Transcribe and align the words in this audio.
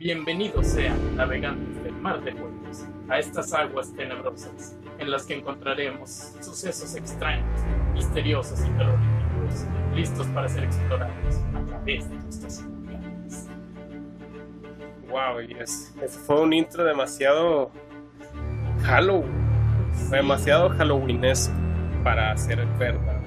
Bienvenidos 0.00 0.64
sean, 0.68 1.16
navegantes 1.16 1.82
del 1.82 1.92
mar 1.94 2.22
de 2.22 2.30
juegos, 2.30 2.86
a 3.08 3.18
estas 3.18 3.52
aguas 3.52 3.92
tenebrosas, 3.94 4.76
en 4.96 5.10
las 5.10 5.26
que 5.26 5.34
encontraremos 5.34 6.34
sucesos 6.40 6.94
extraños, 6.94 7.60
misteriosos 7.94 8.60
y 8.60 8.70
terroríficos, 8.78 9.66
listos 9.96 10.28
para 10.28 10.48
ser 10.48 10.62
explorados 10.62 11.42
a 11.52 11.66
través 11.66 12.08
de 12.08 12.14
nuestros 12.14 12.60
imaginaciones. 12.60 13.48
Wow, 15.08 15.40
yes. 15.40 15.92
Ese 16.00 16.18
fue 16.20 16.42
un 16.42 16.52
intro 16.52 16.84
demasiado 16.84 17.72
Halloween. 18.84 19.48
Fue 20.08 20.18
demasiado 20.18 20.68
Halloweenesco 20.68 21.54
para 22.04 22.36
ser 22.36 22.64
verdad. 22.78 23.20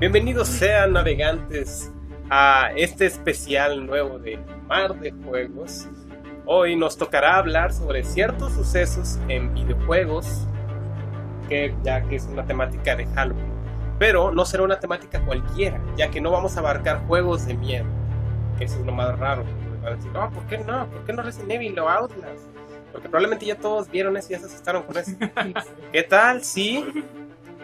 Bienvenidos 0.00 0.48
sean 0.48 0.94
navegantes 0.94 1.93
a 2.30 2.70
este 2.76 3.06
especial 3.06 3.86
nuevo 3.86 4.18
de 4.18 4.38
Mar 4.66 4.98
de 4.98 5.12
Juegos. 5.12 5.86
Hoy 6.46 6.76
nos 6.76 6.96
tocará 6.96 7.36
hablar 7.36 7.72
sobre 7.72 8.04
ciertos 8.04 8.52
sucesos 8.52 9.18
en 9.28 9.52
videojuegos, 9.54 10.46
que 11.48 11.74
ya 11.82 12.02
que 12.02 12.16
es 12.16 12.24
una 12.24 12.44
temática 12.44 12.96
de 12.96 13.06
Halloween. 13.06 13.52
Pero 13.98 14.32
no 14.32 14.44
será 14.44 14.62
una 14.62 14.80
temática 14.80 15.24
cualquiera, 15.24 15.80
ya 15.96 16.10
que 16.10 16.20
no 16.20 16.30
vamos 16.30 16.56
a 16.56 16.60
abarcar 16.60 17.06
juegos 17.06 17.46
de 17.46 17.54
miedo, 17.54 17.86
que 18.58 18.64
eso 18.64 18.78
es 18.78 18.86
lo 18.86 18.92
más 18.92 19.18
raro. 19.18 19.44
Van 19.82 19.92
a 19.92 19.96
decir, 19.96 20.10
no, 20.12 20.30
¿por 20.30 20.44
qué 20.46 20.58
no? 20.58 20.86
¿Por 20.88 21.04
qué 21.04 21.12
no 21.12 21.22
Resident 21.22 21.52
Evil 21.52 21.78
o 21.78 21.88
Outlast? 21.88 22.46
Porque 22.90 23.08
probablemente 23.08 23.46
ya 23.46 23.56
todos 23.56 23.90
vieron 23.90 24.16
eso 24.16 24.28
y 24.30 24.32
ya 24.32 24.38
se 24.40 24.46
asustaron 24.46 24.82
con 24.84 24.96
eso. 24.96 25.12
¿Qué 25.92 26.02
tal? 26.02 26.42
Sí, 26.42 26.84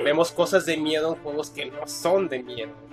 vemos 0.03 0.31
cosas 0.31 0.67
de 0.67 0.77
miedo 0.77 1.15
en 1.15 1.23
juegos 1.23 1.51
que 1.51 1.67
no 1.67 1.87
son 1.87 2.29
de 2.29 2.43
miedo. 2.43 2.90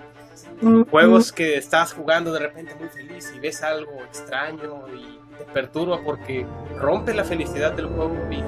Juegos 0.90 1.32
que 1.32 1.56
estás 1.56 1.92
jugando 1.92 2.32
de 2.32 2.40
repente 2.40 2.74
muy 2.74 2.88
feliz 2.88 3.32
y 3.34 3.40
ves 3.40 3.62
algo 3.62 3.92
extraño 4.04 4.86
y 4.94 5.18
te 5.36 5.44
perturba 5.44 6.00
porque 6.02 6.46
rompe 6.76 7.14
la 7.14 7.24
felicidad 7.24 7.72
del 7.72 7.86
juego 7.86 8.16
y 8.30 8.42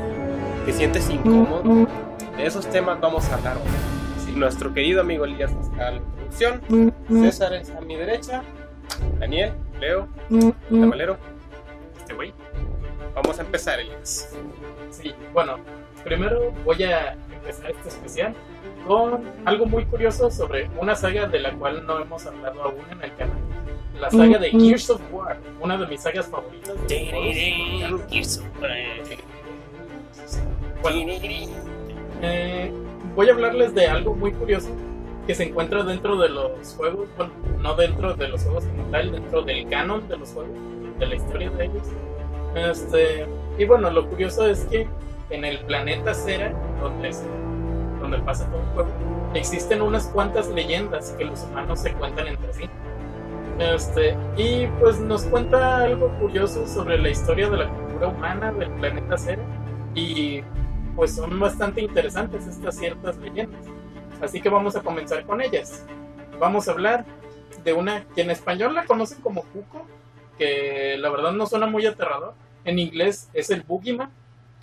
te 0.67 0.73
sientes 0.73 1.09
incómodo. 1.11 1.87
De 2.37 2.47
esos 2.47 2.67
temas 2.67 3.01
vamos 3.01 3.29
a 3.31 3.37
hablar 3.37 3.57
hoy. 3.57 4.25
Sí, 4.25 4.33
nuestro 4.33 4.73
querido 4.73 5.01
amigo 5.01 5.25
Elías 5.25 5.53
nos 5.53 5.75
da 5.77 5.91
la 5.91 5.97
introducción. 5.97 6.95
César 7.09 7.55
es 7.55 7.71
a 7.71 7.81
mi 7.81 7.97
derecha. 7.97 8.43
Daniel, 9.19 9.53
Leo, 9.79 10.09
Tamalero. 10.69 11.17
Este 11.99 12.15
güey. 12.15 12.35
Vamos 13.15 13.39
a 13.39 13.43
empezar, 13.43 13.81
Elías. 13.81 14.35
Sí, 14.91 15.15
bueno, 15.33 15.57
primero 16.05 16.53
voy 16.65 16.83
a 16.85 17.13
empezar 17.13 17.71
este 17.71 17.89
especial 17.89 18.35
con 18.87 19.23
algo 19.45 19.67
muy 19.67 19.85
curioso 19.85 20.31
sobre 20.31 20.69
una 20.81 20.95
saga 20.95 21.27
de 21.27 21.39
la 21.41 21.53
cual 21.53 21.85
no 21.87 22.01
hemos 22.01 22.27
hablado 22.27 22.63
aún 22.63 22.81
en 22.91 23.03
el 23.03 23.15
canal. 23.15 23.37
La 24.01 24.11
saga 24.11 24.39
de 24.39 24.51
Gears 24.51 24.91
of 24.91 25.01
War, 25.13 25.39
una 25.61 25.77
de 25.77 25.87
mis 25.87 26.01
sagas 26.03 26.27
favoritas. 26.27 26.75
de. 26.89 28.01
Gears 28.11 28.39
of 28.39 28.45
War. 28.63 28.71
Bueno, 30.83 31.13
eh, 32.23 32.73
voy 33.15 33.29
a 33.29 33.33
hablarles 33.33 33.75
de 33.75 33.87
algo 33.87 34.15
muy 34.15 34.33
curioso 34.33 34.69
que 35.27 35.35
se 35.35 35.45
encuentra 35.45 35.83
dentro 35.85 36.17
de 36.17 36.29
los 36.31 36.75
juegos, 36.77 37.09
bueno, 37.17 37.33
no 37.61 37.75
dentro 37.75 38.15
de 38.15 38.29
los 38.29 38.43
juegos 38.43 38.65
como 38.65 38.83
tal, 38.91 39.13
dentro 39.13 39.43
del 39.43 39.69
canon 39.69 40.09
de 40.09 40.17
los 40.17 40.31
juegos, 40.33 40.51
de 40.99 41.07
la 41.07 41.15
historia 41.17 41.51
de 41.51 41.65
ellos. 41.67 41.83
Este, 42.55 43.27
y 43.59 43.65
bueno, 43.67 43.91
lo 43.91 44.09
curioso 44.09 44.47
es 44.47 44.65
que 44.65 44.89
en 45.29 45.45
el 45.45 45.59
planeta 45.61 46.15
Cera, 46.15 46.53
donde, 46.81 47.13
se- 47.13 47.27
donde 48.11 48.25
pasa 48.25 48.47
todo 48.47 48.61
el 48.61 48.67
juego, 48.69 48.91
existen 49.35 49.83
unas 49.83 50.07
cuantas 50.09 50.49
leyendas 50.49 51.15
que 51.17 51.25
los 51.25 51.43
humanos 51.45 51.81
se 51.81 51.93
cuentan 51.95 52.27
entre 52.27 52.53
sí. 52.53 52.71
Este, 53.59 54.17
y 54.37 54.67
pues 54.81 54.99
nos 55.01 55.25
cuenta 55.25 55.83
algo 55.85 56.09
curioso 56.19 56.67
sobre 56.67 56.99
la 56.99 57.11
historia 57.11 57.51
de 57.51 57.59
la 57.59 57.69
cultura 57.69 58.09
humana 58.09 58.53
del 58.53 58.71
planeta 58.71 59.19
Cera. 59.19 59.43
Y 59.95 60.43
pues 60.97 61.15
son 61.15 61.39
bastante 61.39 61.83
interesantes 61.83 62.47
estas 62.47 62.77
ciertas 62.77 63.17
leyendas. 63.19 63.67
Así 64.23 64.41
que 64.41 64.49
vamos 64.49 64.77
a 64.77 64.83
comenzar 64.83 65.25
con 65.27 65.41
ellas. 65.41 65.85
Vamos 66.39 66.69
a 66.69 66.73
hablar 66.73 67.05
de 67.63 67.73
una 67.75 68.05
que 68.15 68.23
en 68.23 68.31
español 68.31 68.75
la 68.75 68.87
conocen 68.87 69.21
como 69.21 69.43
Cuco, 69.43 69.87
que 70.39 70.97
la 70.99 71.11
verdad 71.11 71.33
no 71.33 71.47
suena 71.47 71.67
muy 71.67 71.85
aterrador. 71.87 72.35
En 72.65 72.79
inglés 72.79 73.29
es 73.35 73.51
el 73.51 73.63
Boogeyman, 73.63 74.11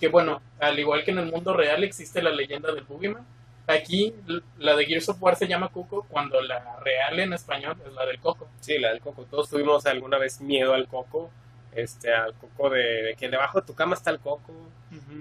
que 0.00 0.08
bueno, 0.08 0.40
al 0.58 0.78
igual 0.78 1.04
que 1.04 1.12
en 1.12 1.18
el 1.18 1.30
mundo 1.30 1.54
real 1.54 1.84
existe 1.84 2.20
la 2.20 2.30
leyenda 2.30 2.72
del 2.72 2.84
Boogeyman. 2.84 3.24
Aquí 3.68 4.14
la 4.58 4.74
de 4.74 4.86
Gears 4.86 5.08
of 5.10 5.22
War 5.22 5.36
se 5.36 5.46
llama 5.46 5.68
Cuco, 5.68 6.04
cuando 6.08 6.40
la 6.40 6.76
real 6.80 7.20
en 7.20 7.32
español 7.34 7.76
es 7.86 7.92
la 7.92 8.06
del 8.06 8.18
Coco. 8.18 8.48
Sí, 8.60 8.78
la 8.78 8.88
del 8.88 9.00
coco. 9.00 9.24
Todos 9.30 9.50
tuvimos 9.50 9.84
alguna 9.86 10.18
vez 10.18 10.40
miedo 10.40 10.72
al 10.74 10.88
coco. 10.88 11.30
Este, 11.74 12.12
al 12.12 12.34
coco 12.34 12.70
de, 12.70 12.80
de 13.02 13.14
que 13.14 13.28
debajo 13.28 13.60
de 13.60 13.66
tu 13.66 13.74
cama 13.74 13.94
está 13.94 14.10
el 14.10 14.18
coco. 14.20 14.52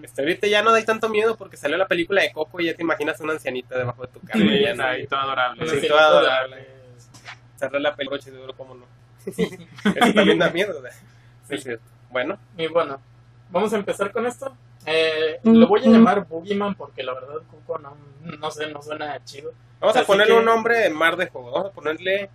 Este, 0.01 0.21
ahorita 0.21 0.47
ya 0.47 0.63
no 0.63 0.71
hay 0.73 0.85
tanto 0.85 1.09
miedo 1.09 1.35
porque 1.35 1.57
salió 1.57 1.75
la 1.77 1.87
película 1.87 2.21
de 2.21 2.31
Coco 2.31 2.61
y 2.61 2.67
ya 2.67 2.73
te 2.73 2.83
imaginas 2.83 3.19
una 3.19 3.33
ancianita 3.33 3.77
debajo 3.77 4.03
de 4.03 4.07
tu 4.07 4.21
cama. 4.21 4.41
Sí, 4.45 4.49
y 4.49 4.61
ya 4.63 4.71
está 4.71 4.89
ahí 4.91 5.07
todo 5.07 5.19
adorable. 5.19 5.67
Sí, 5.67 5.87
todo 5.87 5.97
de- 5.97 6.03
adorable. 6.03 6.67
cerrar 7.57 7.81
la 7.81 7.95
película 7.95 8.21
de 8.23 8.31
duro, 8.31 8.53
¿cómo 8.55 8.75
no? 8.75 8.85
Eso 9.25 10.13
también 10.13 10.39
da 10.39 10.49
miedo. 10.49 10.81
¿verdad? 10.81 10.97
Sí, 11.49 11.55
es 11.55 11.63
cierto. 11.63 11.83
Bueno, 12.09 12.39
Y 12.57 12.67
bueno, 12.67 13.01
vamos 13.51 13.73
a 13.73 13.75
empezar 13.77 14.11
con 14.13 14.25
esto. 14.25 14.55
Eh, 14.89 15.39
lo 15.43 15.67
voy 15.67 15.81
a 15.85 15.89
llamar 15.89 16.25
Boogeyman 16.27 16.73
porque 16.75 17.03
la 17.03 17.13
verdad 17.13 17.35
Cuco 17.51 17.77
no, 17.77 17.95
no 18.39 18.51
sé, 18.51 18.71
no 18.71 18.81
suena 18.81 19.21
chido. 19.25 19.51
vamos 19.81 19.95
a 19.97 19.99
Así 19.99 20.07
ponerle 20.07 20.33
que- 20.33 20.39
un 20.39 20.45
nombre 20.45 20.77
de 20.79 20.89
mar 20.89 21.17
de 21.17 21.27
juego. 21.27 21.51
Vamos 21.51 21.71
a 21.71 21.73
ponerle 21.73 22.29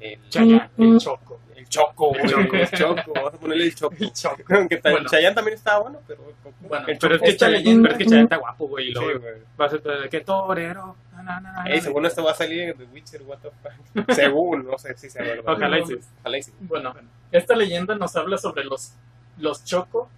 el, 0.00 0.28
Chayanne, 0.28 0.68
el 0.78 0.98
Choco. 0.98 1.40
el 1.54 1.68
Choco, 1.68 2.08
güey, 2.08 2.26
Choco. 2.28 2.56
el 2.56 2.70
Choco. 2.70 3.12
Vamos 3.14 3.34
a 3.34 3.38
ponerle 3.38 3.64
el 3.64 3.74
Choco. 3.74 3.94
El 4.00 4.12
Choco. 4.12 4.42
Aunque 4.50 4.80
Bueno. 4.82 5.08
Chayanne 5.08 5.34
también 5.34 5.54
estaba 5.56 5.78
bueno, 5.80 6.00
pero 6.06 6.28
el 6.28 6.34
Coco. 6.42 6.54
Bueno, 6.60 6.86
el 6.88 6.98
Pero 6.98 7.14
es 7.14 7.22
que 7.22 7.28
Esta 7.28 7.46
Chayanne 7.46 7.58
leyenda- 7.64 7.82
pero 7.88 7.92
es 7.92 7.98
que 7.98 8.04
Chayanne 8.04 8.22
está 8.24 8.36
guapo, 8.36 8.66
güey. 8.68 8.86
Sí, 8.88 8.94
güey. 8.94 9.18
va 9.60 9.66
a 9.66 9.68
ser 9.70 9.82
que 10.10 10.20
torero. 10.22 10.96
na, 11.14 11.22
na, 11.22 11.40
na, 11.40 11.64
Ey, 11.70 11.80
según 11.80 12.04
esto 12.04 12.22
va 12.24 12.32
a 12.32 12.34
salir 12.34 12.60
en 12.62 12.76
The 12.76 12.84
Witcher, 12.92 13.22
what 13.22 13.38
the 13.38 13.50
fuck. 13.62 14.10
según, 14.14 14.66
no 14.66 14.76
sé 14.76 14.96
si 14.98 15.08
sea 15.08 15.22
verdad. 15.22 15.54
Ojalá 15.54 15.78
y 15.78 15.86
sí. 15.86 15.98
Ojalá 16.20 16.38
y 16.38 16.42
sí. 16.42 16.52
Bueno, 16.60 16.94
esta 17.32 17.54
leyenda 17.56 17.94
nos 17.94 18.14
habla 18.16 18.36
sobre 18.38 18.64
los, 18.64 18.92
los 19.38 19.64
Choco 19.64 20.08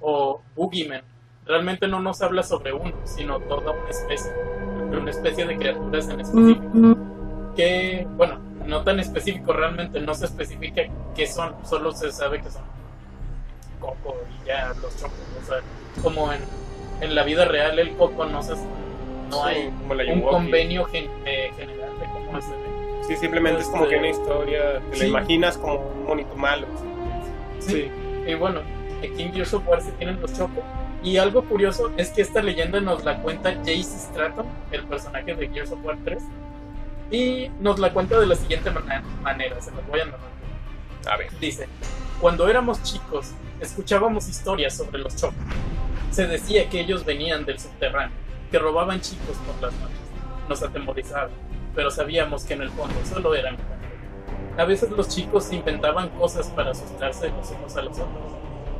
o 0.00 0.40
Boogeymen. 0.54 1.02
Realmente 1.46 1.86
no 1.88 2.00
nos 2.00 2.22
habla 2.22 2.42
sobre 2.42 2.72
uno, 2.72 2.92
sino 3.04 3.38
toda 3.40 3.72
una 3.72 3.90
especie. 3.90 4.30
Una 4.98 5.10
especie 5.10 5.44
de 5.46 5.56
criaturas 5.56 6.08
en 6.08 6.20
específico. 6.20 6.96
Que, 7.56 8.06
bueno, 8.16 8.38
no 8.66 8.82
tan 8.82 8.98
específico 9.00 9.52
realmente, 9.52 10.00
no 10.00 10.14
se 10.14 10.24
especifica 10.26 10.82
qué 11.14 11.26
son, 11.26 11.54
solo 11.64 11.92
se 11.92 12.10
sabe 12.12 12.40
que 12.40 12.50
son 12.50 12.62
Coco 13.80 14.16
y 14.42 14.46
ya 14.48 14.72
los 14.80 14.96
Choco. 14.98 15.12
O 15.42 15.46
sea, 15.46 15.58
como 16.02 16.32
en, 16.32 16.40
en 17.00 17.14
la 17.14 17.22
vida 17.24 17.44
real 17.44 17.78
el 17.78 17.94
Coco 17.96 18.24
no 18.24 18.42
se 18.42 18.54
no 19.30 19.44
hay 19.44 19.68
como 19.80 19.94
la 19.94 20.12
un 20.12 20.20
convenio 20.22 20.84
gen- 20.86 21.10
eh, 21.24 21.50
general 21.56 21.90
de 21.98 22.06
cómo 22.06 22.40
se 22.40 22.50
ve. 22.50 23.04
Sí, 23.08 23.16
simplemente 23.16 23.60
es 23.62 23.68
como 23.68 23.84
Este- 23.84 23.94
que 23.94 23.98
una 24.00 24.08
historia, 24.10 24.80
te 24.90 24.96
Sí. 24.96 25.02
la 25.02 25.06
imaginas 25.08 25.58
como 25.58 25.74
un 25.80 26.06
monito 26.06 26.34
malo. 26.36 26.66
Sí. 27.60 27.90
Y 28.26 28.34
bueno, 28.34 28.60
aquí 28.98 29.22
en 29.22 29.32
Gears 29.32 29.52
of 29.54 29.66
War 29.68 29.80
se 29.82 29.92
tienen 29.92 30.20
los 30.20 30.32
Choco. 30.36 30.62
Y 31.04 31.18
algo 31.18 31.44
curioso 31.44 31.92
es 31.98 32.08
que 32.10 32.22
esta 32.22 32.42
leyenda 32.42 32.80
nos 32.80 33.04
la 33.04 33.18
cuenta 33.20 33.52
Jace 33.58 33.82
Stratton, 33.82 34.46
el 34.72 34.84
personaje 34.84 35.34
de 35.34 35.48
Gears 35.48 35.70
of 35.70 35.84
War 35.84 35.98
3. 36.02 36.22
Y 37.10 37.50
nos 37.60 37.78
la 37.78 37.92
cuenta 37.92 38.18
de 38.18 38.26
la 38.26 38.34
siguiente 38.34 38.70
mana- 38.70 39.02
manera, 39.22 39.60
se 39.60 39.70
los 39.70 39.86
voy 39.86 40.00
a 40.00 40.06
narrar. 40.06 40.20
A 41.06 41.16
ver. 41.18 41.38
Dice, 41.38 41.68
cuando 42.20 42.48
éramos 42.48 42.82
chicos, 42.82 43.32
escuchábamos 43.60 44.28
historias 44.28 44.74
sobre 44.74 44.98
los 44.98 45.14
Choco. 45.14 45.34
Se 46.10 46.26
decía 46.26 46.70
que 46.70 46.80
ellos 46.80 47.04
venían 47.04 47.44
del 47.44 47.58
subterráneo, 47.58 48.16
que 48.50 48.58
robaban 48.58 49.00
chicos 49.02 49.36
por 49.46 49.60
las 49.60 49.78
noches. 49.80 49.98
Nos 50.48 50.62
atemorizaban, 50.62 51.30
pero 51.74 51.90
sabíamos 51.90 52.44
que 52.44 52.54
en 52.54 52.62
el 52.62 52.70
fondo 52.70 52.94
solo 53.04 53.34
eran. 53.34 53.56
A 54.56 54.64
veces 54.64 54.90
los 54.90 55.08
chicos 55.08 55.52
inventaban 55.52 56.08
cosas 56.10 56.46
para 56.48 56.70
asustarse 56.70 57.28
los 57.28 57.50
unos 57.50 57.76
a 57.76 57.82
los 57.82 57.98
otros. 57.98 58.32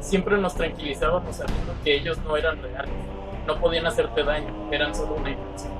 Siempre 0.04 0.36
nos 0.36 0.54
tranquilizábamos 0.54 1.36
sabiendo 1.36 1.72
que 1.82 1.94
ellos 1.96 2.18
no 2.18 2.36
eran 2.36 2.62
reales, 2.62 2.92
no 3.46 3.58
podían 3.58 3.86
hacerte 3.86 4.22
daño, 4.22 4.52
eran 4.70 4.94
solo 4.94 5.14
una 5.14 5.30
ilusión. 5.30 5.72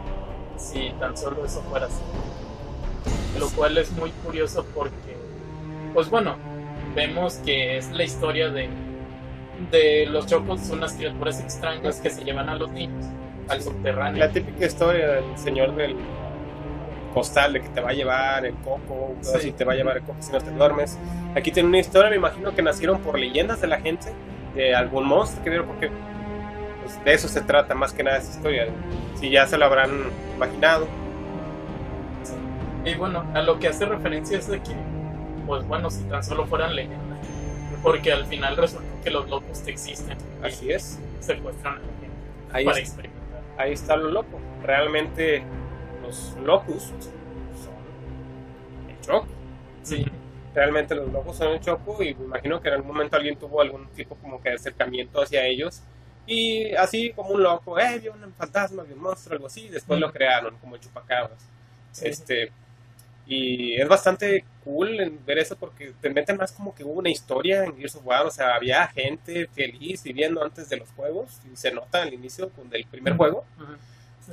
Si 0.56 0.90
tan 0.98 1.14
solo 1.14 1.44
eso 1.44 1.60
fuera 1.68 1.86
así. 1.86 2.00
Lo 3.38 3.50
cual 3.50 3.76
es 3.76 3.92
muy 3.92 4.10
curioso 4.24 4.64
porque, 4.74 5.16
pues 5.92 6.08
bueno, 6.08 6.36
vemos 6.94 7.34
que 7.44 7.76
es 7.76 7.90
la 7.90 8.02
historia 8.02 8.48
de, 8.48 8.70
de 9.70 10.06
los 10.06 10.26
chocos, 10.26 10.70
unas 10.70 10.94
criaturas 10.94 11.40
extrañas 11.40 12.00
que 12.00 12.08
se 12.08 12.24
llevan 12.24 12.48
a 12.48 12.54
los 12.54 12.70
niños 12.70 13.04
al 13.48 13.60
subterráneo. 13.60 14.20
La 14.20 14.32
típica 14.32 14.64
historia 14.64 15.06
del 15.06 15.38
señor 15.38 15.76
del 15.76 15.96
costal 17.14 17.52
de 17.54 17.60
que 17.62 17.68
te 17.68 17.80
va 17.80 17.90
a 17.90 17.92
llevar 17.92 18.44
el 18.44 18.54
coco, 18.56 19.14
Sí. 19.22 19.52
te 19.52 19.64
va 19.64 19.72
a 19.72 19.76
llevar 19.76 19.96
el 19.98 20.02
coco 20.02 20.18
si 20.20 20.32
no 20.32 20.40
te 20.40 20.50
duermes. 20.50 20.98
Aquí 21.36 21.50
tiene 21.52 21.68
una 21.68 21.78
historia, 21.78 22.10
me 22.10 22.16
imagino 22.16 22.54
que 22.54 22.60
nacieron 22.62 23.00
por 23.00 23.18
leyendas 23.18 23.60
de 23.60 23.68
la 23.68 23.80
gente, 23.80 24.08
de 24.54 24.74
algún 24.74 25.06
monstruo 25.06 25.42
que 25.44 25.50
vieron, 25.50 25.66
porque 25.68 25.90
pues, 26.82 27.02
de 27.04 27.14
eso 27.14 27.28
se 27.28 27.40
trata 27.40 27.74
más 27.74 27.92
que 27.92 28.02
nada 28.02 28.18
esa 28.18 28.30
historia. 28.32 28.66
Si 29.18 29.30
ya 29.30 29.46
se 29.46 29.56
lo 29.56 29.64
habrán 29.64 29.90
imaginado. 30.36 30.86
Y 32.84 32.94
bueno, 32.94 33.24
a 33.34 33.40
lo 33.42 33.58
que 33.58 33.68
hace 33.68 33.86
referencia 33.86 34.36
es 34.36 34.46
de 34.48 34.60
que, 34.60 34.72
pues 35.46 35.66
bueno, 35.66 35.90
si 35.90 36.02
tan 36.04 36.22
solo 36.22 36.46
fueran 36.46 36.74
leyendas, 36.76 37.18
porque 37.82 38.12
al 38.12 38.26
final 38.26 38.56
resultó 38.56 38.84
que 39.02 39.10
los 39.10 39.28
locos 39.30 39.62
existen. 39.66 40.18
y 40.42 40.46
Así 40.46 40.70
es. 40.72 40.98
Secuestran 41.20 41.74
a 41.74 41.78
la 41.78 41.82
gente 41.84 42.08
Ahí, 42.52 42.64
para 42.66 42.78
experimentar. 42.78 43.40
ahí 43.56 43.72
está 43.72 43.96
lo 43.96 44.10
loco. 44.10 44.38
Realmente 44.62 45.42
los 46.04 46.36
locus 46.44 46.82
son 46.82 47.74
el 48.88 49.00
choco. 49.00 49.26
Sí, 49.82 50.04
Realmente 50.54 50.94
los 50.94 51.10
locos 51.12 51.36
son 51.36 51.52
el 51.52 51.60
choco 51.60 52.00
y 52.00 52.14
me 52.14 52.26
imagino 52.26 52.60
que 52.60 52.68
en 52.68 52.74
algún 52.74 52.92
momento 52.92 53.16
alguien 53.16 53.36
tuvo 53.36 53.60
algún 53.60 53.88
tipo 53.88 54.14
como 54.16 54.40
que 54.40 54.50
de 54.50 54.54
acercamiento 54.54 55.20
hacia 55.20 55.44
ellos. 55.44 55.82
Y 56.26 56.72
así 56.74 57.12
como 57.12 57.30
un 57.30 57.42
loco, 57.42 57.78
eh, 57.78 57.98
vio 57.98 58.12
un 58.12 58.32
fantasma, 58.34 58.84
vio 58.84 58.94
un 58.94 59.02
monstruo, 59.02 59.34
algo 59.34 59.48
así, 59.48 59.62
y 59.66 59.68
después 59.68 59.98
lo 59.98 60.12
crearon 60.12 60.56
como 60.58 60.76
chupacabras. 60.76 61.38
sí. 61.90 62.06
Este, 62.06 62.52
y 63.26 63.80
es 63.80 63.88
bastante 63.88 64.44
cool 64.64 65.18
ver 65.26 65.38
eso 65.38 65.56
porque 65.56 65.94
te 66.00 66.10
meten 66.10 66.36
más 66.36 66.52
como 66.52 66.74
que 66.74 66.84
hubo 66.84 66.98
una 66.98 67.10
historia 67.10 67.64
en 67.64 67.76
Gears 67.76 67.96
of 67.96 68.06
War, 68.06 68.26
o 68.26 68.30
sea, 68.30 68.54
había 68.54 68.86
gente 68.88 69.48
feliz 69.48 70.02
viviendo 70.02 70.44
antes 70.44 70.68
de 70.68 70.76
los 70.76 70.90
juegos 70.90 71.40
y 71.50 71.56
se 71.56 71.72
nota 71.72 72.02
al 72.02 72.12
inicio 72.12 72.50
del 72.70 72.84
primer 72.84 73.16
juego. 73.16 73.44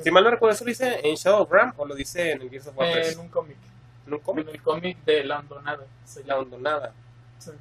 Si 0.03 0.11
mal 0.11 0.23
no 0.23 0.31
recuerdo, 0.31 0.53
¿eso 0.55 0.63
lo 0.63 0.69
dice 0.69 0.99
en 1.03 1.15
Shadow 1.15 1.41
of 1.41 1.51
Ram 1.51 1.73
o 1.77 1.85
lo 1.85 1.95
dice 1.95 2.31
en 2.31 2.41
el 2.41 2.49
Gears 2.49 2.67
of 2.67 2.77
War 2.77 2.91
3? 2.91 3.13
en 3.13 3.19
un 3.19 3.27
cómic. 3.29 3.57
¿En 4.07 4.13
un 4.13 4.19
En 4.19 4.23
cómic? 4.25 4.47
el 4.49 4.61
cómic 4.61 4.97
de 5.05 5.23
La 5.23 5.35
Abandonada. 5.35 5.85
se 6.05 6.21
La 6.21 6.27
llama. 6.27 6.39
abandonada. 6.39 6.93
Sí. 7.39 7.51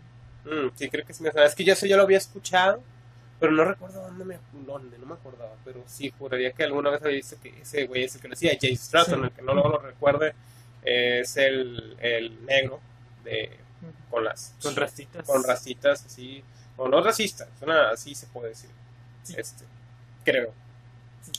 Mm, 0.45 0.71
sí, 0.75 0.89
creo 0.91 1.05
que 1.05 1.13
sí 1.13 1.23
me 1.23 1.31
suena. 1.33 1.47
Es 1.47 1.55
que 1.55 1.65
yo 1.65 1.73
eso 1.73 1.87
ya 1.87 1.97
lo 1.97 2.03
había 2.05 2.19
escuchado, 2.19 2.83
pero 3.39 3.53
no 3.53 3.65
recuerdo 3.65 4.01
dónde 4.03 4.25
me, 4.25 4.39
dónde, 4.53 4.99
no 4.99 5.07
me 5.07 5.15
acordaba. 5.15 5.55
Pero 5.65 5.83
sí, 5.87 6.13
juraría 6.19 6.53
que 6.53 6.63
alguna 6.65 6.91
vez 6.91 7.03
había 7.03 7.17
visto 7.17 7.37
que 7.43 7.61
ese 7.61 7.87
güey 7.87 8.05
es 8.05 8.15
el 8.15 8.21
que 8.23 8.29
lo 8.29 8.33
decía, 8.33 8.53
Jay 8.61 8.77
Stratton, 8.77 9.21
Sí. 9.21 9.27
el 9.27 9.33
que 9.33 9.43
no 9.43 9.55
lo, 9.55 9.69
lo 9.69 9.79
recuerde, 9.79 10.35
eh, 10.83 11.21
es 11.23 11.37
el, 11.37 11.97
el 12.01 12.45
negro 12.47 12.81
de, 13.25 13.59
con 14.11 14.25
las 14.25 14.55
Con 14.63 14.77
rastitas. 14.77 15.27
con 15.27 15.43
racitas 15.45 16.05
así, 16.07 16.43
o 16.77 16.89
no 16.89 17.03
racistas, 17.03 17.49
una, 17.61 17.91
así 17.91 18.15
se 18.15 18.27
puede 18.29 18.49
decir. 18.51 18.71
Sí. 19.25 19.35
Este, 19.37 19.65
creo. 20.25 20.55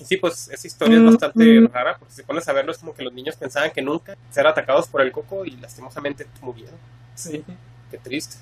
Sí, 0.03 0.17
pues 0.17 0.49
esa 0.49 0.67
historia 0.67 0.97
es 0.97 1.03
bastante 1.05 1.67
rara, 1.71 1.97
porque 1.97 2.13
si 2.13 2.23
pones 2.23 2.47
a 2.47 2.53
verlo 2.53 2.71
es 2.71 2.77
como 2.77 2.93
que 2.93 3.03
los 3.03 3.13
niños 3.13 3.35
pensaban 3.35 3.71
que 3.71 3.81
nunca 3.81 4.15
ser 4.29 4.47
atacados 4.47 4.87
por 4.87 5.01
el 5.01 5.11
coco 5.11 5.45
y 5.45 5.51
lastimosamente 5.51 6.27
murieron. 6.41 6.75
Sí, 7.15 7.43
Qué 7.89 7.97
triste. 7.97 8.37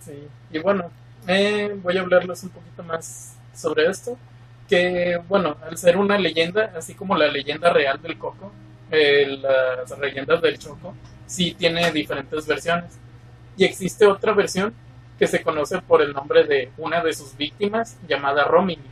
sí. 0.00 0.28
Y 0.50 0.58
bueno, 0.58 0.90
eh, 1.26 1.76
voy 1.82 1.96
a 1.98 2.00
hablarles 2.00 2.42
un 2.42 2.50
poquito 2.50 2.82
más 2.82 3.36
sobre 3.54 3.86
esto. 3.88 4.18
Que 4.68 5.20
bueno, 5.28 5.56
al 5.62 5.76
ser 5.76 5.96
una 5.98 6.18
leyenda, 6.18 6.72
así 6.76 6.94
como 6.94 7.16
la 7.16 7.28
leyenda 7.28 7.70
real 7.72 8.00
del 8.00 8.18
coco, 8.18 8.50
eh, 8.90 9.26
las 9.40 9.98
leyendas 9.98 10.40
del 10.40 10.58
choco, 10.58 10.94
sí 11.26 11.54
tiene 11.54 11.90
diferentes 11.92 12.46
versiones. 12.46 12.98
Y 13.56 13.64
existe 13.64 14.06
otra 14.06 14.32
versión 14.32 14.74
que 15.18 15.26
se 15.26 15.42
conoce 15.42 15.80
por 15.82 16.02
el 16.02 16.12
nombre 16.12 16.44
de 16.44 16.72
una 16.78 17.02
de 17.02 17.12
sus 17.12 17.36
víctimas, 17.36 17.96
llamada 18.08 18.44
Romilly. 18.44 18.82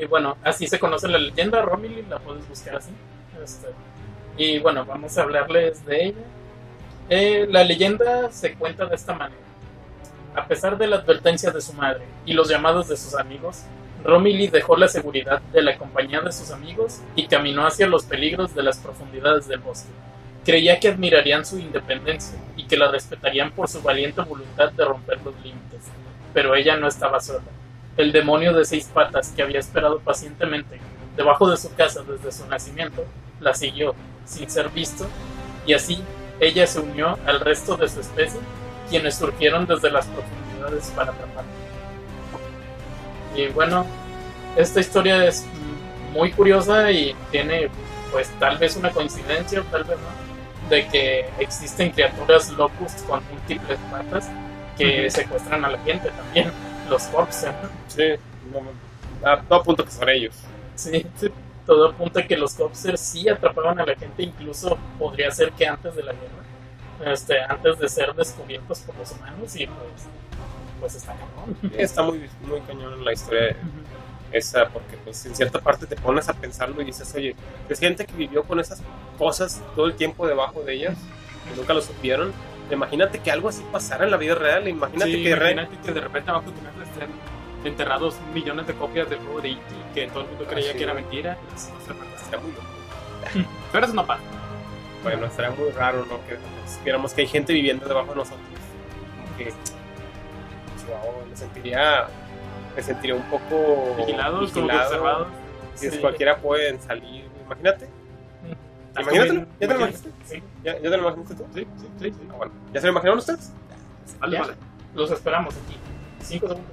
Y 0.00 0.06
bueno, 0.06 0.36
así 0.42 0.66
se 0.66 0.78
conoce 0.78 1.08
la 1.08 1.18
leyenda 1.18 1.60
Romilly, 1.60 2.02
la 2.08 2.18
puedes 2.18 2.48
buscar 2.48 2.76
así. 2.76 2.90
Este, 3.42 3.68
y 4.36 4.58
bueno, 4.58 4.86
vamos 4.86 5.16
a 5.18 5.22
hablarles 5.22 5.84
de 5.84 6.06
ella. 6.06 6.22
Eh, 7.10 7.46
la 7.50 7.64
leyenda 7.64 8.30
se 8.32 8.54
cuenta 8.54 8.86
de 8.86 8.94
esta 8.94 9.12
manera. 9.12 9.42
A 10.34 10.46
pesar 10.46 10.78
de 10.78 10.86
la 10.86 10.96
advertencia 10.96 11.50
de 11.50 11.60
su 11.60 11.74
madre 11.74 12.04
y 12.24 12.32
los 12.32 12.48
llamados 12.48 12.88
de 12.88 12.96
sus 12.96 13.14
amigos, 13.14 13.64
Romilly 14.02 14.48
dejó 14.48 14.76
la 14.76 14.88
seguridad 14.88 15.42
de 15.52 15.60
la 15.60 15.76
compañía 15.76 16.20
de 16.22 16.32
sus 16.32 16.50
amigos 16.50 17.00
y 17.14 17.26
caminó 17.26 17.66
hacia 17.66 17.86
los 17.86 18.04
peligros 18.04 18.54
de 18.54 18.62
las 18.62 18.78
profundidades 18.78 19.48
del 19.48 19.58
bosque. 19.58 19.90
Creía 20.44 20.80
que 20.80 20.88
admirarían 20.88 21.44
su 21.44 21.58
independencia 21.58 22.38
y 22.56 22.66
que 22.66 22.78
la 22.78 22.90
respetarían 22.90 23.50
por 23.50 23.68
su 23.68 23.82
valiente 23.82 24.22
voluntad 24.22 24.72
de 24.72 24.84
romper 24.84 25.20
los 25.22 25.34
límites. 25.42 25.80
Pero 26.32 26.54
ella 26.54 26.76
no 26.76 26.88
estaba 26.88 27.20
sola. 27.20 27.42
El 28.00 28.12
demonio 28.12 28.54
de 28.54 28.64
seis 28.64 28.90
patas 28.92 29.28
que 29.36 29.42
había 29.42 29.58
esperado 29.58 29.98
pacientemente 30.00 30.80
debajo 31.18 31.50
de 31.50 31.58
su 31.58 31.74
casa 31.74 32.02
desde 32.02 32.32
su 32.32 32.46
nacimiento, 32.46 33.04
la 33.40 33.52
siguió 33.52 33.94
sin 34.24 34.48
ser 34.48 34.70
visto 34.70 35.06
y 35.66 35.74
así 35.74 36.02
ella 36.40 36.66
se 36.66 36.80
unió 36.80 37.18
al 37.26 37.40
resto 37.40 37.76
de 37.76 37.90
su 37.90 38.00
especie, 38.00 38.40
quienes 38.88 39.16
surgieron 39.16 39.66
desde 39.66 39.90
las 39.90 40.06
profundidades 40.06 40.90
para 40.96 41.12
atraparla. 41.12 41.50
Y 43.36 43.48
bueno, 43.48 43.84
esta 44.56 44.80
historia 44.80 45.26
es 45.26 45.44
muy 46.14 46.32
curiosa 46.32 46.90
y 46.90 47.14
tiene 47.30 47.68
pues 48.10 48.30
tal 48.38 48.56
vez 48.56 48.76
una 48.76 48.90
coincidencia 48.92 49.60
o 49.60 49.64
tal 49.64 49.84
vez 49.84 49.98
no, 49.98 50.70
de 50.70 50.86
que 50.88 51.28
existen 51.38 51.90
criaturas 51.90 52.50
locus 52.52 52.92
con 53.06 53.22
múltiples 53.30 53.78
patas 53.90 54.30
que 54.78 55.10
secuestran 55.10 55.66
a 55.66 55.68
la 55.68 55.78
gente 55.80 56.08
también, 56.08 56.50
los 56.90 57.04
corpses. 57.04 57.50
Sí, 57.88 58.14
no, 58.52 59.30
a 59.30 59.40
todo 59.42 59.62
punto 59.62 59.84
que 59.84 59.90
son 59.90 60.08
ellos. 60.08 60.34
Sí, 60.74 61.06
sí, 61.16 61.30
todo 61.66 61.90
apunta 61.90 62.20
a 62.20 62.26
que 62.26 62.36
los 62.36 62.54
Copsers 62.54 63.00
sí 63.00 63.28
atrapaban 63.28 63.78
a 63.78 63.86
la 63.86 63.94
gente, 63.94 64.22
incluso 64.22 64.76
podría 64.98 65.30
ser 65.30 65.52
que 65.52 65.66
antes 65.66 65.94
de 65.94 66.02
la 66.02 66.12
guerra, 66.12 67.12
este, 67.12 67.40
antes 67.40 67.78
de 67.78 67.88
ser 67.88 68.14
descubiertos 68.14 68.80
por 68.80 68.96
los 68.96 69.12
humanos, 69.12 69.54
y 69.56 69.66
pues, 69.66 70.08
pues 70.80 70.94
está 70.96 71.14
cabrón. 71.14 71.56
Está 71.78 72.02
muy, 72.02 72.28
muy 72.42 72.60
cañón 72.62 73.04
la 73.04 73.12
historia 73.12 73.56
esa, 74.32 74.68
porque 74.68 74.96
pues 75.04 75.24
en 75.26 75.34
cierta 75.34 75.60
parte 75.60 75.86
te 75.86 75.96
pones 75.96 76.28
a 76.28 76.32
pensarlo 76.32 76.80
y 76.82 76.86
dices, 76.86 77.12
oye, 77.14 77.34
es 77.68 77.78
gente 77.78 78.06
que 78.06 78.14
vivió 78.14 78.42
con 78.44 78.58
esas 78.58 78.82
cosas 79.18 79.60
todo 79.74 79.86
el 79.86 79.94
tiempo 79.94 80.26
debajo 80.26 80.62
de 80.62 80.74
ellas, 80.74 80.96
que 81.48 81.56
nunca 81.56 81.74
lo 81.74 81.82
supieron. 81.82 82.32
Imagínate 82.70 83.18
que 83.18 83.30
algo 83.30 83.48
así 83.48 83.64
pasara 83.72 84.04
en 84.04 84.10
la 84.10 84.16
vida 84.16 84.34
real, 84.34 84.66
imagínate 84.68 85.10
Sí, 85.12 85.22
que 85.24 85.34
re- 85.34 85.52
imagínate 85.52 85.86
que 85.86 85.92
de 85.92 86.00
repente 86.00 86.30
abajo 86.30 86.50
de 86.50 86.56
tu 86.56 86.62
casa 86.64 86.82
estén 86.84 87.10
enterrados 87.64 88.16
millones 88.32 88.66
de 88.66 88.74
copias 88.74 89.10
del 89.10 89.18
juego 89.18 89.40
de 89.40 89.50
E.T. 89.50 89.60
que 89.94 90.06
todo 90.08 90.20
el 90.22 90.28
mundo 90.28 90.44
creía 90.46 90.68
Ah, 90.70 90.72
sí. 90.72 90.78
que 90.78 90.84
era 90.84 90.94
mentira. 90.94 91.36
Eso 91.54 91.70
estaría 92.16 92.40
muy 92.40 92.52
loco. 92.52 92.64
Pero 93.72 93.84
eso 93.86 93.94
no 93.94 94.06
pasa. 94.06 94.22
Bueno, 95.02 95.26
estaría 95.26 95.50
muy 95.50 95.70
raro, 95.70 96.04
¿no? 96.08 96.18
Que 96.26 96.38
supiéramos 96.70 97.12
que 97.12 97.22
hay 97.22 97.26
gente 97.26 97.52
viviendo 97.52 97.86
debajo 97.86 98.10
de 98.10 98.16
nosotros. 98.16 98.40
Como 99.24 99.36
que, 99.36 99.44
wow, 100.86 101.26
me 101.28 101.36
sentiría, 101.36 102.06
me 102.76 102.82
sentiría 102.82 103.14
un 103.16 103.22
poco 103.24 103.94
Vigilados, 103.98 104.52
como 104.52 104.66
vigilado. 104.66 104.86
observados. 104.88 105.28
Si 105.74 105.90
Sí. 105.90 105.98
cualquiera 105.98 106.36
pueden 106.38 106.80
salir, 106.80 107.24
imagínate. 107.46 107.88
Imagínatelo, 108.98 109.40
¿ya 109.40 109.46
te 109.58 109.66
lo 109.68 109.74
imaginaste? 109.76 110.10
Sí, 110.24 110.42
¿Ya, 110.64 110.74
¿Ya 110.74 110.82
te 110.82 110.96
lo 110.96 110.98
imaginaste 110.98 111.34
tú? 111.34 111.46
Sí, 111.54 111.60
sí, 111.78 111.86
sí. 112.00 112.10
sí. 112.10 112.28
Ah, 112.30 112.34
bueno. 112.36 112.52
¿Ya 112.72 112.80
se 112.80 112.86
lo 112.86 112.92
imaginaron 112.92 113.18
ustedes? 113.18 113.52
Vale, 114.18 114.32
Ya. 114.36 114.40
vale. 114.42 114.54
los 114.94 115.10
esperamos 115.10 115.54
aquí. 115.54 115.76
Cinco 116.20 116.48
segundos. 116.48 116.72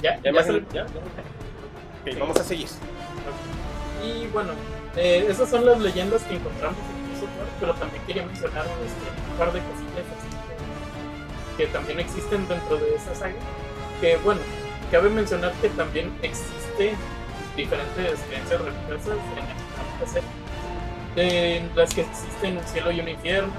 Ya, 0.00 0.16
¿Ya, 0.22 0.32
ya, 0.32 0.60
¿Ya? 0.72 0.84
Ok, 0.84 2.18
vamos 2.18 2.40
a 2.40 2.44
seguir. 2.44 2.68
Y 4.04 4.26
bueno, 4.28 4.52
eh, 4.96 5.26
esas 5.28 5.50
son 5.50 5.66
las 5.66 5.78
leyendas 5.80 6.22
que 6.22 6.36
encontramos 6.36 6.78
en 6.78 7.38
War, 7.38 7.46
pero 7.60 7.74
también 7.74 8.02
quería 8.06 8.24
mencionar 8.24 8.64
este, 8.64 9.30
un 9.32 9.38
par 9.38 9.52
de 9.52 9.58
cosillas 9.60 10.06
así 10.16 10.28
que, 11.56 11.64
que 11.66 11.72
también 11.72 11.98
existen 12.00 12.46
dentro 12.48 12.76
de 12.78 12.94
esa 12.94 13.14
saga. 13.14 13.34
Que 14.00 14.16
bueno, 14.18 14.40
cabe 14.90 15.10
mencionar 15.10 15.52
que 15.60 15.68
también 15.70 16.12
existen 16.22 16.96
diferentes 17.56 18.20
creencias 18.28 18.60
religiosas 18.60 19.18
en 20.00 20.06
serie. 20.08 20.28
En 21.20 21.74
las 21.74 21.92
que 21.94 22.02
existen 22.02 22.58
un 22.58 22.64
cielo 22.64 22.92
y 22.92 23.00
un 23.00 23.08
infierno, 23.08 23.52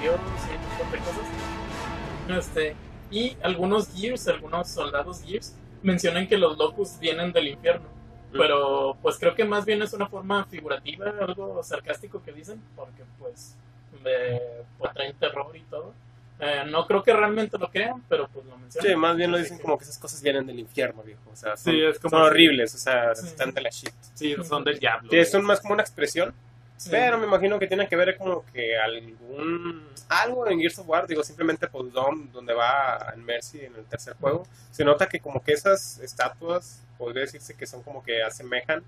Dios 0.00 0.14
y 0.16 0.54
un 0.56 0.68
montón 0.68 0.92
de 0.92 0.98
cosas. 0.98 2.46
Este, 2.46 2.76
y 3.10 3.36
algunos 3.42 3.88
Gears, 3.92 4.28
algunos 4.28 4.68
soldados 4.68 5.22
Gears, 5.24 5.56
mencionan 5.82 6.28
que 6.28 6.38
los 6.38 6.56
locus 6.56 6.98
vienen 7.00 7.32
del 7.32 7.48
infierno. 7.48 7.88
Pero 8.32 8.96
pues 9.02 9.18
creo 9.18 9.34
que 9.34 9.44
más 9.44 9.64
bien 9.64 9.82
es 9.82 9.92
una 9.92 10.06
forma 10.06 10.44
figurativa, 10.44 11.12
algo 11.20 11.60
sarcástico 11.64 12.22
que 12.22 12.30
dicen, 12.32 12.62
porque 12.76 13.02
pues, 13.18 13.56
de, 14.04 14.40
pues 14.78 14.92
traen 14.94 15.16
terror 15.16 15.56
y 15.56 15.62
todo. 15.62 15.92
Eh, 16.38 16.62
no 16.70 16.86
creo 16.86 17.02
que 17.02 17.12
realmente 17.12 17.58
lo 17.58 17.68
crean, 17.70 18.04
pero 18.08 18.28
pues 18.28 18.46
lo 18.46 18.56
mencionan. 18.56 18.88
Sí, 18.88 18.96
más 18.96 19.16
bien 19.16 19.32
lo 19.32 19.36
dicen 19.38 19.58
como 19.58 19.76
que 19.76 19.82
esas 19.84 19.98
cosas 19.98 20.22
vienen 20.22 20.46
del 20.46 20.60
infierno, 20.60 21.02
viejo. 21.02 21.20
O 21.32 21.34
sea, 21.36 21.56
son, 21.56 21.72
Sí, 21.72 21.82
es 21.82 21.98
como 21.98 22.10
son 22.10 22.22
horribles, 22.22 22.72
o 22.72 22.78
sea, 22.78 23.14
Sí. 23.16 23.26
están 23.26 23.52
de 23.52 23.60
la 23.62 23.70
shit. 23.70 23.92
Sí, 24.14 24.36
son 24.48 24.62
del 24.62 24.78
diablo. 24.78 25.10
Sí, 25.10 25.24
son 25.24 25.44
más 25.44 25.60
como 25.60 25.74
una 25.74 25.82
expresión, 25.82 26.32
Sí. 26.80 26.88
pero 26.90 27.18
me 27.18 27.26
imagino 27.26 27.58
que 27.58 27.66
tiene 27.66 27.86
que 27.86 27.94
ver 27.94 28.16
como 28.16 28.42
que 28.46 28.74
algún... 28.78 29.86
Algo 30.08 30.48
en 30.48 30.58
Gears 30.60 30.78
of 30.78 30.88
War, 30.88 31.06
digo, 31.06 31.22
simplemente 31.22 31.68
pues 31.68 31.92
Dom, 31.92 32.32
donde 32.32 32.54
va 32.54 33.12
en 33.14 33.22
Mercy 33.22 33.60
en 33.66 33.74
el 33.76 33.84
tercer 33.84 34.14
juego, 34.14 34.46
se 34.70 34.82
nota 34.82 35.06
que 35.06 35.20
como 35.20 35.42
que 35.44 35.52
esas 35.52 35.98
estatuas, 35.98 36.82
podría 36.96 37.20
decirse 37.24 37.52
que 37.54 37.66
son 37.66 37.82
como 37.82 38.02
que 38.02 38.22
asemejan, 38.22 38.82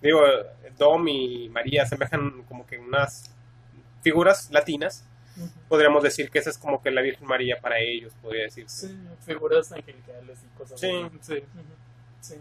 digo, 0.00 0.20
Dom 0.78 1.08
y 1.08 1.48
María 1.48 1.82
asemejan 1.82 2.44
como 2.44 2.64
que 2.64 2.78
unas 2.78 3.28
figuras 4.02 4.48
latinas, 4.52 5.04
podríamos 5.68 6.04
decir 6.04 6.30
que 6.30 6.38
esa 6.38 6.50
es 6.50 6.58
como 6.58 6.80
que 6.80 6.92
la 6.92 7.02
Virgen 7.02 7.26
María 7.26 7.58
para 7.60 7.80
ellos, 7.80 8.12
podría 8.22 8.44
decirse. 8.44 8.86
Sí, 8.86 8.96
figuras 9.26 9.72
angelicales 9.72 10.38
y 10.44 10.56
cosas 10.56 10.78
Sí. 10.78 10.90
así. 10.92 11.18
Sí. 11.22 11.34
Ujú. 11.34 11.74
Sí. 12.20 12.34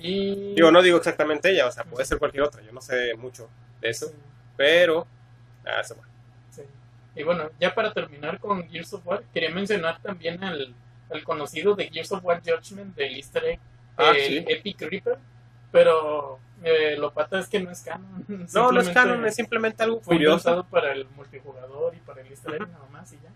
Y... 0.00 0.54
Digo, 0.54 0.70
no 0.70 0.82
digo 0.82 0.98
exactamente 0.98 1.50
ella, 1.50 1.66
o 1.66 1.72
sea, 1.72 1.84
puede 1.84 2.04
ser 2.04 2.18
cualquier 2.18 2.42
otra, 2.42 2.60
yo 2.60 2.72
no 2.72 2.82
sé 2.82 3.14
mucho 3.16 3.48
de 3.80 3.88
eso, 3.88 4.08
Sí, 4.08 4.14
pero... 4.56 5.06
Ah, 5.64 5.82
se 5.82 5.94
va. 5.94 6.02
sí. 6.50 6.62
Y 7.16 7.22
bueno, 7.22 7.50
ya 7.60 7.74
para 7.74 7.92
terminar 7.92 8.38
con 8.38 8.68
Gears 8.68 8.92
of 8.94 9.06
War, 9.06 9.22
quería 9.32 9.50
mencionar 9.50 10.00
también 10.02 10.42
al, 10.44 10.74
el 11.10 11.24
conocido 11.24 11.74
de 11.74 11.88
Gears 11.88 12.12
of 12.12 12.24
War 12.24 12.42
Judgment 12.44 12.94
del 12.96 13.16
Easter 13.16 13.44
egg, 13.44 13.60
Ah, 13.96 14.10
el 14.10 14.26
sí. 14.26 14.44
Epic 14.48 14.80
Reaper, 14.82 15.18
pero 15.70 16.40
eh, 16.64 16.96
lo 16.98 17.12
pata 17.12 17.38
es 17.38 17.48
que 17.48 17.60
no 17.60 17.70
es 17.70 17.80
canon. 17.82 18.24
No, 18.52 18.72
no 18.72 18.80
es 18.80 18.88
canon, 18.90 19.24
es 19.24 19.36
simplemente 19.36 19.82
algo 19.84 20.00
Fue 20.00 20.16
curioso. 20.16 20.66
para 20.70 20.92
el 20.92 21.06
multijugador 21.10 21.94
y 21.94 21.98
para 22.00 22.20
el 22.22 22.26
Easter 22.28 22.54
egg 22.54 22.68
nada 22.68 22.86
más 22.90 23.12
y 23.12 23.16
ya. 23.22 23.30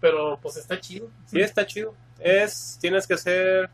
Pero 0.00 0.38
pues 0.40 0.56
está 0.58 0.78
chido. 0.78 1.10
Sí, 1.26 1.40
está 1.40 1.66
chido. 1.66 1.94
Es, 2.20 2.78
tienes 2.80 3.06
que 3.06 3.14
hacer 3.14 3.68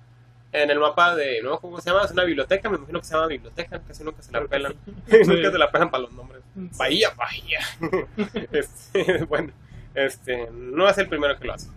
en 0.53 0.71
el 0.71 0.79
mapa 0.79 1.15
de, 1.17 1.41
no, 1.43 1.59
¿cómo 1.59 1.81
se 1.81 1.91
llama? 1.91 2.05
Es 2.05 2.11
una 2.11 2.25
biblioteca, 2.25 2.69
me 2.69 2.77
imagino 2.77 3.01
que 3.01 3.07
se 3.07 3.15
llama 3.15 3.27
biblioteca, 3.27 3.81
casi 3.81 4.05
nunca 4.05 4.23
se 4.23 4.33
la 4.33 4.45
pelan. 4.45 4.75
nunca 4.87 5.25
se 5.51 5.59
la 5.59 5.71
pelan 5.71 5.91
para 5.91 6.03
los 6.03 6.13
nombres. 6.13 6.43
Bahía, 6.55 7.11
Bahía. 7.17 7.61
Este, 8.53 9.25
bueno, 9.29 9.53
este, 9.95 10.51
no 10.53 10.89
es 10.89 10.99
el 10.99 11.09
primero 11.09 11.39
que 11.39 11.47
lo 11.47 11.55
hace. 11.55 11.69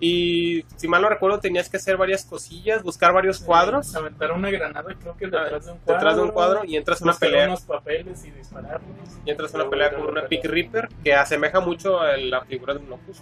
Y 0.00 0.64
si 0.76 0.88
mal 0.88 1.00
no 1.00 1.08
recuerdo, 1.08 1.38
tenías 1.38 1.68
que 1.68 1.76
hacer 1.76 1.96
varias 1.96 2.24
cosillas, 2.24 2.82
buscar 2.82 3.12
varios 3.12 3.38
cuadros 3.38 3.94
Aventar 3.94 4.32
una 4.32 4.50
granada, 4.50 4.96
creo 5.00 5.16
que 5.16 5.26
detrás 5.26 5.66
de 5.66 5.72
un 5.72 5.78
cuadro. 5.78 5.94
detrás 5.94 6.16
de 6.16 6.22
un 6.22 6.30
cuadro 6.32 6.64
y 6.64 6.76
entras 6.76 7.00
a 7.00 7.04
una 7.04 7.12
buscar 7.12 7.28
pelea. 7.30 7.46
unos 7.46 7.60
papeles 7.60 8.24
y 8.24 8.30
dispararlos. 8.32 8.90
Y 9.24 9.30
entras 9.30 9.54
a 9.54 9.58
una 9.58 9.70
pelea 9.70 9.94
con 9.94 10.06
una 10.06 10.26
Pick 10.26 10.44
Reaper 10.44 10.88
que 11.04 11.14
asemeja 11.14 11.60
mucho 11.60 12.00
a 12.00 12.16
la 12.16 12.40
figura 12.44 12.74
de 12.74 12.80
un 12.80 12.90
Locust. 12.90 13.20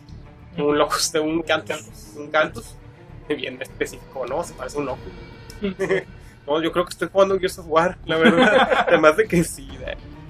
Un 0.56 0.78
Locust 0.78 1.12
de 1.12 1.20
un 1.20 1.42
Cantus. 1.42 2.14
Un 2.16 2.30
Cantus. 2.30 2.74
Bien 3.36 3.60
específico, 3.60 4.26
¿no? 4.26 4.42
Se 4.44 4.54
parece 4.54 4.78
un 4.78 4.86
Locust. 4.86 5.14
No, 6.46 6.60
yo 6.60 6.72
creo 6.72 6.84
que 6.84 6.90
estoy 6.90 7.08
jugando 7.12 7.38
Gears 7.38 7.58
of 7.58 7.66
War, 7.68 7.98
la 8.06 8.16
verdad. 8.16 8.84
Además 8.88 9.16
de 9.16 9.28
que 9.28 9.44
sí, 9.44 9.68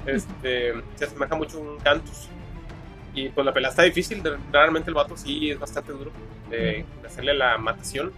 este, 0.05 0.75
se 0.97 1.05
asemeja 1.05 1.35
mucho 1.37 1.57
a 1.59 1.61
un 1.61 1.79
Cantus. 1.79 2.29
Y 3.15 3.29
pues 3.31 3.45
la 3.47 3.53
pelea 3.53 3.71
está 3.71 3.85
difícil, 3.85 4.23
realmente 4.53 4.91
el 4.91 4.95
vato 4.95 5.17
sí 5.17 5.51
es 5.51 5.59
bastante 5.59 5.93
duro 5.93 6.11
de, 6.51 6.85
de 7.01 7.07
hacerle 7.07 7.33
la 7.35 7.57
matación. 7.59 8.13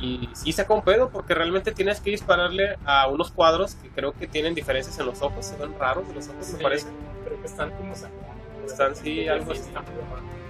Y 0.00 0.28
sí 0.34 0.52
saca 0.52 0.72
un 0.74 0.82
pedo 0.82 1.08
porque 1.10 1.34
realmente 1.34 1.72
tienes 1.72 1.98
que 2.00 2.10
dispararle 2.10 2.76
a 2.84 3.08
unos 3.08 3.32
cuadros 3.32 3.74
que 3.76 3.88
creo 3.88 4.12
que 4.12 4.28
tienen 4.28 4.54
diferencias 4.54 4.96
en 4.98 5.06
los 5.06 5.22
ojos, 5.22 5.46
se 5.46 5.56
ven 5.56 5.74
raros 5.80 6.06
de 6.06 6.14
los 6.14 6.28
ojos, 6.28 6.46
me 6.52 6.58
Sí. 6.58 6.62
parece. 6.62 6.86
Creo 7.24 7.40
que 7.40 7.46
están 7.46 7.70
como 7.72 7.94
sacados. 7.96 8.22
Están, 8.66 8.94
sí, 8.94 9.26
algo 9.26 9.50
así. 9.52 9.62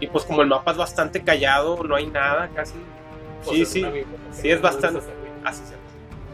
Y 0.01 0.07
pues 0.09 0.25
como 0.25 0.43
el 0.43 0.49
mapa 0.49 0.73
es 0.73 0.77
bastante 0.77 1.23
callado, 1.23 1.83
no 1.83 1.95
hay 1.95 2.07
nada 2.09 2.51
casi. 2.55 2.75
Pues 3.45 3.57
Sí, 3.57 3.63
es 3.63 3.69
sí. 3.71 3.85
Sí, 4.33 4.51
es 4.51 4.57
no 4.57 4.63
bastante-. 4.63 5.01
Ah, 5.45 5.53
sí, 5.53 5.63
cierto. 5.67 5.85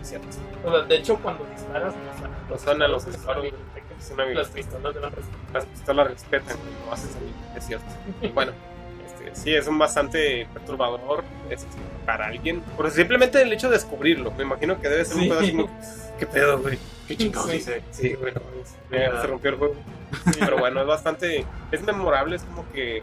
Es 0.02 0.08
cierto. 0.08 0.26
O 0.64 0.70
sea, 0.70 0.80
de 0.82 0.96
hecho, 0.96 1.16
cuando 1.16 1.44
disparas, 1.46 1.94
no 2.48 2.58
suenan 2.58 2.78
No 2.90 2.94
los 2.94 3.06
disparos. 3.06 3.44
Las 4.34 4.48
pistolas 4.48 4.94
de 4.94 5.00
la. 5.00 5.10
Las 5.52 5.64
pistolas 5.66 6.06
respetan 6.08 6.56
lo 6.86 6.92
haces 6.92 7.16
ahí, 7.16 7.34
es 7.56 7.66
cierto. 7.66 7.86
Y 8.22 8.28
bueno, 8.28 8.52
este, 9.06 9.34
sí, 9.34 9.54
es 9.54 9.66
un 9.66 9.78
bastante 9.78 10.46
perturbador 10.52 11.24
este, 11.50 11.66
para 12.06 12.26
alguien. 12.26 12.60
Por 12.76 12.90
simplemente 12.90 13.42
el 13.42 13.52
hecho 13.52 13.68
de 13.68 13.74
descubrirlo. 13.74 14.30
Me 14.32 14.44
imagino 14.44 14.80
que 14.80 14.88
debe 14.88 15.04
ser 15.04 15.16
un 15.16 15.22
Sí. 15.24 15.30
así 15.32 15.52
como, 15.52 15.68
¿Qué 16.18 16.26
pedo, 16.26 16.58
güey? 16.60 16.78
¿Qué 17.06 17.16
chingados 17.16 17.50
Sí. 17.50 17.56
dice? 17.56 17.82
Sí, 17.90 18.16
no. 18.20 18.40
Mira, 18.90 19.20
se 19.20 19.26
rompió 19.26 19.50
el 19.50 19.56
juego. 19.56 19.74
Pero 20.38 20.58
bueno, 20.58 20.80
es 20.80 20.86
bastante. 20.86 21.44
Es 21.70 21.82
memorable, 21.82 22.36
es 22.36 22.42
como 22.42 22.70
que. 22.72 23.02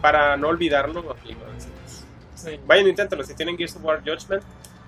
Para 0.00 0.36
no 0.36 0.48
olvidarlo, 0.48 1.00
aquí 1.12 1.34
decimos. 1.54 1.71
Sí. 2.44 2.60
Vayan, 2.66 2.88
inténtalo. 2.88 3.22
Si 3.24 3.34
tienen 3.34 3.56
Gears 3.56 3.76
of 3.76 3.84
War 3.84 4.00
Judgment, 4.04 4.42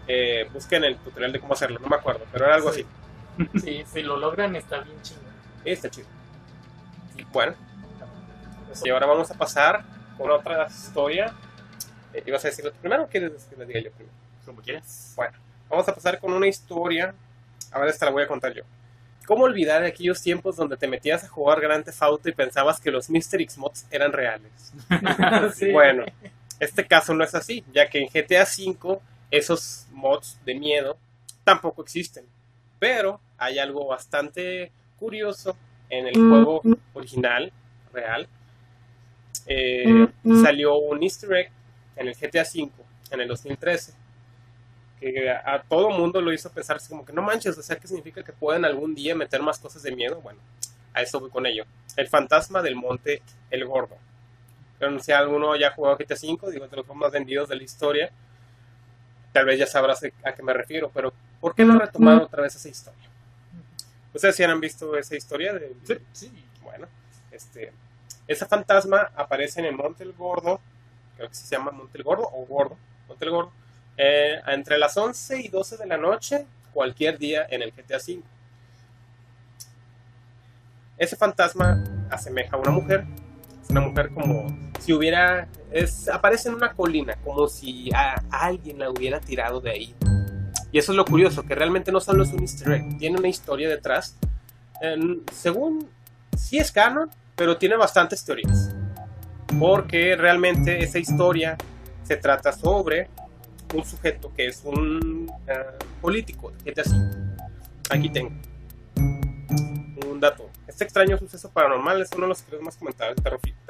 eh, 0.09 0.49
busquen 0.53 0.85
el 0.85 0.97
tutorial 0.99 1.33
de 1.33 1.41
cómo 1.41 1.55
hacerlo. 1.55 1.79
No 1.81 1.89
me 1.89 1.97
acuerdo, 1.97 2.25
pero 2.33 2.47
era 2.47 2.55
algo 2.57 2.73
Sí. 2.73 2.85
así. 3.43 3.59
Sí, 3.61 3.85
si 3.93 4.03
lo 4.03 4.17
logran, 4.17 4.55
está 4.57 4.81
bien 4.81 5.01
chido. 5.03 5.21
Está 5.65 5.91
chido. 5.91 6.07
Bueno, 7.33 7.55
Eso- 8.73 8.87
y 8.87 8.91
ahora 8.91 9.07
vamos 9.07 9.31
a 9.31 9.35
pasar 9.35 9.85
con 10.17 10.31
otra 10.31 10.67
historia. 10.67 11.33
Eh, 12.13 12.23
¿Ibas 12.27 12.45
a 12.45 12.49
decirlo 12.49 12.71
tú 12.73 12.79
primero 12.81 13.05
o 13.05 13.09
quieres 13.09 13.45
que 13.51 13.57
la 13.57 13.65
diga 13.65 13.81
yo 13.81 13.91
primero? 13.93 14.15
Como 14.45 14.61
quieras. 14.63 15.13
Bueno, 15.17 15.33
vamos 15.69 15.89
a 15.89 15.95
pasar 15.95 16.19
con 16.21 16.33
una 16.33 16.47
historia. 16.47 17.15
Ahora 17.73 17.91
esta 17.91 18.07
la 18.07 18.13
voy 18.13 18.23
a 18.23 18.29
contar 18.29 18.53
yo. 18.53 18.63
¿Cómo 19.27 19.45
olvidar 19.45 19.83
aquellos 19.85 20.21
tiempos 20.23 20.55
donde 20.57 20.77
te 20.77 20.87
metías 20.87 21.25
a 21.25 21.29
jugar 21.29 21.61
Grand 21.61 21.85
Theft 21.85 22.03
Auto 22.03 22.29
y 22.29 22.33
pensabas 22.33 22.79
que 22.79 22.91
los 22.91 23.09
Mr. 23.09 23.41
X 23.41 23.57
mods 23.59 23.87
eran 23.91 24.13
reales? 24.13 24.73
Sí. 25.55 25.73
Bueno, 25.73 26.05
este 26.61 26.87
caso 26.87 27.15
no 27.15 27.25
es 27.25 27.35
así, 27.35 27.65
ya 27.73 27.89
que 27.89 28.01
en 28.01 28.09
GTA 28.09 28.45
V 28.45 29.01
esos 29.31 29.87
mods 29.93 30.39
de 30.45 30.55
miedo 30.55 30.97
tampoco 31.45 31.83
existen. 31.83 32.25
Pero 32.79 33.21
hay 33.39 33.59
algo 33.59 33.87
bastante 33.87 34.71
curioso 34.99 35.57
en 35.91 36.07
el 36.07 36.15
juego 36.15 36.63
original, 36.93 37.53
real. 37.93 38.29
Eh, 39.47 40.09
salió 40.43 40.77
un 40.77 41.03
easter 41.03 41.33
egg 41.35 41.51
en 41.97 42.09
el 42.09 42.15
GTA 42.15 42.43
V 42.43 42.71
en 43.11 43.21
el 43.21 43.29
2013 43.29 43.93
que 45.01 45.31
a, 45.31 45.55
a 45.55 45.63
todo 45.63 45.91
mundo 45.91 46.21
lo 46.21 46.33
hizo 46.33 46.51
pensar 46.51 46.79
como 46.89 47.05
que 47.05 47.13
no 47.13 47.23
manches, 47.23 47.59
o 47.59 47.63
sea, 47.63 47.77
¿qué 47.77 47.87
significa 47.87 48.23
que 48.23 48.33
pueden 48.33 48.65
algún 48.65 48.95
día 48.95 49.15
meter 49.15 49.43
más 49.43 49.59
cosas 49.59 49.83
de 49.83 49.95
miedo? 49.95 50.21
Bueno, 50.21 50.41
a 50.93 51.03
eso 51.03 51.21
voy 51.21 51.31
con 51.31 51.47
ello. 51.47 51.65
El 51.97 52.09
fantasma 52.09 52.63
del 52.63 52.77
monte 52.77 53.23
El 53.51 53.65
Gordo. 53.67 53.97
Pero 54.85 55.01
si 55.01 55.13
alguno 55.13 55.57
ya 55.57 55.69
ha 55.69 55.71
jugado 55.71 55.97
GTA 55.97 56.15
V, 56.15 56.51
digo, 56.51 56.69
de 56.69 56.77
los 56.77 56.85
juegos 56.85 56.97
más 56.97 57.11
vendidos 57.11 57.49
de 57.49 57.57
la 57.57 57.63
historia, 57.63 58.11
tal 59.33 59.47
vez 59.47 59.59
ya 59.59 59.67
sabrás 59.67 60.03
a 60.23 60.33
qué 60.35 60.43
me 60.43 60.53
refiero, 60.53 60.91
pero 60.93 61.11
¿por 61.41 61.55
qué 61.55 61.65
no 61.65 61.79
retomar 61.79 62.21
otra 62.21 62.43
vez 62.43 62.55
esa 62.55 62.69
historia? 62.69 63.09
¿Ustedes 64.13 64.37
sí 64.37 64.45
han 64.45 64.61
visto 64.61 64.95
esa 64.99 65.17
historia? 65.17 65.55
De, 65.55 65.75
Sí, 65.85 65.97
sí. 66.13 66.45
Bueno, 66.63 66.87
este, 67.31 67.73
ese 68.29 68.45
fantasma 68.45 69.11
aparece 69.17 69.61
en 69.61 69.67
el 69.67 69.75
Monte 69.75 70.05
el 70.05 70.13
Gordo, 70.13 70.61
creo 71.17 71.31
que 71.31 71.35
se 71.35 71.57
llama 71.57 71.71
Monte 71.71 71.97
el 71.97 72.05
Gordo 72.05 72.29
o 72.31 72.45
Gordo, 72.45 72.77
Monte 73.09 73.25
el 73.25 73.31
Gordo, 73.31 73.53
eh, 73.97 74.39
entre 74.49 74.77
las 74.77 74.95
11 74.99 75.41
y 75.41 75.49
12 75.49 75.79
de 75.79 75.87
la 75.87 75.97
noche, 75.97 76.45
cualquier 76.75 77.17
día 77.17 77.47
en 77.49 77.63
el 77.63 77.73
GTA 77.73 77.97
V. 77.97 78.23
Ese 80.99 81.17
fantasma 81.17 81.83
asemeja 82.11 82.55
a 82.55 82.61
una 82.61 82.71
mujer, 82.71 83.07
es 83.65 83.71
una 83.71 83.81
mujer 83.81 84.11
como 84.11 84.55
si 84.79 84.93
hubiera, 84.93 85.49
es, 85.73 86.09
aparece 86.09 86.49
en 86.49 86.55
una 86.55 86.73
colina, 86.73 87.17
como 87.25 87.49
si 87.49 87.91
a, 87.95 88.23
a 88.31 88.45
alguien 88.47 88.79
la 88.79 88.91
hubiera 88.91 89.19
tirado 89.21 89.61
de 89.61 89.71
ahí. 89.71 89.95
Y 90.71 90.79
eso 90.79 90.93
es 90.93 90.97
lo 90.97 91.05
curioso, 91.05 91.45
que 91.45 91.55
realmente 91.55 91.91
no 91.93 92.01
solo 92.01 92.25
es 92.25 92.33
un 92.33 92.41
easter 92.41 92.73
egg, 92.73 92.99
tiene 92.99 93.17
una 93.17 93.29
historia 93.29 93.69
detrás. 93.69 94.17
Según 95.33 95.89
sí 96.37 96.59
es 96.59 96.73
canon, 96.73 97.09
pero 97.37 97.57
tiene 97.57 97.77
bastantes 97.77 98.25
teorías. 98.25 98.75
Porque 99.59 100.17
realmente 100.17 100.83
esa 100.83 100.99
historia 100.99 101.57
se 102.03 102.17
trata 102.17 102.53
sobre 102.53 103.09
un 103.73 103.85
sujeto 103.85 104.33
que 104.35 104.49
es 104.49 104.63
un 104.65 105.31
eh, 105.47 105.79
político 106.01 106.53
GTA 106.65 106.83
V. 106.83 107.37
Aquí 107.91 108.11
tengo 108.11 108.33
un 108.97 110.21
dato. 110.21 110.51
Este 110.75 110.83
extraño 110.83 111.17
suceso 111.17 111.49
paranormal 111.53 112.03
es 112.03 112.11
uno 112.17 112.23
de 112.23 112.31
los 112.31 112.43
creos 112.43 112.65
más 112.65 112.77
comentados 112.77 113.15
terroríficos 113.23 113.65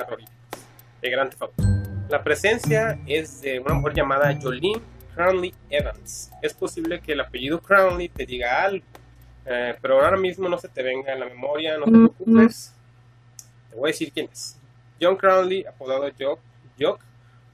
de 1.03 1.11
Grand 1.11 1.29
Theft 1.29 1.43
Auto. 1.43 1.63
La 2.09 2.25
presencia 2.25 2.99
es 3.07 3.43
de 3.43 3.61
una 3.61 3.75
mujer 3.75 3.93
llamada 3.93 4.35
Jolene 4.41 4.81
Crownley 5.15 5.55
Evans. 5.69 6.31
Es 6.41 6.55
posible 6.55 7.03
que 7.03 7.13
el 7.13 7.21
apellido 7.21 7.61
Crownley 7.61 8.09
te 8.09 8.25
diga 8.25 8.63
algo, 8.63 8.87
eh, 9.45 9.77
pero 9.83 10.03
ahora 10.03 10.17
mismo 10.17 10.49
no 10.49 10.57
se 10.57 10.67
te 10.69 10.83
venga 10.83 11.13
en 11.13 11.21
la 11.21 11.27
memoria, 11.27 11.77
no 11.77 11.85
te 11.85 11.91
preocupes. 11.91 12.73
Te 13.69 13.77
voy 13.77 13.91
a 13.91 13.93
decir 13.93 14.11
quién 14.11 14.31
es. 14.33 14.59
John 14.99 15.17
Crownley, 15.17 15.67
apodado 15.67 16.09
Jock, 16.19 16.41
Jock, 16.81 17.03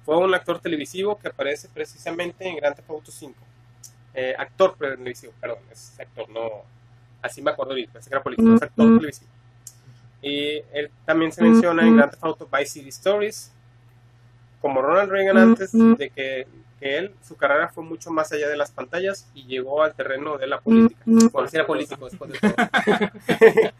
fue 0.04 0.16
un 0.16 0.32
actor 0.32 0.60
televisivo 0.60 1.18
que 1.18 1.26
aparece 1.26 1.68
precisamente 1.74 2.46
en 2.46 2.54
Grand 2.54 2.76
Theft 2.76 2.88
Auto 2.88 3.10
5. 3.10 3.34
Eh, 4.14 4.32
actor 4.38 4.76
televisivo, 4.78 5.32
perdón, 5.40 5.58
es 5.72 5.98
actor, 5.98 6.28
no. 6.28 6.62
Así 7.20 7.42
me 7.42 7.50
acuerdo 7.50 7.72
ahorita, 7.72 7.94
pensé 7.94 8.10
que 8.10 8.14
era 8.14 8.22
político, 8.22 8.54
es 8.54 8.62
actor 8.62 8.86
televisivo. 8.96 9.39
Y 10.22 10.62
él 10.72 10.90
también 11.04 11.32
se 11.32 11.42
menciona 11.42 11.86
en 11.86 11.96
Grand 11.96 12.10
Theft 12.10 12.24
Auto 12.24 12.48
Vice 12.52 12.72
City 12.72 12.88
Stories, 12.90 13.52
como 14.60 14.82
Ronald 14.82 15.10
Reagan 15.10 15.38
antes 15.38 15.72
de 15.72 16.10
que, 16.10 16.46
que 16.78 16.98
él, 16.98 17.14
su 17.26 17.36
carrera 17.36 17.68
fue 17.68 17.82
mucho 17.82 18.10
más 18.10 18.30
allá 18.32 18.48
de 18.48 18.56
las 18.56 18.70
pantallas 18.70 19.30
y 19.34 19.44
llegó 19.44 19.82
al 19.82 19.94
terreno 19.94 20.36
de 20.36 20.46
la 20.46 20.60
política. 20.60 21.00
Bueno, 21.04 21.48
sí 21.48 21.56
era 21.56 21.66
político 21.66 22.04
después 22.04 22.32
de 22.32 22.38
todo. 22.38 22.54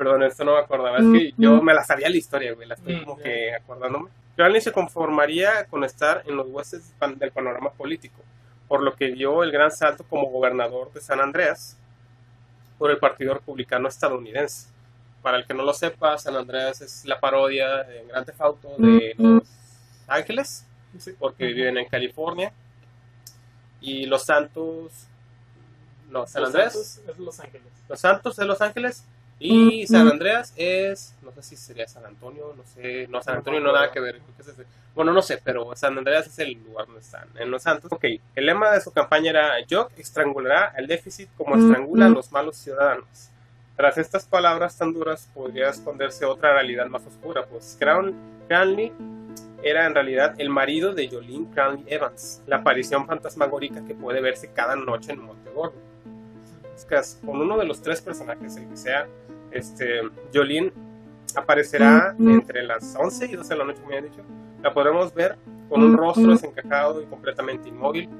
Perdón, 0.00 0.22
esto 0.22 0.44
no 0.44 0.54
me 0.54 0.60
acordaba. 0.60 0.98
Es 0.98 1.04
que 1.12 1.34
yo 1.36 1.60
me 1.60 1.74
la 1.74 1.84
sabía 1.84 2.08
la 2.08 2.16
historia, 2.16 2.54
güey. 2.54 2.66
La 2.66 2.74
estoy 2.74 3.04
como 3.04 3.18
que 3.18 3.52
acordándome. 3.54 4.08
Crowley 4.34 4.62
se 4.62 4.72
conformaría 4.72 5.66
con 5.66 5.84
estar 5.84 6.22
en 6.26 6.36
los 6.36 6.48
huestes 6.48 6.94
del 7.18 7.30
panorama 7.30 7.68
político, 7.72 8.22
por 8.68 8.82
lo 8.82 8.94
que 8.94 9.12
dio 9.12 9.42
el 9.42 9.52
gran 9.52 9.70
salto 9.70 10.02
como 10.08 10.30
gobernador 10.30 10.90
de 10.94 11.02
San 11.02 11.20
Andreas 11.20 11.76
por 12.78 12.90
el 12.90 12.96
Partido 12.96 13.34
Republicano 13.34 13.88
estadounidense. 13.88 14.69
Para 15.22 15.36
el 15.36 15.46
que 15.46 15.54
no 15.54 15.62
lo 15.62 15.74
sepa, 15.74 16.16
San 16.18 16.36
Andreas 16.36 16.80
es 16.80 17.04
la 17.04 17.20
parodia 17.20 17.84
de 17.84 18.04
Grand 18.08 18.24
Theft 18.24 18.40
Auto 18.40 18.74
de 18.78 19.14
Los 19.18 19.42
Ángeles, 20.06 20.64
porque 21.18 21.46
viven 21.46 21.76
en 21.76 21.88
California. 21.88 22.52
Y 23.82 24.06
Los 24.06 24.24
Santos, 24.24 25.06
no, 26.10 26.26
San 26.26 26.42
Los 26.42 26.54
Andrés, 26.54 26.72
Santos 26.72 27.00
es 27.08 27.18
Los 27.18 27.40
Ángeles. 27.40 27.66
Los 27.88 28.00
Santos 28.00 28.36
de 28.36 28.44
Los 28.44 28.60
Ángeles 28.60 29.04
Y 29.38 29.86
San 29.86 30.06
Andreas 30.06 30.52
es, 30.56 31.14
no 31.22 31.32
sé 31.32 31.42
si 31.42 31.56
sería 31.56 31.88
San 31.88 32.04
Antonio, 32.04 32.54
no 32.56 32.62
sé, 32.74 33.06
no, 33.08 33.22
San 33.22 33.36
Antonio 33.36 33.60
no 33.60 33.72
nada 33.72 33.90
que 33.90 33.98
ver, 33.98 34.16
creo 34.16 34.36
que 34.36 34.42
es 34.42 34.48
ese. 34.48 34.66
bueno, 34.94 35.14
no 35.14 35.22
sé, 35.22 35.40
pero 35.42 35.74
San 35.76 35.96
Andreas 35.96 36.26
es 36.26 36.38
el 36.40 36.52
lugar 36.62 36.86
donde 36.86 37.00
están, 37.00 37.26
en 37.36 37.50
Los 37.50 37.62
Santos. 37.62 37.90
Ok, 37.90 38.04
el 38.34 38.46
lema 38.46 38.70
de 38.70 38.82
su 38.82 38.92
campaña 38.92 39.30
era, 39.30 39.52
Jock 39.68 39.92
estrangulará 39.98 40.74
el 40.76 40.86
déficit 40.86 41.30
como 41.38 41.56
estrangula 41.56 42.06
a 42.06 42.10
los 42.10 42.30
malos 42.32 42.56
ciudadanos. 42.56 43.30
Tras 43.80 43.96
estas 43.96 44.26
palabras 44.26 44.76
tan 44.76 44.92
duras 44.92 45.30
podría 45.32 45.70
esconderse 45.70 46.26
otra 46.26 46.52
realidad 46.52 46.86
más 46.88 47.06
oscura, 47.06 47.46
pues 47.46 47.78
Crown, 47.80 48.14
Cranley 48.46 48.92
era 49.62 49.86
en 49.86 49.94
realidad 49.94 50.34
el 50.36 50.50
marido 50.50 50.92
de 50.92 51.08
Jolene 51.08 51.48
Cranley 51.54 51.84
Evans, 51.86 52.42
la 52.46 52.56
aparición 52.56 53.06
fantasmagórica 53.06 53.82
que 53.86 53.94
puede 53.94 54.20
verse 54.20 54.50
cada 54.52 54.76
noche 54.76 55.12
en 55.12 55.22
Montegordo. 55.22 55.72
Es 56.76 56.84
que 56.84 57.00
con 57.24 57.40
uno 57.40 57.56
de 57.56 57.64
los 57.64 57.80
tres 57.80 58.02
personajes, 58.02 58.54
el 58.58 58.68
que 58.68 58.76
sea, 58.76 59.06
este, 59.50 60.02
Jolene 60.34 60.74
aparecerá 61.34 62.14
entre 62.18 62.62
las 62.64 62.94
11 62.94 63.28
y 63.28 63.36
12 63.36 63.48
de 63.48 63.58
la 63.58 63.64
noche, 63.64 63.80
como 63.80 63.92
ya 63.92 63.98
he 64.00 64.02
dicho. 64.02 64.20
La 64.62 64.74
podremos 64.74 65.14
ver 65.14 65.38
con 65.70 65.82
un 65.82 65.96
rostro 65.96 66.32
desencajado 66.32 67.00
y 67.00 67.06
completamente 67.06 67.70
inmóvil, 67.70 68.10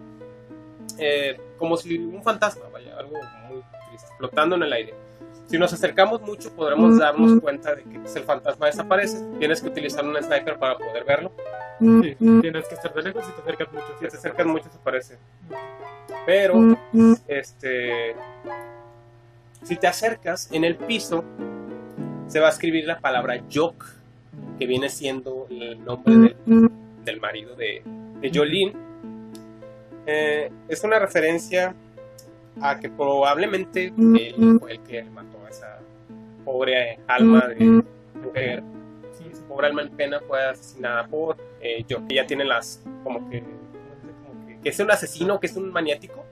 eh, 0.96 1.38
como 1.58 1.76
si 1.76 1.98
un 1.98 2.22
fantasma, 2.22 2.62
vaya, 2.72 2.96
algo 2.96 3.16
muy 3.50 3.62
triste, 3.90 4.08
flotando 4.16 4.56
en 4.56 4.62
el 4.62 4.72
aire. 4.72 5.09
Si 5.50 5.58
nos 5.58 5.72
acercamos 5.72 6.22
mucho 6.22 6.52
podremos 6.54 6.96
darnos 6.96 7.40
cuenta 7.40 7.74
de 7.74 7.82
que 7.82 7.98
pues, 7.98 8.14
el 8.14 8.22
fantasma 8.22 8.66
desaparece. 8.66 9.26
Tienes 9.40 9.60
que 9.60 9.68
utilizar 9.68 10.04
un 10.04 10.14
sniper 10.16 10.56
para 10.60 10.78
poder 10.78 11.04
verlo. 11.04 11.32
Sí, 11.80 12.14
tienes 12.40 12.68
que 12.68 12.74
estar 12.76 12.94
de 12.94 13.02
lejos 13.02 13.24
y 13.28 13.32
te 13.32 13.40
acercas 13.42 13.72
mucho. 13.72 13.86
Si 13.98 14.08
te 14.08 14.16
acercas 14.16 14.46
mucho 14.46 14.64
desaparece. 14.66 15.18
Pero, 16.24 16.78
este, 17.26 18.14
si 19.64 19.74
te 19.74 19.88
acercas 19.88 20.52
en 20.52 20.62
el 20.62 20.76
piso, 20.76 21.24
se 22.28 22.38
va 22.38 22.46
a 22.46 22.50
escribir 22.50 22.86
la 22.86 23.00
palabra 23.00 23.42
Jock, 23.52 23.84
que 24.56 24.66
viene 24.66 24.88
siendo 24.88 25.48
el 25.50 25.84
nombre 25.84 26.36
del, 27.04 27.20
marido 27.20 27.56
de, 27.56 27.82
de 28.20 28.30
Jolene. 28.32 28.76
Eh, 30.06 30.52
es 30.68 30.84
una 30.84 31.00
referencia 31.00 31.74
a 32.60 32.78
que 32.78 32.88
probablemente 32.88 33.86
él 33.96 34.58
fue 34.58 34.72
el 34.72 34.80
que 34.80 35.02
mató 35.04 35.38
a 35.46 35.50
esa 35.50 35.78
pobre 36.44 36.98
alma 37.06 37.46
de 37.48 37.82
mujer. 38.14 38.62
Sí, 39.12 39.24
esa 39.32 39.46
pobre 39.46 39.68
alma 39.68 39.82
en 39.82 39.90
pena 39.90 40.20
fue 40.26 40.44
asesinada 40.44 41.06
por 41.06 41.36
eh, 41.60 41.84
Jock, 41.88 42.08
que 42.08 42.14
ya 42.16 42.26
tiene 42.26 42.44
las, 42.44 42.82
como 43.04 43.28
que, 43.28 43.40
como 43.40 44.46
que, 44.46 44.58
que 44.60 44.68
es 44.68 44.78
un 44.80 44.90
asesino, 44.90 45.38
que 45.38 45.46
es 45.46 45.56
un 45.56 45.70
maniático. 45.70 46.24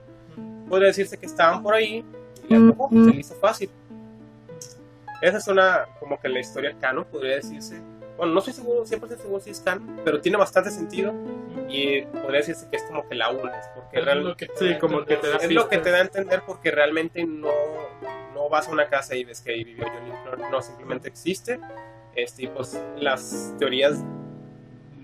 Podría 0.67 0.87
decirse 0.87 1.17
que 1.17 1.25
estaban 1.25 1.63
por 1.63 1.73
ahí 1.73 2.03
y 2.47 2.53
le 2.55 2.73
se 2.73 3.11
le 3.11 3.19
hizo 3.19 3.35
fácil. 3.35 3.69
Esa 5.21 5.37
es 5.37 5.47
una, 5.47 5.85
como 5.99 6.19
que 6.19 6.29
la 6.29 6.39
historia 6.39 6.75
canon, 6.79 7.05
podría 7.05 7.35
decirse. 7.35 7.81
Bueno, 8.19 8.33
no 8.33 8.39
estoy 8.39 8.53
seguro, 8.53 8.85
siempre 8.85 9.09
estoy 9.09 9.23
seguro 9.23 9.41
si 9.41 9.51
es 9.51 9.61
canon, 9.61 10.01
pero 10.03 10.19
tiene 10.19 10.37
bastante 10.37 10.71
sentido 10.71 11.13
y 11.69 12.01
podría 12.01 12.39
decirse 12.39 12.67
que 12.69 12.75
es 12.75 12.83
como 12.83 13.07
que 13.07 13.15
la 13.15 13.31
unes, 13.31 13.65
porque 13.73 14.01
realmente 14.01 14.49
sí, 14.55 14.77
como 14.77 15.05
que 15.05 15.15
te 15.15 15.29
da 15.29 15.37
es 15.37 15.49
lo 15.49 15.69
que 15.69 15.77
te 15.77 15.89
da 15.89 15.99
a 15.99 16.01
entender 16.01 16.43
porque 16.45 16.69
realmente 16.69 17.23
no, 17.23 17.49
no 18.33 18.49
vas 18.49 18.67
a 18.67 18.71
una 18.71 18.89
casa 18.89 19.15
y 19.15 19.23
ves 19.23 19.39
que 19.39 19.51
ahí 19.51 19.63
vivió 19.63 19.85
Johnny 19.85 20.11
no, 20.51 20.61
simplemente 20.61 21.07
existe. 21.07 21.61
Este, 22.13 22.43
y 22.43 22.47
pues 22.47 22.77
las 22.97 23.55
teorías 23.57 24.03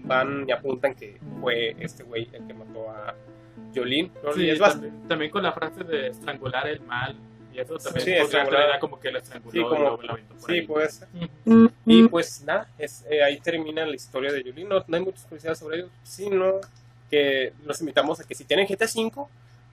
van 0.04 0.44
y 0.50 0.52
apuntan 0.52 0.94
que 0.94 1.18
fue 1.40 1.74
este 1.80 2.04
güey 2.04 2.28
el 2.34 2.46
que 2.46 2.54
mató 2.54 2.90
a 2.90 3.16
Jolene. 3.74 4.12
Sí, 4.34 4.50
es 4.50 4.60
también, 4.60 5.08
también, 5.08 5.32
con 5.32 5.42
la 5.42 5.54
frase 5.54 5.86
de 5.86 6.08
estrangular 6.08 6.68
el 6.68 6.82
mal 6.82 7.16
y 7.56 7.60
eso 7.62 7.78
también 7.78 8.06
sí, 8.28 8.42
podría 8.42 8.80
como 8.80 9.00
que 9.00 9.12
la 9.12 9.20
estranguló 9.20 9.52
sí, 9.52 9.62
como, 9.64 10.04
y 10.04 10.08
lo, 10.08 10.18
Sí, 10.46 10.62
puede 10.64 10.90
ser. 10.90 11.08
Y 11.86 12.08
pues 12.10 12.44
nada, 12.44 12.68
es, 12.78 13.06
eh, 13.10 13.24
ahí 13.24 13.40
termina 13.40 13.86
la 13.86 13.96
historia 13.96 14.32
de 14.34 14.44
Yuli. 14.44 14.66
No, 14.66 14.84
hay 14.92 15.00
muchas 15.00 15.24
curiosidades 15.24 15.60
sobre 15.60 15.78
ellos, 15.78 15.90
sino 16.04 16.60
que 17.10 17.54
los 17.64 17.80
invitamos 17.80 18.20
a 18.20 18.26
que 18.26 18.36
si 18.36 18.44
tienen 18.44 18.68
GTA 18.68 18.86
V, 18.86 19.28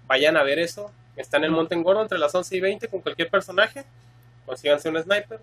vayan 0.06 0.36
a 0.36 0.44
ver 0.44 0.60
eso. 0.60 0.92
Está 1.16 1.38
en 1.38 1.44
el 1.44 1.50
Monte 1.50 1.74
Engordo 1.74 2.02
entre 2.02 2.18
las 2.18 2.32
11 2.32 2.56
y 2.56 2.60
20 2.60 2.88
con 2.88 3.00
cualquier 3.00 3.28
personaje. 3.28 3.84
Consíganse 4.46 4.88
un 4.88 5.02
sniper. 5.02 5.40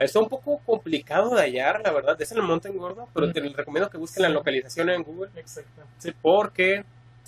Es 0.00 0.16
un 0.16 0.28
poco 0.28 0.60
complicado 0.66 1.34
de 1.34 1.42
hallar, 1.42 1.80
la 1.84 1.92
verdad. 1.92 2.20
Es 2.20 2.32
en 2.32 2.38
el 2.38 2.44
Monte 2.44 2.68
Engordo, 2.68 3.08
pero 3.14 3.32
te 3.32 3.40
recomiendo 3.40 3.88
que 3.88 3.98
busquen 3.98 4.24
la 4.24 4.28
localización 4.30 4.90
en 4.90 5.02
Google. 5.04 5.30
Exacto. 5.36 5.82
Sí, 5.98 6.12
porque 6.20 6.84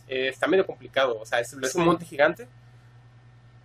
eh, 0.09 0.29
está 0.29 0.49
medio 0.49 0.67
complicado. 0.67 1.21
O 1.21 1.25
sea, 1.25 1.39
es, 1.39 1.53
es 1.53 1.75
un 1.77 1.85
monte 1.85 2.05
gigante 2.05 2.49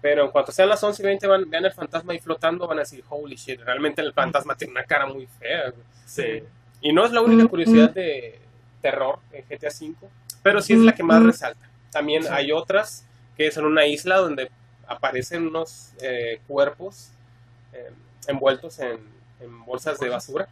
pero 0.05 0.25
en 0.25 0.29
cuanto 0.29 0.51
sean 0.51 0.69
las 0.69 0.83
11 0.83 1.01
y 1.01 1.05
20, 1.07 1.25
van, 1.25 1.49
vean 1.49 1.65
el 1.65 1.73
fantasma 1.73 2.13
ahí 2.13 2.19
flotando, 2.19 2.67
van 2.67 2.77
a 2.77 2.81
decir, 2.81 3.03
holy 3.09 3.37
shit, 3.37 3.59
realmente 3.61 4.03
el 4.03 4.13
fantasma 4.13 4.55
tiene 4.55 4.73
una 4.73 4.83
cara 4.83 5.07
muy 5.07 5.25
fea. 5.25 5.73
Sí. 6.05 6.43
Y 6.79 6.93
no 6.93 7.07
es 7.07 7.11
la 7.11 7.21
única 7.21 7.47
curiosidad 7.47 7.89
de 7.89 8.39
terror 8.83 9.17
en 9.31 9.43
GTA 9.49 9.69
V, 9.69 9.95
pero 10.43 10.61
sí 10.61 10.73
es 10.73 10.79
la 10.81 10.93
que 10.93 11.01
más 11.01 11.23
resalta. 11.23 11.67
También 11.89 12.23
hay 12.29 12.51
otras 12.51 13.03
que 13.35 13.49
son 13.49 13.65
una 13.65 13.87
isla 13.87 14.17
donde 14.17 14.51
aparecen 14.85 15.47
unos 15.47 15.93
eh, 15.99 16.39
cuerpos 16.47 17.09
eh, 17.73 17.89
envueltos 18.27 18.77
en, 18.77 18.99
bolsas 19.65 19.99
de 19.99 20.09
basura. 20.09 20.47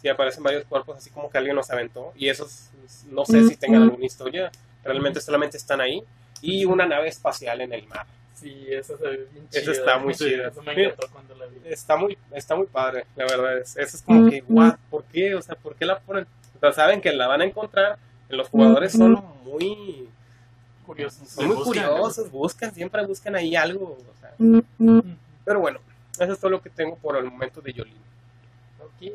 Sí, 0.00 0.06
aparecen 0.06 0.44
varios 0.44 0.64
cuerpos 0.66 0.96
así 0.96 1.10
como 1.10 1.28
que 1.28 1.38
alguien 1.38 1.56
los 1.56 1.68
aventó. 1.72 2.12
Y 2.14 2.28
esos 2.28 2.70
no 3.08 3.24
sé 3.24 3.48
si 3.48 3.56
tengan 3.56 3.82
alguna 3.82 4.06
historia. 4.06 4.52
Realmente 4.84 5.20
solamente 5.20 5.56
están 5.56 5.80
ahí. 5.80 6.04
Y 6.40 6.66
una 6.66 6.86
nave 6.86 7.08
espacial 7.08 7.62
en 7.62 7.72
el 7.72 7.84
mar. 7.88 8.06
Sí, 8.40 8.66
eso 8.70 8.96
se 8.96 9.04
ve 9.04 9.28
bien 9.32 9.46
Eso 9.52 9.70
está 9.72 9.98
muy 9.98 10.14
chido. 10.16 10.48
Eso 10.48 10.62
me 10.62 10.72
encantó 10.72 11.08
cuando 11.12 11.34
la 11.34 11.46
vi. 11.46 11.60
Está 11.64 11.96
muy, 11.96 12.16
está 12.32 12.56
muy 12.56 12.66
padre, 12.66 13.04
la 13.16 13.24
verdad. 13.24 13.58
Es, 13.58 13.76
eso 13.76 13.96
es 13.96 14.02
como 14.02 14.30
que, 14.30 14.42
what, 14.48 14.76
¿por 14.88 15.04
qué? 15.04 15.34
O 15.34 15.42
sea, 15.42 15.54
¿por 15.56 15.74
qué 15.74 15.84
la 15.84 15.98
ponen? 15.98 16.26
O 16.56 16.58
sea, 16.58 16.72
saben 16.72 17.00
que 17.00 17.12
la 17.12 17.26
van 17.26 17.42
a 17.42 17.44
encontrar. 17.44 17.98
Los 18.28 18.48
jugadores 18.48 18.92
son 18.92 19.22
muy 19.44 20.08
curiosos. 20.86 21.28
Son 21.28 21.46
muy 21.46 21.56
buscan, 21.56 21.88
curiosos, 21.88 22.30
buscan, 22.30 22.74
siempre 22.74 23.04
buscan 23.04 23.34
ahí 23.36 23.56
algo. 23.56 23.98
O 23.98 24.20
sea. 24.20 24.34
Pero 25.44 25.60
bueno, 25.60 25.80
eso 26.18 26.32
es 26.32 26.38
todo 26.38 26.50
lo 26.50 26.62
que 26.62 26.70
tengo 26.70 26.96
por 26.96 27.16
el 27.16 27.24
momento 27.24 27.60
de 27.60 27.72
Yolín. 27.72 27.96
Ok. 28.80 29.10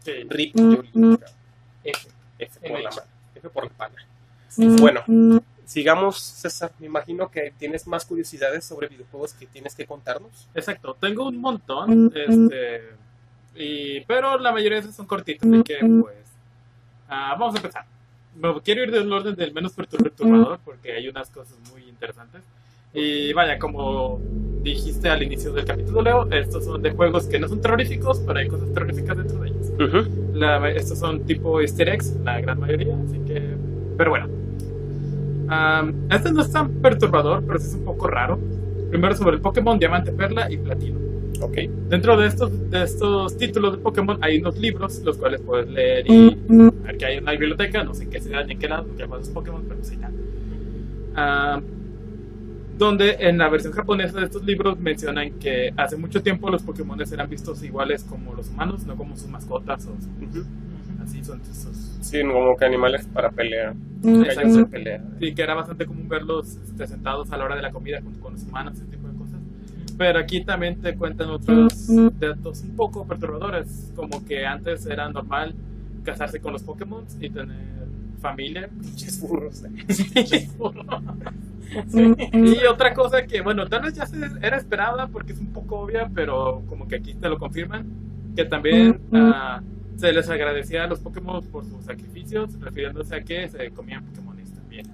okay. 0.00 0.24
Rip 0.28 0.56
Yolín. 0.56 1.18
F. 1.84 2.08
F 2.38 2.68
por 2.68 2.80
la 2.80 2.90
F 3.34 3.48
por 3.50 3.64
la 3.64 3.70
pana. 3.70 3.94
Bueno, 4.56 5.04
sigamos, 5.68 6.18
César. 6.18 6.72
Me 6.80 6.86
imagino 6.86 7.30
que 7.30 7.52
tienes 7.58 7.86
más 7.86 8.06
curiosidades 8.06 8.64
sobre 8.64 8.88
videojuegos 8.88 9.34
que 9.34 9.46
tienes 9.46 9.74
que 9.74 9.86
contarnos. 9.86 10.48
Exacto, 10.54 10.96
tengo 10.98 11.28
un 11.28 11.36
montón, 11.36 12.10
este, 12.14 12.94
y, 13.54 14.00
pero 14.00 14.38
la 14.38 14.50
mayoría 14.50 14.78
de 14.78 14.84
esos 14.84 14.96
son 14.96 15.06
cortitos, 15.06 15.46
así 15.46 15.62
que 15.62 15.78
pues 15.80 16.16
uh, 17.08 17.38
vamos 17.38 17.54
a 17.54 17.58
empezar. 17.58 17.84
quiero 18.64 18.82
ir 18.82 18.90
del 18.90 19.12
orden 19.12 19.34
del 19.34 19.52
menos 19.52 19.74
perturbador 19.74 20.58
porque 20.64 20.92
hay 20.92 21.06
unas 21.06 21.28
cosas 21.30 21.56
muy 21.70 21.82
interesantes. 21.82 22.42
Y 22.94 23.34
vaya, 23.34 23.58
como 23.58 24.18
dijiste 24.62 25.10
al 25.10 25.22
inicio 25.22 25.52
del 25.52 25.66
capítulo, 25.66 26.00
Leo, 26.00 26.30
estos 26.30 26.64
son 26.64 26.80
de 26.80 26.92
juegos 26.92 27.26
que 27.26 27.38
no 27.38 27.46
son 27.46 27.60
terroríficos, 27.60 28.20
pero 28.26 28.38
hay 28.38 28.48
cosas 28.48 28.72
terroríficas 28.72 29.18
dentro 29.18 29.40
de 29.40 29.50
ellos. 29.50 30.08
la, 30.32 30.66
estos 30.70 30.98
son 30.98 31.26
tipo 31.26 31.60
easter 31.60 31.90
eggs, 31.90 32.16
la 32.24 32.40
gran 32.40 32.58
mayoría, 32.58 32.96
así 33.06 33.18
que... 33.26 33.56
Pero 33.98 34.10
bueno, 34.10 34.37
este 36.10 36.32
no 36.32 36.42
es 36.42 36.52
tan 36.52 36.70
perturbador, 36.74 37.42
pero 37.46 37.58
es 37.58 37.74
un 37.74 37.84
poco 37.84 38.06
raro. 38.06 38.38
Primero 38.90 39.14
sobre 39.14 39.36
el 39.36 39.42
Pokémon 39.42 39.78
Diamante, 39.78 40.12
Perla 40.12 40.50
y 40.50 40.56
Platino. 40.58 40.98
Ok. 41.40 41.56
Dentro 41.88 42.16
de 42.16 42.26
estos, 42.26 42.70
de 42.70 42.82
estos 42.82 43.36
títulos 43.36 43.76
de 43.76 43.78
Pokémon 43.78 44.18
hay 44.20 44.38
unos 44.38 44.58
libros, 44.58 45.00
los 45.04 45.16
cuales 45.16 45.40
puedes 45.40 45.68
leer 45.68 46.10
y 46.10 46.36
ver 46.48 46.96
que 46.98 47.06
hay 47.06 47.18
una 47.18 47.32
biblioteca, 47.32 47.84
no 47.84 47.94
sé 47.94 48.08
qué 48.08 48.20
se 48.20 48.30
ni 48.44 48.52
en 48.52 48.58
qué 48.58 48.68
lado, 48.68 48.86
que 48.96 49.06
los 49.06 49.28
Pokémon, 49.28 49.64
pero 49.68 49.84
sí 49.84 49.96
nada. 49.96 51.62
donde 52.76 53.16
en 53.20 53.38
la 53.38 53.48
versión 53.48 53.72
japonesa 53.72 54.18
de 54.18 54.26
estos 54.26 54.44
libros 54.44 54.78
mencionan 54.78 55.32
que 55.38 55.72
hace 55.76 55.96
mucho 55.96 56.22
tiempo 56.22 56.50
los 56.50 56.62
Pokémon 56.62 57.00
eran 57.00 57.28
vistos 57.28 57.62
iguales 57.62 58.04
como 58.04 58.34
los 58.34 58.48
humanos, 58.48 58.86
no 58.86 58.96
como 58.96 59.16
sus 59.16 59.28
mascotas 59.28 59.86
o 59.86 59.96
así 61.08 61.24
son 61.24 61.40
esos. 61.40 61.76
Sí, 62.00 62.22
como 62.22 62.56
que 62.56 62.64
animales 62.64 63.06
para 63.12 63.30
pelear. 63.30 63.74
Exacto. 64.04 64.68
pelea. 64.68 65.02
Sí, 65.18 65.34
que 65.34 65.42
era 65.42 65.54
bastante 65.54 65.86
común 65.86 66.08
verlos 66.08 66.56
este, 66.56 66.86
sentados 66.86 67.30
a 67.32 67.36
la 67.36 67.44
hora 67.44 67.56
de 67.56 67.62
la 67.62 67.70
comida 67.70 68.00
junto 68.02 68.20
con 68.20 68.34
los 68.34 68.42
humanos, 68.44 68.74
ese 68.74 68.84
tipo 68.84 69.08
de 69.08 69.14
cosas. 69.14 69.40
Pero 69.96 70.18
aquí 70.18 70.44
también 70.44 70.80
te 70.80 70.94
cuentan 70.94 71.30
otros 71.30 71.88
datos 72.18 72.62
un 72.62 72.76
poco 72.76 73.06
perturbadores, 73.06 73.92
como 73.96 74.24
que 74.24 74.46
antes 74.46 74.86
era 74.86 75.08
normal 75.08 75.54
casarse 76.04 76.40
con 76.40 76.52
los 76.52 76.62
Pokémon 76.62 77.04
y 77.20 77.30
tener 77.30 77.56
familia. 78.20 78.68
Pinches 78.80 79.20
burros. 79.20 79.64
Sí. 81.86 82.14
Y 82.32 82.64
otra 82.64 82.94
cosa 82.94 83.26
que, 83.26 83.42
bueno, 83.42 83.66
tal 83.66 83.82
vez 83.82 83.92
ya 83.92 84.06
se 84.06 84.16
era 84.40 84.56
esperada 84.56 85.06
porque 85.08 85.34
es 85.34 85.38
un 85.38 85.52
poco 85.52 85.80
obvia, 85.80 86.10
pero 86.14 86.62
como 86.66 86.88
que 86.88 86.96
aquí 86.96 87.12
te 87.12 87.28
lo 87.28 87.38
confirman, 87.38 87.84
que 88.34 88.46
también 88.46 88.98
se 89.98 90.12
les 90.12 90.28
agradecía 90.30 90.84
a 90.84 90.86
los 90.86 91.00
Pokémon 91.00 91.44
por 91.46 91.64
sus 91.64 91.84
sacrificios, 91.84 92.58
refiriéndose 92.60 93.14
a 93.16 93.20
que 93.22 93.48
se 93.48 93.70
comían 93.70 94.04
Pokémon 94.06 94.36
también. 94.54 94.86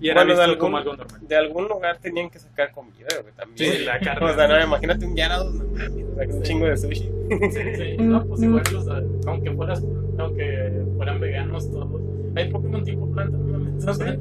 Y 0.00 0.08
era 0.08 0.22
Bueno, 0.24 0.40
de 0.40 0.46
visto 0.46 0.58
como 0.60 0.76
algún- 0.76 0.92
algo 0.94 1.04
normal. 1.04 1.28
De 1.28 1.36
algún 1.36 1.68
lugar 1.68 1.98
tenían 1.98 2.30
que 2.30 2.38
sacar 2.38 2.70
comida, 2.72 3.06
güey, 3.20 3.34
también. 3.34 3.72
Sí, 3.72 3.84
la 3.84 3.98
carne. 3.98 4.26
O 4.30 4.34
sea, 4.34 4.48
no, 4.48 4.64
imagínate 4.64 5.04
un 5.06 5.16
yarado, 5.16 5.50
no 5.50 5.64
mames, 5.64 5.90
o 5.90 6.14
sea, 6.14 6.26
un 6.26 6.32
Sí. 6.32 6.42
chingo 6.42 6.66
de 6.66 6.76
sushi. 6.76 7.10
Sí, 7.50 7.96
no, 7.98 8.24
pues 8.26 8.42
igual 8.42 8.62
los, 8.72 8.86
aunque 9.26 9.50
fueras, 9.52 9.82
aunque 10.18 10.82
fueran 10.96 11.20
veganos 11.20 11.70
todos, 11.70 12.00
hay 12.36 12.50
Pokémon 12.50 12.84
tipo 12.84 13.10
planta, 13.12 13.36
no 13.36 13.90
o 13.90 13.94
sea, 13.94 14.16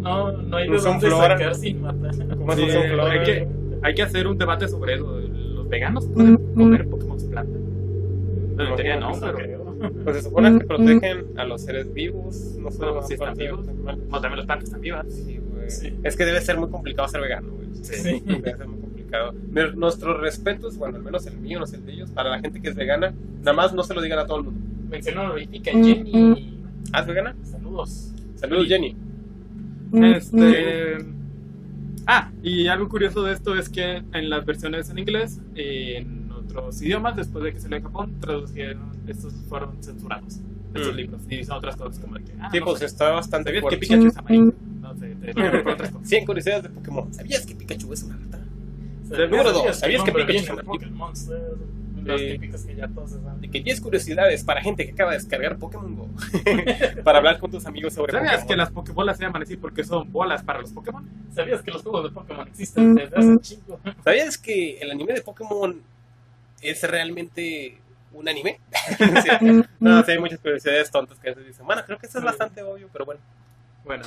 no, 0.00 0.32
no 0.32 0.56
hay 0.56 0.64
de 0.68 0.70
No 0.74 0.78
son 0.78 0.92
dónde 0.92 1.06
flora. 1.08 1.38
sacar 1.38 1.54
sin 1.54 1.80
matar. 1.82 2.10
¿Cómo 2.36 2.52
Sí, 2.54 2.62
un 2.62 2.68
flor? 2.90 3.10
hay 3.10 3.22
que- 3.24 3.48
Hay 3.82 3.94
que 3.94 4.02
hacer 4.02 4.26
un 4.26 4.36
debate 4.38 4.66
sobre 4.66 4.94
eso. 4.94 5.20
¿Los 5.20 5.68
veganos 5.68 6.06
pueden 6.08 6.36
comer 6.54 6.88
Pokémon 6.88 7.16
planta? 7.30 7.58
No, 8.56 8.68
en 8.68 8.76
teoría 8.76 8.96
no, 8.98 9.16
No 9.16 9.32
pero. 9.34 9.76
Pues 10.04 10.16
se 10.16 10.22
supone 10.22 10.58
que 10.58 10.64
protegen 10.64 11.26
a 11.36 11.44
los 11.44 11.62
seres 11.62 11.92
vivos, 11.92 12.56
no 12.58 12.70
solo 12.70 12.92
Bueno, 12.92 13.00
a 13.00 13.06
sí 13.06 13.14
están 13.14 13.28
los 13.30 13.38
vivos. 13.38 13.66
no, 13.66 14.20
también 14.20 14.36
las 14.38 14.46
plantas 14.46 14.64
están 14.64 14.80
vivas. 14.80 15.06
Sí, 15.10 15.38
güey. 15.38 15.70
Sí. 15.70 15.94
Es 16.02 16.16
que 16.16 16.24
debe 16.24 16.40
ser 16.40 16.58
muy 16.58 16.70
complicado 16.70 17.06
ser 17.08 17.20
vegano, 17.20 17.52
güey. 17.52 17.68
Sí. 17.82 18.22
Debe 18.24 18.56
ser 18.56 18.66
muy 18.68 18.80
complicado. 18.80 19.34
Pero 19.52 19.72
Nuestros 19.74 20.20
respetos, 20.20 20.78
bueno, 20.78 20.96
al 20.96 21.02
menos 21.02 21.26
el 21.26 21.36
mío, 21.38 21.58
no 21.60 21.66
sé 21.66 21.76
el 21.76 21.86
de 21.86 21.92
ellos, 21.92 22.10
para 22.10 22.30
la 22.30 22.40
gente 22.40 22.60
que 22.60 22.68
es 22.70 22.74
vegana, 22.74 23.12
nada 23.40 23.52
más 23.52 23.74
no 23.74 23.82
se 23.82 23.94
lo 23.94 24.00
digan 24.00 24.18
a 24.20 24.26
todo 24.26 24.38
el 24.38 24.44
mundo. 24.44 24.60
Mención 24.88 25.18
honorífica 25.18 25.70
Jenny. 25.72 26.62
¿Ah, 26.92 27.00
es 27.00 27.06
vegana? 27.06 27.36
Saludos. 27.42 28.12
Saludos, 28.36 28.66
Jenny. 28.68 28.96
Este. 29.92 30.98
Ah, 32.06 32.30
y 32.42 32.68
algo 32.68 32.88
curioso 32.88 33.22
de 33.24 33.32
esto 33.32 33.56
es 33.56 33.68
que 33.68 34.02
en 34.12 34.30
las 34.30 34.44
versiones 34.46 34.88
en 34.90 34.98
inglés 34.98 35.40
en 35.56 36.15
otros 36.58 36.82
idiomas, 36.82 37.16
después 37.16 37.44
de 37.44 37.52
que 37.52 37.60
salió 37.60 37.76
en 37.78 37.82
Japón, 37.84 38.14
tradujeron, 38.20 38.90
estos 39.06 39.32
fueron 39.48 39.82
censurados, 39.82 40.38
estos 40.74 40.92
Mm. 40.92 40.96
libros. 40.96 41.20
Y 41.28 41.44
son 41.44 41.56
otras 41.58 41.76
cosas 41.76 41.98
como 41.98 42.14
de 42.16 42.24
que. 42.24 42.32
Ah, 42.40 42.48
Sí, 42.52 42.58
no 42.58 42.64
pues 42.66 42.78
sé, 42.80 42.84
está 42.86 43.10
bastante 43.10 43.50
¿Sabías 43.50 43.64
que. 43.70 43.76
Pikachu 43.78 44.06
es 44.08 44.16
amarillo? 44.16 44.52
No 44.80 44.94
sé, 44.96 45.14
te 45.16 45.34
por 45.62 45.72
otras 45.72 45.90
cosas. 45.90 46.08
100 46.08 46.26
curiosidades 46.26 46.62
de 46.64 46.68
Pokémon. 46.70 47.12
¿Sabías 47.14 47.46
que 47.46 47.54
Pikachu 47.54 47.92
es 47.92 48.02
una 48.02 48.16
rata? 48.16 48.38
Número 49.26 49.52
dos, 49.52 49.76
¿sabías 49.76 50.02
que 50.02 50.12
Pikachu 50.12 50.32
es 50.32 50.42
viene 50.42 50.50
un 50.50 50.56
de 50.56 50.60
amigo? 50.60 50.72
Pokémon 50.72 50.94
Monster? 50.98 51.42
Las 52.04 52.20
típicas 52.20 52.62
que 52.64 52.76
ya 52.76 52.86
todos 52.86 53.10
saben. 53.10 53.40
De 53.40 53.50
que 53.50 53.60
10 53.60 53.80
curiosidades 53.80 54.44
para 54.44 54.62
gente 54.62 54.86
que 54.86 54.92
acaba 54.92 55.10
de 55.10 55.16
descargar 55.18 55.56
Pokémon 55.58 55.96
Go. 55.96 56.08
para 57.04 57.18
hablar 57.18 57.40
con 57.40 57.50
tus 57.50 57.66
amigos 57.66 57.94
sobre 57.94 58.12
¿Sabías 58.12 58.32
Pokémon. 58.34 58.46
que 58.48 58.56
las 58.56 58.70
Pokébolas 58.70 59.16
se 59.16 59.24
llaman 59.24 59.42
así 59.42 59.56
porque 59.56 59.82
son 59.82 60.12
bolas 60.12 60.44
para 60.44 60.60
los 60.60 60.70
Pokémon? 60.70 61.04
¿Sabías 61.34 61.62
que 61.62 61.72
los 61.72 61.82
juegos 61.82 62.04
de 62.04 62.10
Pokémon 62.10 62.46
existen 62.46 62.94
desde 62.94 63.16
hace 63.16 63.26
un 63.28 63.40
chingo? 63.40 63.80
¿Sabías 64.04 64.38
que 64.38 64.78
el 64.78 64.92
anime 64.92 65.14
de 65.14 65.22
Pokémon 65.22 65.80
es 66.60 66.82
realmente 66.82 67.78
un 68.12 68.28
anime? 68.28 68.60
Sí. 68.98 69.62
No, 69.80 70.02
sí, 70.04 70.12
hay 70.12 70.18
muchas 70.18 70.38
curiosidades 70.40 70.90
tontas 70.90 71.18
que 71.18 71.28
a 71.28 71.32
veces 71.32 71.46
dicen, 71.46 71.66
bueno, 71.66 71.82
creo 71.84 71.98
que 71.98 72.06
eso 72.06 72.18
es 72.18 72.24
bastante 72.24 72.62
obvio, 72.62 72.88
pero 72.92 73.04
bueno. 73.04 73.20
Bueno, 73.84 74.04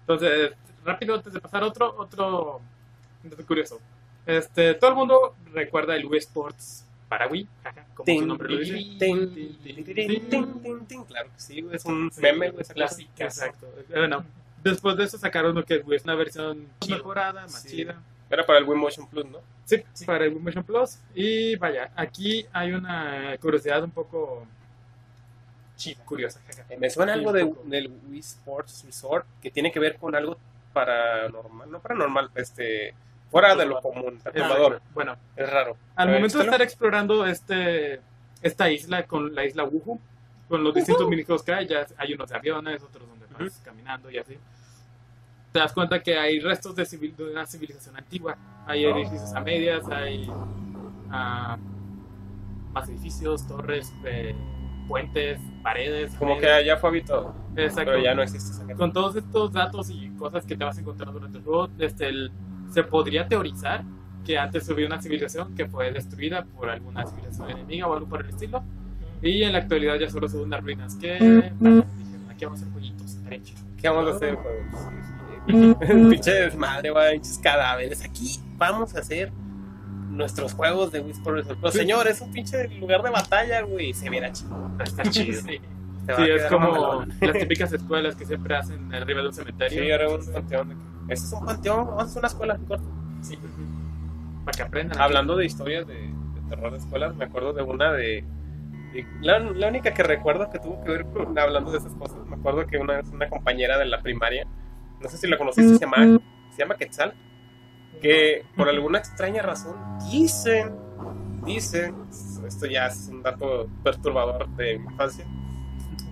entonces, 0.00 0.52
rápido 0.84 1.14
antes 1.14 1.32
de 1.32 1.40
pasar 1.40 1.62
otro, 1.62 1.94
otro 1.98 2.60
curioso. 3.46 3.80
Este, 4.26 4.74
todo 4.74 4.90
el 4.90 4.96
mundo 4.96 5.34
recuerda 5.52 5.96
el 5.96 6.06
Wii 6.06 6.18
Sports 6.18 6.84
para 7.08 7.26
Wii, 7.26 7.46
como 7.94 8.06
su 8.20 8.26
nombre 8.26 8.48
lo 8.48 8.58
dice. 8.60 8.96
Claro 11.08 11.28
que 11.34 11.40
sí, 11.40 11.66
es 11.72 11.84
un 11.84 12.10
meme, 12.20 12.52
cosa. 12.52 12.74
Clásica. 12.74 13.24
Exacto. 13.24 13.72
Bueno, 13.88 14.24
después 14.62 14.96
de 14.96 15.04
eso 15.04 15.18
sacaron 15.18 15.54
lo 15.54 15.64
que 15.64 15.76
es 15.76 15.82
es 15.90 16.04
una 16.04 16.14
versión 16.14 16.68
mejorada, 16.88 17.42
más 17.42 17.62
Sí. 17.62 17.76
chida. 17.78 18.00
Era 18.30 18.46
para 18.46 18.60
el 18.60 18.64
Wii 18.64 18.78
Motion 18.78 19.08
Plus, 19.08 19.26
¿no? 19.26 19.38
Sí, 19.94 20.04
para 20.04 20.24
el 20.24 20.32
Motion 20.38 20.64
Plus. 20.64 20.98
Y 21.14 21.56
vaya, 21.56 21.90
aquí 21.94 22.46
hay 22.52 22.72
una 22.72 23.36
curiosidad 23.40 23.82
un 23.84 23.90
poco 23.90 24.46
Chida. 25.76 26.04
curiosa. 26.04 26.40
Eh, 26.68 26.76
Me 26.78 26.90
suena 26.90 27.12
algo 27.14 27.32
de, 27.32 27.52
del 27.64 27.90
Wii 28.10 28.20
Sports 28.20 28.82
Resort 28.86 29.26
que 29.42 29.50
tiene 29.50 29.70
que 29.72 29.80
ver 29.80 29.96
con 29.96 30.14
algo 30.14 30.36
paranormal, 30.72 31.70
no 31.70 31.80
paranormal, 31.80 32.30
este, 32.34 32.94
fuera 33.30 33.54
de 33.54 33.66
lo 33.66 33.80
común, 33.80 34.18
perturbador. 34.22 34.72
Exacto. 34.74 34.90
Bueno, 34.94 35.16
Es 35.36 35.48
raro. 35.50 35.76
Al 35.96 36.08
ver, 36.08 36.16
momento 36.16 36.38
de 36.38 36.44
estar 36.44 36.62
explorando 36.62 37.26
este 37.26 38.00
esta 38.42 38.70
isla 38.70 39.04
con 39.06 39.34
la 39.34 39.44
isla 39.44 39.64
Wuhu, 39.64 40.00
con 40.48 40.64
los 40.64 40.74
distintos 40.74 41.08
minijuegos 41.08 41.42
que 41.42 41.52
hay, 41.52 41.66
ya 41.66 41.86
hay 41.96 42.14
unos 42.14 42.28
de 42.30 42.36
aviones, 42.36 42.82
otros 42.82 43.06
donde 43.06 43.26
vas 43.38 43.60
caminando 43.64 44.10
y 44.10 44.18
así. 44.18 44.36
Te 45.52 45.58
das 45.58 45.72
cuenta 45.72 46.00
que 46.02 46.16
hay 46.16 46.38
restos 46.40 46.76
de, 46.76 46.84
civil- 46.86 47.14
de 47.16 47.32
una 47.32 47.44
civilización 47.46 47.96
antigua. 47.96 48.36
Hay 48.66 48.84
edificios 48.84 49.32
a 49.34 49.40
medias, 49.40 49.88
hay 49.88 50.30
ah, 51.10 51.58
más 52.72 52.88
edificios, 52.88 53.46
torres, 53.48 53.92
eh, 54.04 54.34
puentes, 54.86 55.40
paredes. 55.62 56.14
Como 56.14 56.38
que 56.38 56.48
allá 56.48 56.76
fue 56.76 56.90
habitado, 56.90 57.34
Exacto. 57.56 57.90
pero 57.92 58.02
ya 58.02 58.14
no 58.14 58.22
existe 58.22 58.50
esa 58.50 58.58
gente. 58.60 58.74
Con 58.76 58.92
todos 58.92 59.16
estos 59.16 59.52
datos 59.52 59.90
y 59.90 60.10
cosas 60.10 60.44
que 60.46 60.56
te 60.56 60.64
vas 60.64 60.76
a 60.78 60.80
encontrar 60.80 61.12
durante 61.12 61.38
el 61.38 61.44
juego, 61.44 61.68
este, 61.78 62.08
el- 62.08 62.30
se 62.70 62.84
podría 62.84 63.26
teorizar 63.26 63.82
que 64.24 64.38
antes 64.38 64.68
hubo 64.68 64.86
una 64.86 65.00
civilización 65.02 65.54
que 65.56 65.66
fue 65.66 65.90
destruida 65.90 66.44
por 66.44 66.70
alguna 66.70 67.04
civilización 67.06 67.50
enemiga 67.50 67.88
o 67.88 67.94
algo 67.94 68.06
por 68.06 68.20
el 68.20 68.28
estilo. 68.30 68.62
Y 69.22 69.42
en 69.42 69.52
la 69.52 69.58
actualidad 69.58 69.96
ya 69.98 70.08
solo 70.08 70.28
son 70.28 70.42
unas 70.42 70.62
ruinas 70.62 70.94
que 70.94 71.18
bueno, 71.58 71.84
dijeron, 71.98 72.30
aquí 72.30 72.44
vamos 72.44 72.62
a 72.62 72.66
hacer 72.66 73.42
chido. 73.42 73.60
¿Qué 73.80 73.88
vamos 73.88 74.12
a 74.12 74.16
hacer? 74.16 74.38
Pues, 74.38 74.54
Pinche 76.10 76.32
desmadre, 76.32 76.90
güey, 76.90 77.12
pinches 77.14 77.38
cadáveres. 77.38 78.04
Aquí 78.04 78.38
vamos 78.56 78.94
a 78.94 79.00
hacer 79.00 79.32
nuestros 80.10 80.52
juegos 80.54 80.92
de 80.92 81.00
Wii 81.00 81.12
Sports 81.12 81.38
Resort. 81.42 81.60
Pero 81.60 81.72
señor, 81.72 82.08
es 82.08 82.20
un 82.20 82.32
pinche 82.32 82.68
lugar 82.78 83.02
de 83.02 83.10
batalla, 83.10 83.62
güey. 83.62 83.94
Se 83.94 84.10
verá 84.10 84.32
chido. 84.32 84.70
Está 84.82 85.02
chido. 85.04 85.40
Sí. 85.46 85.60
Sí, 86.16 86.22
a 86.22 86.34
es 86.34 86.44
como 86.46 87.04
las 87.20 87.38
típicas 87.38 87.72
escuelas 87.72 88.16
que 88.16 88.24
siempre 88.24 88.56
hacen 88.56 88.92
arriba 88.92 89.20
de 89.20 89.28
un 89.28 89.34
cementerio. 89.34 89.80
Sí, 89.82 89.88
era 89.90 90.08
un 90.08 90.32
panteón. 90.32 90.76
Ese 91.08 91.26
es 91.26 91.32
un 91.32 91.44
panteón, 91.44 91.86
vamos 91.86 92.02
a 92.02 92.06
hacer 92.06 92.18
una 92.20 92.28
escuela 92.28 92.58
corta. 92.66 92.84
Sí. 93.20 93.38
Para 94.44 94.56
que 94.56 94.62
aprendan. 94.62 94.98
Hablando 95.00 95.36
de 95.36 95.44
historias 95.44 95.86
de, 95.86 95.94
de 95.94 96.40
terror 96.48 96.72
de 96.72 96.78
escuelas, 96.78 97.14
me 97.14 97.26
acuerdo 97.26 97.52
de 97.52 97.62
una 97.62 97.92
de. 97.92 98.24
de- 98.94 99.06
la, 99.20 99.38
la 99.38 99.68
única 99.68 99.92
que 99.94 100.02
recuerdo 100.02 100.50
que 100.50 100.58
tuvo 100.58 100.82
que 100.82 100.90
ver 100.90 101.04
con 101.06 101.38
hablando 101.38 101.70
de 101.70 101.78
esas 101.78 101.94
cosas. 101.94 102.16
Me 102.26 102.34
acuerdo 102.36 102.66
que 102.66 102.78
una 102.78 102.96
vez 102.96 103.06
una 103.12 103.28
compañera 103.28 103.78
de 103.78 103.84
la 103.84 104.00
primaria, 104.00 104.48
no 105.00 105.08
sé 105.08 105.16
si 105.16 105.26
la 105.26 105.38
conociste, 105.38 105.74
se 105.74 105.80
llama, 105.80 106.20
se 106.50 106.58
llama 106.58 106.76
Quetzal, 106.76 107.14
que 108.00 108.44
por 108.56 108.68
alguna 108.68 108.98
extraña 108.98 109.42
razón 109.42 109.76
dicen, 110.10 110.72
dicen, 111.44 111.94
esto 112.46 112.66
ya 112.66 112.86
es 112.86 113.08
un 113.10 113.22
dato 113.22 113.68
perturbador 113.82 114.48
de 114.56 114.78
mi 114.78 114.84
infancia, 114.84 115.24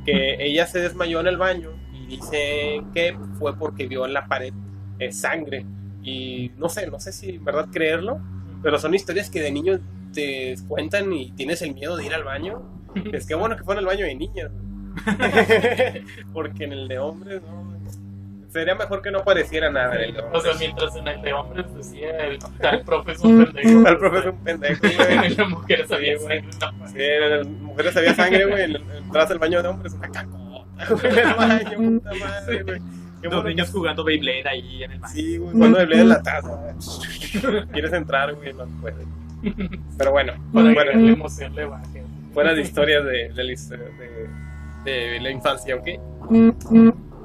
que 0.05 0.37
ella 0.45 0.67
se 0.67 0.81
desmayó 0.81 1.21
en 1.21 1.27
el 1.27 1.37
baño 1.37 1.71
y 1.93 2.07
dicen 2.07 2.93
que 2.93 3.17
fue 3.39 3.57
porque 3.57 3.87
vio 3.87 4.07
en 4.07 4.15
la 4.15 4.27
pared 4.27 4.53
eh, 4.99 5.13
sangre. 5.13 5.67
Y 6.03 6.53
no 6.57 6.69
sé, 6.69 6.87
no 6.87 6.99
sé 6.99 7.13
si 7.13 7.31
en 7.31 7.45
verdad 7.45 7.69
creerlo, 7.71 8.21
pero 8.63 8.79
son 8.79 8.95
historias 8.95 9.29
que 9.29 9.43
de 9.43 9.51
niños 9.51 9.81
te 10.15 10.55
cuentan 10.67 11.13
y 11.13 11.33
tienes 11.33 11.61
el 11.61 11.75
miedo 11.75 11.97
de 11.97 12.07
ir 12.07 12.15
al 12.15 12.25
baño. 12.25 12.63
Es 13.13 13.27
que 13.27 13.35
bueno 13.35 13.57
que 13.57 13.65
fue 13.65 13.75
en 13.75 13.81
el 13.81 13.87
baño 13.87 14.07
de 14.07 14.15
niñas. 14.15 14.51
Porque 16.33 16.65
en 16.65 16.73
el 16.73 16.89
de 16.89 16.99
hombres, 16.99 17.43
no. 17.43 17.78
Sería 18.49 18.75
mejor 18.75 19.03
que 19.03 19.11
no 19.11 19.19
apareciera 19.19 19.71
nada 19.71 19.95
en 20.03 20.17
O 20.33 20.41
sea, 20.41 20.53
mientras 20.59 20.97
en 20.97 21.07
el 21.07 21.21
de 21.23 21.33
hombres 21.35 21.67
decía 21.75 22.17
el 22.27 22.39
tal 22.61 22.81
profe 22.85 23.13
es 23.13 23.21
un 23.21 23.45
pendejo. 23.45 23.87
Al 23.87 23.99
profe 23.99 24.19
es 24.21 24.25
un 24.27 24.45
pendejo, 24.45 24.81
güey. 24.81 25.27
En 25.27 25.37
las 25.37 25.49
mujeres 25.49 25.93
había 25.93 26.19
Sí, 26.19 26.25
güey. 26.25 26.43
sangre 26.43 26.79
en. 26.81 26.89
Sí, 26.89 27.03
en 27.03 27.31
las 27.39 27.47
mujeres 27.47 27.97
había 27.97 28.15
sangre, 28.15 28.45
güey. 28.47 28.63
en 28.65 28.71
el- 28.77 28.85
Atrás 29.11 29.29
del 29.29 29.39
baño 29.39 29.63
de 29.63 29.69
hombres, 29.69 29.93
una 29.95 30.09
cacota, 30.09 30.87
güey. 30.89 31.13
En 31.13 31.19
el 31.29 31.35
baño, 31.35 31.77
puta 32.01 32.11
madre, 32.25 32.63
güey. 32.63 32.79
Qué 33.21 33.27
Los 33.27 33.35
bueno 33.35 33.49
niños 33.49 33.71
jugando 33.71 34.05
Beyblade 34.05 34.49
ahí 34.49 34.85
en 34.85 34.93
el 34.93 34.99
baño. 35.01 35.13
Sí, 35.15 35.37
güey, 35.39 35.53
cuando 35.59 35.81
hablé 35.81 35.97
de 35.99 36.05
la 36.05 36.23
taza. 36.23 36.59
Quieres 37.73 37.93
entrar, 37.93 38.35
güey, 38.35 38.53
no 38.55 38.65
puedes. 38.81 39.07
Pero 39.99 40.11
bueno, 40.13 40.33
Para 40.55 40.69
que 40.69 40.75
bueno, 40.75 40.93
la 40.93 41.13
emoción 41.13 41.55
le 41.55 41.65
baje. 41.65 42.03
fuera 42.33 42.55
de 42.55 42.63
historias 42.63 43.05
de, 43.05 43.29
de, 43.35 43.57
de, 44.85 44.91
de 44.93 45.21
la 45.21 45.31
infancia, 45.31 45.77
¿ok? 45.77 45.89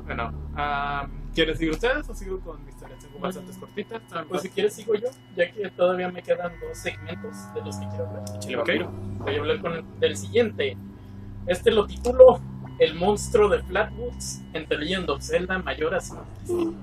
Bueno, 0.06 0.43
ah, 0.56 1.08
¿quieres 1.34 1.58
seguir 1.58 1.74
ustedes 1.74 2.08
o 2.10 2.14
sigo 2.14 2.40
con 2.40 2.64
mis 2.66 2.74
historias? 2.76 3.00
Tengo 3.04 3.20
bastantes 3.20 3.58
cortitas. 3.58 4.02
Pues 4.30 4.42
si 4.42 4.50
quieres 4.50 4.74
sigo 4.74 4.96
yo, 4.96 5.10
ya 5.36 5.52
que 5.52 5.70
todavía 5.72 6.10
me 6.10 6.22
quedan 6.24 6.54
dos 6.60 6.78
segmentos 6.78 7.54
de 7.54 7.62
los 7.62 7.76
que 7.78 7.88
quiero 7.90 8.08
hablar. 8.08 8.40
Chile 8.40 8.56
Ok. 8.58 8.68
vampiro. 8.68 8.92
Voy 8.92 9.36
a 9.36 9.40
hablar 9.40 9.62
con 9.62 9.74
el, 9.74 10.00
del 10.00 10.18
siguiente. 10.18 10.78
Este 11.48 11.72
lo 11.72 11.86
titulo 11.86 12.40
El 12.80 12.96
monstruo 12.96 13.50
de 13.50 13.62
Flatwoods 13.64 14.42
en 14.54 14.66
The 14.68 14.78
Legend 14.78 15.10
of 15.10 15.22
Zelda 15.22 15.60
Majora's 15.60 16.12
Mask. 16.12 16.74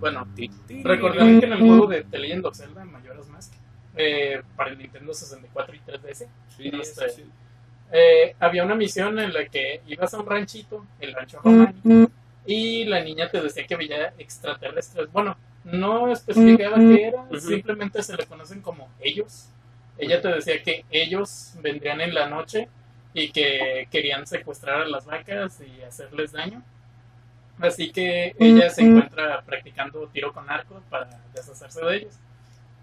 Bueno, 0.00 0.26
recordarán 0.82 1.38
que 1.40 1.46
en 1.46 1.52
el 1.52 1.60
juego 1.60 1.86
de 1.86 2.02
The 2.04 2.18
Legend 2.18 2.46
of 2.46 2.56
Zelda 2.56 2.84
Majora's 2.84 3.28
Mask, 3.28 3.52
eh, 3.96 4.42
para 4.56 4.70
el 4.70 4.78
Nintendo 4.78 5.14
64 5.14 5.74
y 5.76 5.78
3DS, 5.80 6.26
Sí, 6.56 6.70
este, 6.72 7.08
sí, 7.10 7.22
sí. 7.22 7.30
eh, 7.92 8.34
había 8.40 8.64
una 8.64 8.74
misión 8.74 9.18
en 9.20 9.32
la 9.32 9.46
que 9.46 9.80
ibas 9.86 10.12
a 10.14 10.18
un 10.18 10.26
ranchito, 10.26 10.84
el 10.98 11.12
rancho 11.14 11.40
Romani, 11.44 12.08
y 12.46 12.84
la 12.84 13.02
niña 13.02 13.30
te 13.30 13.40
decía 13.40 13.66
que 13.66 13.76
veía 13.76 14.14
extraterrestres. 14.18 15.10
Bueno, 15.12 15.36
no 15.64 16.10
especificaba 16.12 16.76
qué 16.76 17.08
era, 17.08 17.40
simplemente 17.40 18.02
se 18.02 18.16
le 18.16 18.26
conocen 18.26 18.60
como 18.60 18.88
ellos. 19.00 19.48
Ella 19.98 20.20
te 20.20 20.28
decía 20.28 20.62
que 20.62 20.84
ellos 20.90 21.54
vendrían 21.60 22.00
en 22.00 22.14
la 22.14 22.28
noche 22.28 22.68
y 23.14 23.30
que 23.30 23.86
querían 23.90 24.26
secuestrar 24.26 24.82
a 24.82 24.88
las 24.88 25.04
vacas 25.04 25.60
y 25.60 25.82
hacerles 25.82 26.32
daño. 26.32 26.62
Así 27.60 27.92
que 27.92 28.34
ella 28.38 28.70
se 28.70 28.82
encuentra 28.82 29.42
practicando 29.42 30.08
tiro 30.08 30.32
con 30.32 30.48
arco 30.50 30.82
para 30.90 31.08
deshacerse 31.34 31.84
de 31.84 31.96
ellos. 31.96 32.14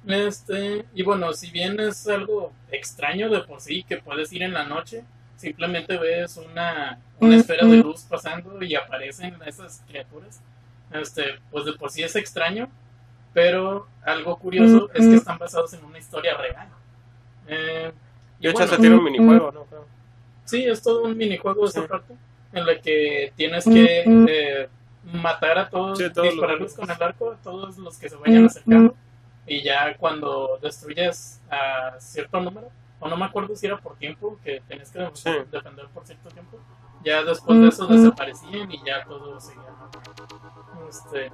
Este, 0.07 0.85
y 0.93 1.03
bueno, 1.03 1.33
si 1.33 1.51
bien 1.51 1.79
es 1.79 2.07
algo 2.07 2.53
extraño 2.71 3.29
de 3.29 3.41
por 3.41 3.59
sí, 3.59 3.83
que 3.83 3.97
puedes 3.97 4.31
ir 4.31 4.43
en 4.43 4.53
la 4.53 4.63
noche, 4.63 5.03
simplemente 5.39 5.97
ves 5.97 6.35
una, 6.37 6.99
una 7.19 7.35
esfera 7.37 7.65
de 7.65 7.77
luz 7.77 8.01
pasando 8.03 8.61
y 8.61 8.75
aparecen 8.75 9.35
esas 9.45 9.81
criaturas. 9.87 10.41
Este, 10.91 11.23
pues 11.49 11.63
de 11.65 11.73
por 11.73 11.89
sí 11.91 12.03
es 12.03 12.15
extraño, 12.17 12.69
pero 13.33 13.87
algo 14.03 14.37
curioso 14.37 14.89
es 14.93 15.07
que 15.07 15.15
están 15.15 15.37
basados 15.37 15.73
en 15.73 15.85
una 15.85 15.97
historia 15.97 16.35
real. 16.35 16.67
Eh, 17.47 17.91
y 18.39 18.43
De 18.43 18.49
hecho, 18.49 18.57
bueno, 18.59 18.73
se 18.73 18.79
tiene 18.81 18.95
un 18.97 19.03
minijuego, 19.03 19.51
¿no? 19.51 19.63
Creo. 19.65 19.85
Sí, 20.45 20.65
es 20.65 20.81
todo 20.81 21.03
un 21.03 21.15
minijuego 21.17 21.65
esa 21.67 21.87
parte 21.87 22.13
en 22.51 22.65
la 22.65 22.79
que 22.81 23.31
tienes 23.35 23.63
que 23.63 24.03
eh, 24.27 24.67
matar 25.05 25.57
a 25.57 25.69
todos, 25.69 25.97
Sí, 25.97 26.05
todos 26.09 26.25
los- 26.25 26.33
dispararles 26.33 26.73
con 26.73 26.89
el 26.91 27.01
arco 27.03 27.31
a 27.31 27.35
todos 27.37 27.77
los 27.77 27.97
que 27.97 28.09
se 28.09 28.15
vayan 28.17 28.45
acercando. 28.45 28.95
Y 29.47 29.61
ya 29.63 29.95
cuando 29.97 30.59
destruyes 30.61 31.39
a 31.49 31.95
cierto 31.99 32.39
número, 32.41 32.69
o 32.99 33.07
no 33.07 33.17
me 33.17 33.25
acuerdo 33.25 33.55
si 33.55 33.65
era 33.67 33.77
por 33.77 33.95
tiempo, 33.97 34.37
que 34.43 34.61
tenías 34.67 34.91
que 34.91 35.09
Sí. 35.13 35.29
defender 35.51 35.87
por 35.89 36.05
cierto 36.05 36.29
tiempo, 36.29 36.57
ya 37.03 37.23
después 37.23 37.59
de 37.61 37.67
eso 37.67 37.87
desaparecían 37.87 38.71
y 38.71 38.83
ya 38.85 39.05
todo 39.05 39.39
seguía. 39.39 39.63
Este, 40.89 41.31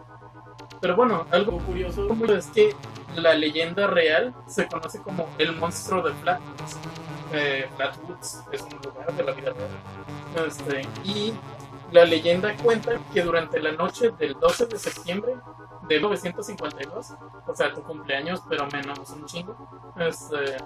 pero 0.81 0.95
bueno, 0.95 1.25
algo 1.31 1.57
curioso 1.59 2.07
es 2.35 2.47
que 2.47 2.75
la 3.15 3.33
leyenda 3.33 3.87
real 3.87 4.33
se 4.47 4.67
conoce 4.67 5.01
como 5.01 5.27
el 5.37 5.55
monstruo 5.55 6.01
de 6.01 6.13
Flatwoods. 6.13 6.77
Eh, 7.33 7.67
Flatwoods 7.75 8.43
es 8.51 8.61
un 8.61 8.79
lugar 8.83 9.13
de 9.13 9.23
la 9.23 9.31
vida 9.31 9.53
real. 9.53 10.45
Este, 10.47 10.81
y 11.03 11.33
la 11.91 12.03
leyenda 12.05 12.55
cuenta 12.57 12.99
que 13.13 13.21
durante 13.21 13.59
la 13.59 13.71
noche 13.71 14.11
del 14.19 14.33
12 14.39 14.65
de 14.67 14.77
septiembre 14.77 15.35
de 15.87 15.95
1952, 15.99 17.13
o 17.45 17.55
sea, 17.55 17.73
tu 17.73 17.81
cumpleaños, 17.83 18.41
pero 18.49 18.67
menos 18.67 19.09
un 19.11 19.25
chingo, 19.25 19.55
este, 19.97 20.57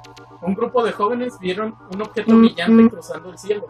un 0.41 0.53
grupo 0.55 0.83
de 0.83 0.91
jóvenes 0.91 1.37
vieron 1.39 1.75
un 1.93 2.01
objeto 2.01 2.35
brillante 2.37 2.89
cruzando 2.89 3.29
el 3.29 3.37
cielo, 3.37 3.67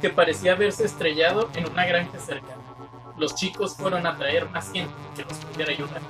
que 0.00 0.10
parecía 0.10 0.52
haberse 0.52 0.84
estrellado 0.84 1.48
en 1.54 1.70
una 1.70 1.86
granja 1.86 2.18
cercana. 2.18 2.62
Los 3.16 3.34
chicos 3.34 3.76
fueron 3.76 4.06
a 4.06 4.16
traer 4.16 4.48
más 4.50 4.70
gente 4.70 4.92
que 5.14 5.24
los 5.24 5.38
pudiera 5.38 5.72
ayudar. 5.72 6.00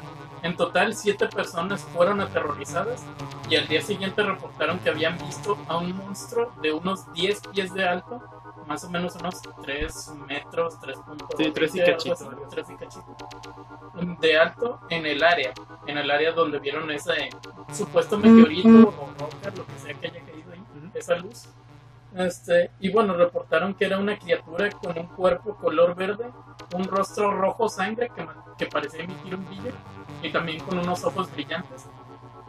En 0.42 0.56
total, 0.56 0.94
siete 0.94 1.28
personas 1.28 1.82
fueron 1.82 2.20
aterrorizadas 2.20 3.04
y 3.48 3.56
al 3.56 3.66
día 3.66 3.80
siguiente 3.80 4.22
reportaron 4.22 4.78
que 4.80 4.90
habían 4.90 5.18
visto 5.18 5.56
a 5.66 5.78
un 5.78 5.96
monstruo 5.96 6.52
de 6.62 6.72
unos 6.72 7.12
10 7.12 7.40
pies 7.48 7.74
de 7.74 7.84
alto, 7.88 8.22
más 8.66 8.84
o 8.84 8.90
menos 8.90 9.16
unos 9.16 9.40
3 9.62 10.12
metros, 10.26 10.78
3.2 10.80 11.26
Sí, 11.36 11.50
tres 11.52 11.74
y 11.74 11.80
algo 11.80 11.92
cachito, 11.92 12.14
así, 12.14 12.24
algo 12.24 12.46
así. 12.46 12.50
tres 12.50 12.70
y 12.70 12.74
cachito, 12.76 13.16
de 14.20 14.38
alto 14.38 14.80
en 14.90 15.06
el 15.06 15.22
área, 15.22 15.52
en 15.86 15.98
el 15.98 16.10
área 16.10 16.32
donde 16.32 16.58
vieron 16.58 16.90
ese 16.90 17.30
supuesto 17.72 18.18
meteorito 18.18 18.88
o 18.88 19.08
roca, 19.18 19.50
lo 19.56 19.66
que 19.66 19.78
sea 19.78 19.94
que 19.94 20.08
haya 20.08 20.20
caído 20.20 20.52
ahí, 20.52 20.62
esa 20.94 21.16
luz. 21.16 21.48
Este, 22.14 22.70
y 22.80 22.90
bueno, 22.90 23.14
reportaron 23.14 23.74
que 23.74 23.84
era 23.84 23.98
una 23.98 24.18
criatura 24.18 24.70
con 24.70 24.96
un 24.98 25.06
cuerpo 25.06 25.56
color 25.56 25.94
verde, 25.94 26.26
un 26.74 26.84
rostro 26.84 27.30
rojo 27.30 27.68
sangre 27.68 28.10
que, 28.14 28.26
que 28.56 28.66
parecía 28.66 29.04
emitir 29.04 29.34
un 29.34 29.46
brillo 29.46 29.72
y 30.22 30.30
también 30.30 30.60
con 30.60 30.78
unos 30.78 31.04
ojos 31.04 31.30
brillantes. 31.32 31.86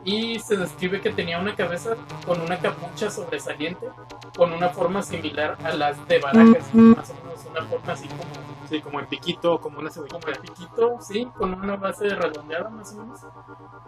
Y 0.08 0.40
se 0.40 0.56
describe 0.56 1.02
que 1.02 1.12
tenía 1.12 1.38
una 1.38 1.54
cabeza 1.54 1.98
con 2.26 2.40
una 2.40 2.58
capucha 2.58 3.12
sobresaliente, 3.12 3.90
con 4.38 4.54
una 4.54 4.70
forma 4.70 5.04
similar 5.04 5.58
a 5.66 5.74
las 5.74 6.08
de 6.08 6.20
Baracas, 6.20 6.74
más 6.74 7.10
o 7.10 7.14
menos 7.26 7.46
una 7.52 7.66
forma 7.66 7.92
así 7.92 8.08
como 8.08 8.24
Sí, 8.70 8.82
como 8.82 9.00
en 9.00 9.08
piquito, 9.08 9.60
como 9.60 9.80
una 9.80 9.90
cebollita. 9.90 10.20
como 10.20 10.34
el 10.34 10.40
piquito, 10.40 10.98
sí, 11.02 11.26
con 11.38 11.54
una 11.54 11.78
base 11.78 12.10
redondeada 12.10 12.70
más 12.70 12.94
o 12.94 12.98
menos. 12.98 13.22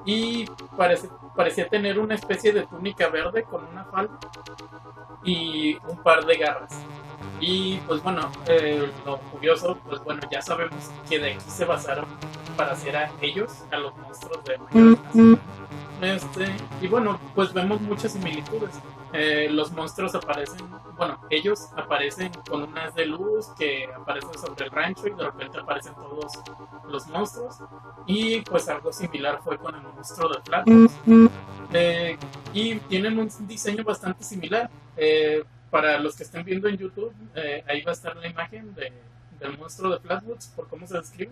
Y 0.05 0.45
parece, 0.77 1.09
parecía 1.35 1.67
tener 1.67 1.99
una 1.99 2.15
especie 2.15 2.53
de 2.53 2.65
túnica 2.65 3.09
verde 3.09 3.43
con 3.43 3.65
una 3.65 3.83
falda 3.85 4.17
y 5.23 5.75
un 5.87 5.97
par 6.03 6.25
de 6.25 6.37
garras. 6.37 6.81
Y 7.41 7.77
pues 7.87 8.01
bueno, 8.01 8.29
eh, 8.47 8.89
lo 9.05 9.17
curioso, 9.19 9.77
pues 9.87 10.01
bueno, 10.03 10.21
ya 10.31 10.41
sabemos 10.41 10.91
que 11.09 11.19
de 11.19 11.31
aquí 11.33 11.49
se 11.49 11.65
basaron 11.65 12.05
para 12.55 12.71
hacer 12.71 12.95
a 12.95 13.11
ellos, 13.21 13.63
a 13.71 13.77
los 13.77 13.95
monstruos 13.97 14.43
de 14.45 14.57
Mayor 14.57 14.97
Este, 16.01 16.55
y 16.81 16.87
bueno, 16.87 17.19
pues 17.35 17.53
vemos 17.53 17.81
muchas 17.81 18.13
similitudes. 18.13 18.79
Eh, 19.11 19.47
los 19.49 19.71
monstruos 19.71 20.13
aparecen, 20.15 20.59
bueno, 20.97 21.19
ellos 21.29 21.69
aparecen 21.75 22.31
con 22.47 22.63
unas 22.63 22.93
de 22.95 23.07
luz 23.07 23.47
que 23.57 23.87
aparecen 23.93 24.33
sobre 24.33 24.65
el 24.65 24.71
rancho 24.71 25.07
y 25.07 25.11
de 25.11 25.23
repente 25.23 25.59
aparecen 25.59 25.93
todos 25.95 26.31
los 26.87 27.07
monstruos. 27.07 27.57
Y 28.05 28.41
pues 28.41 28.69
algo 28.69 28.93
similar 28.93 29.41
fue 29.43 29.57
con 29.57 29.75
el 29.75 29.81
monstruo 29.81 30.29
de 30.29 30.41
Flatwoods. 30.41 30.93
Eh, 31.73 32.17
y 32.53 32.75
tienen 32.81 33.19
un 33.19 33.29
diseño 33.47 33.83
bastante 33.83 34.23
similar. 34.23 34.69
Eh, 34.95 35.43
para 35.69 35.99
los 35.99 36.15
que 36.15 36.23
estén 36.23 36.43
viendo 36.43 36.67
en 36.67 36.77
YouTube, 36.77 37.13
eh, 37.35 37.63
ahí 37.67 37.81
va 37.83 37.91
a 37.91 37.93
estar 37.93 38.15
la 38.15 38.27
imagen 38.27 38.73
de, 38.73 38.91
del 39.39 39.57
monstruo 39.57 39.91
de 39.91 39.99
Flatwoods, 39.99 40.47
por 40.55 40.67
cómo 40.67 40.87
se 40.87 40.97
describe. 40.97 41.31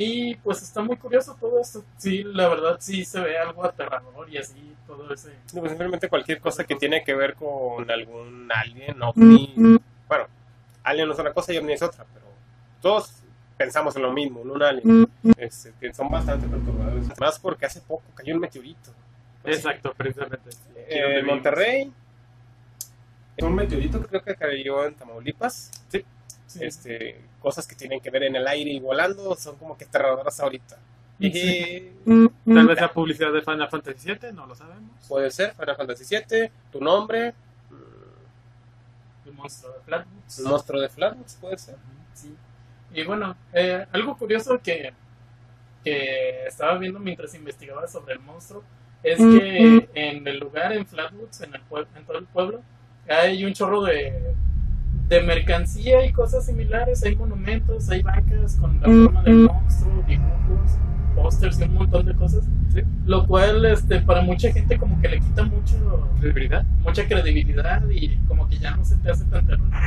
Y 0.00 0.36
pues 0.36 0.62
está 0.62 0.80
muy 0.80 0.96
curioso 0.96 1.36
todo 1.40 1.60
esto. 1.60 1.84
Sí, 1.96 2.22
la 2.22 2.48
verdad 2.48 2.76
sí 2.78 3.04
se 3.04 3.18
ve 3.20 3.36
algo 3.36 3.64
aterrador 3.64 4.30
y 4.30 4.38
así, 4.38 4.74
todo 4.86 5.12
ese... 5.12 5.30
No, 5.52 5.60
pues, 5.60 5.72
simplemente 5.72 6.08
cualquier 6.08 6.40
cosa 6.40 6.62
que 6.62 6.76
tiene 6.76 7.02
que 7.02 7.14
ver 7.16 7.34
con 7.34 7.90
algún 7.90 8.48
alien, 8.52 9.02
ovni. 9.02 9.54
Bueno, 10.06 10.26
alien 10.84 11.10
es 11.10 11.18
una 11.18 11.32
cosa 11.32 11.52
y 11.52 11.56
ovni 11.58 11.72
es 11.72 11.82
otra, 11.82 12.06
pero 12.14 12.26
todos 12.80 13.12
pensamos 13.56 13.96
en 13.96 14.02
lo 14.02 14.12
mismo, 14.12 14.42
en 14.42 14.50
un 14.50 14.62
alien. 14.62 15.10
Este, 15.36 15.72
son 15.92 16.08
bastante 16.08 16.46
perturbadores. 16.46 17.18
Más 17.18 17.38
porque 17.40 17.66
hace 17.66 17.80
poco 17.80 18.04
cayó 18.14 18.34
un 18.34 18.40
meteorito. 18.40 18.92
Exacto, 19.42 19.92
precisamente. 19.96 20.50
Aquí 20.50 20.74
Eh, 20.76 21.18
en 21.18 21.26
Monterrey. 21.26 21.92
Un 23.40 23.54
meteorito 23.54 24.00
creo 24.06 24.22
que 24.22 24.36
cayó 24.36 24.84
en 24.86 24.94
Tamaulipas. 24.94 25.70
Sí. 25.88 26.04
Sí. 26.48 26.64
Este, 26.64 27.20
cosas 27.40 27.64
que 27.68 27.76
tienen 27.76 28.00
que 28.00 28.10
ver 28.10 28.24
en 28.24 28.34
el 28.34 28.46
aire 28.48 28.70
y 28.72 28.80
volando 28.80 29.36
son 29.36 29.56
como 29.56 29.78
que 29.78 29.84
aterradoras 29.84 30.40
ahorita. 30.40 30.76
Sí. 31.20 31.92
Y 32.04 32.28
Tal 32.54 32.66
vez 32.66 32.80
la 32.80 32.92
publicidad 32.92 33.32
de 33.32 33.42
Final 33.42 33.68
Fantasy 33.68 34.12
VII, 34.12 34.32
no 34.32 34.46
lo 34.46 34.54
sabemos. 34.56 34.90
puede 35.08 35.30
ser 35.30 35.52
Final 35.54 35.76
Fantasy 35.76 36.16
VII, 36.16 36.50
tu 36.72 36.80
nombre, 36.80 37.34
mm, 37.70 39.28
El 39.28 39.34
monstruo 39.34 39.72
de 39.72 39.80
Flatwoods. 39.80 40.38
el 40.40 40.44
monstruo 40.46 40.80
de 40.80 40.88
Flatwoods, 40.88 41.34
puede 41.40 41.58
ser. 41.58 41.76
Sí. 42.14 42.34
Y 42.94 43.04
bueno, 43.04 43.36
eh, 43.52 43.86
algo 43.92 44.16
curioso 44.16 44.58
que, 44.62 44.92
que 45.84 46.46
estaba 46.46 46.78
viendo 46.78 46.98
mientras 46.98 47.34
investigaba 47.34 47.86
sobre 47.86 48.14
el 48.14 48.20
monstruo 48.20 48.62
es 49.02 49.18
que 49.18 49.88
en 49.94 50.26
el 50.26 50.38
lugar, 50.40 50.72
en 50.72 50.86
Flatwoods, 50.86 51.40
en, 51.42 51.54
el 51.54 51.62
pue- 51.68 51.86
en 51.96 52.04
todo 52.04 52.18
el 52.18 52.26
pueblo, 52.26 52.62
hay 53.08 53.44
un 53.44 53.52
chorro 53.52 53.82
de, 53.82 54.34
de 55.08 55.22
mercancía 55.22 56.04
y 56.04 56.12
cosas 56.12 56.46
similares. 56.46 57.02
Hay 57.02 57.16
monumentos, 57.16 57.88
hay 57.90 58.02
bancas 58.02 58.56
con 58.56 58.80
la 58.80 58.86
forma 58.86 59.22
del 59.22 59.34
monstruo, 59.36 60.04
dibujos, 60.06 60.78
pósters 61.14 61.60
y 61.60 61.64
un 61.64 61.74
montón 61.74 62.06
de 62.06 62.14
cosas. 62.14 62.44
Sí. 62.72 62.82
Lo 63.06 63.26
cual 63.26 63.64
este, 63.64 64.00
para 64.00 64.20
mucha 64.22 64.52
gente 64.52 64.76
como 64.78 65.00
que 65.00 65.08
le 65.08 65.20
quita 65.20 65.42
mucho 65.44 66.08
Credibilidad. 66.20 66.64
mucha 66.82 67.06
credibilidad 67.08 67.82
y 67.90 68.16
como 68.28 68.46
que 68.48 68.58
ya 68.58 68.76
no 68.76 68.84
se 68.84 68.96
te 68.96 69.10
hace 69.10 69.24
tan 69.24 69.46
terrorífico 69.46 69.78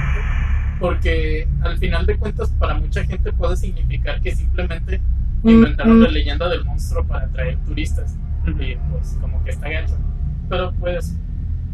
porque 0.80 1.48
al 1.62 1.78
final 1.78 2.08
de 2.08 2.18
cuentas 2.18 2.50
para 2.58 2.74
mucha 2.74 3.04
gente 3.04 3.32
puede 3.34 3.56
significar 3.56 4.20
que 4.20 4.36
simplemente 4.36 5.00
inventaron 5.44 6.02
la 6.02 6.10
leyenda 6.10 6.50
del 6.50 6.66
monstruo 6.66 7.06
para 7.06 7.26
atraer 7.26 7.58
turistas 7.66 8.18
y 8.48 8.76
pues 8.92 9.16
como 9.22 9.44
que 9.44 9.52
está 9.52 9.70
gacho 9.70 9.96
¿no? 10.00 10.06
pero 10.50 10.74
pues 10.80 11.16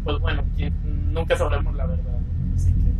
pues 0.04 0.18
bueno 0.18 0.44
nunca 1.10 1.36
sabremos 1.38 1.74
la 1.74 1.86
verdad 1.86 2.18
así 2.54 2.70
que 2.72 2.92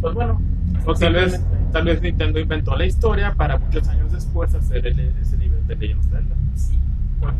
pues 0.00 0.14
bueno 0.14 0.40
O 0.86 0.94
tal 0.94 1.12
vez, 1.14 1.40
tal 1.72 1.84
vez 1.84 2.00
Nintendo 2.00 2.40
inventó 2.40 2.74
la 2.76 2.86
historia 2.86 3.34
para 3.34 3.58
muchos 3.58 3.86
años 3.88 4.12
después 4.12 4.54
hacer 4.54 4.86
el- 4.86 5.14
ese 5.20 5.36
nivel 5.36 5.66
de 5.66 5.76
Legend 5.76 6.00
of 6.00 6.06
Zelda. 6.10 6.34
sí, 6.54 6.78
pues, 7.20 7.34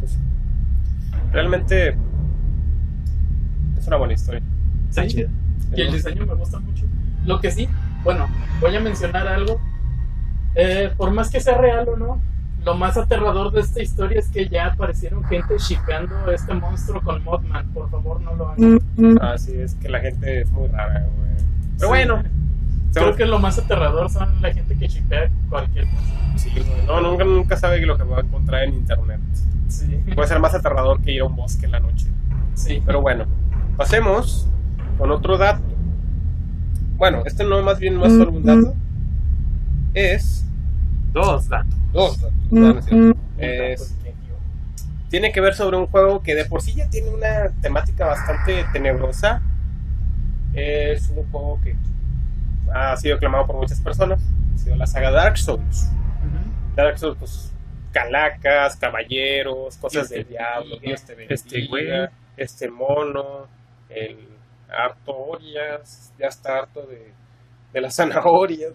Pues, 0.00 0.18
realmente 1.32 1.96
es 3.78 3.86
una 3.86 3.96
buena 3.96 4.14
historia. 4.14 4.42
Está 4.88 5.02
Sí. 5.02 5.08
chido. 5.08 5.28
y 5.74 5.80
el 5.80 5.92
diseño 5.92 6.26
me 6.26 6.34
gusta 6.34 6.58
mucho. 6.60 6.84
Lo 7.24 7.40
que 7.40 7.50
sí, 7.50 7.66
bueno, 8.04 8.26
voy 8.60 8.76
a 8.76 8.80
mencionar 8.80 9.26
algo. 9.26 9.58
Eh, 10.54 10.92
por 10.98 11.10
más 11.12 11.30
que 11.30 11.40
sea 11.40 11.56
real 11.56 11.88
o 11.88 11.96
no, 11.96 12.20
lo 12.64 12.74
más 12.74 12.96
aterrador 12.96 13.52
de 13.52 13.60
esta 13.60 13.82
historia 13.82 14.18
es 14.20 14.28
que 14.28 14.48
ya 14.48 14.66
aparecieron 14.68 15.24
gente 15.24 15.56
shipeando 15.58 16.14
a 16.26 16.32
este 16.34 16.54
monstruo 16.54 17.00
con 17.02 17.22
Mothman. 17.24 17.66
Por 17.72 17.90
favor, 17.90 18.20
no 18.20 18.34
lo 18.36 18.48
hagan. 18.48 18.78
Así 19.20 19.52
es 19.56 19.74
que 19.74 19.88
la 19.88 20.00
gente 20.00 20.42
es 20.42 20.50
muy 20.52 20.68
rara, 20.68 21.00
güey. 21.00 21.30
Pero 21.78 21.78
Sí. 21.78 21.86
bueno, 21.86 22.22
Creo 22.94 23.16
que 23.16 23.24
lo 23.24 23.38
más 23.38 23.58
aterrador 23.58 24.10
son 24.10 24.42
la 24.42 24.52
gente 24.52 24.76
que 24.76 24.86
shipea 24.86 25.30
cualquier 25.48 25.86
cosa. 25.86 26.36
sí, 26.36 26.50
güey, 26.54 26.86
no, 26.86 27.00
nunca, 27.00 27.24
nunca 27.24 27.56
sabe 27.56 27.80
lo 27.86 27.96
que 27.96 28.02
va 28.04 28.18
a 28.18 28.20
encontrar 28.20 28.64
en 28.64 28.74
internet. 28.74 29.18
Sí, 29.68 29.86
Puede 30.14 30.28
ser 30.28 30.38
más 30.40 30.54
aterrador 30.54 31.00
que 31.00 31.12
ir 31.12 31.22
a 31.22 31.24
un 31.24 31.34
bosque 31.34 31.64
en 31.64 31.72
la 31.72 31.80
noche. 31.80 32.08
sí. 32.54 32.82
Pero 32.84 33.00
bueno, 33.00 33.24
pasemos 33.78 34.46
con 34.98 35.10
otro 35.10 35.38
dato. 35.38 35.62
Bueno, 36.98 37.22
este 37.24 37.44
no 37.44 37.62
más 37.62 37.78
bien 37.78 37.94
no 37.96 38.04
es 38.04 38.12
solo 38.12 38.30
un 38.32 38.44
dato, 38.44 38.74
es 39.94 40.44
Dos 41.14 41.48
datos. 41.48 41.74
Dos. 41.92 42.18
es 42.78 42.84
cierto. 42.84 43.20
Es- 43.38 43.96
tiene 45.08 45.30
que 45.30 45.40
ver 45.42 45.54
sobre 45.54 45.76
un 45.76 45.86
juego 45.88 46.22
que 46.22 46.34
de 46.34 46.46
por 46.46 46.62
sí 46.62 46.74
ya 46.74 46.88
tiene 46.88 47.10
una 47.10 47.50
temática 47.60 48.06
bastante 48.06 48.64
tenebrosa. 48.72 49.42
Es 50.54 51.08
un 51.10 51.30
juego 51.30 51.60
que 51.62 51.76
ha 52.74 52.96
sido 52.96 53.16
aclamado 53.16 53.46
por 53.46 53.56
muchas 53.56 53.80
personas. 53.80 54.22
Ha 54.54 54.58
sido 54.58 54.76
la 54.76 54.86
saga 54.86 55.10
Dark 55.10 55.36
Souls. 55.38 55.90
Dark 56.74 56.98
Souls, 56.98 57.16
pues, 57.18 57.52
calacas, 57.92 58.76
caballeros, 58.76 59.76
cosas 59.76 60.08
del 60.08 60.24
te 60.24 60.30
diablo, 60.30 60.76
Este 61.28 61.66
güey. 61.68 61.84
este 62.38 62.70
mono, 62.70 63.46
el 63.90 64.16
harto 64.70 65.12
Orias, 65.14 66.12
ya 66.18 66.28
está 66.28 66.56
harto 66.60 66.86
de, 66.86 67.12
de 67.74 67.80
las 67.82 67.94
zanahorias. 67.94 68.72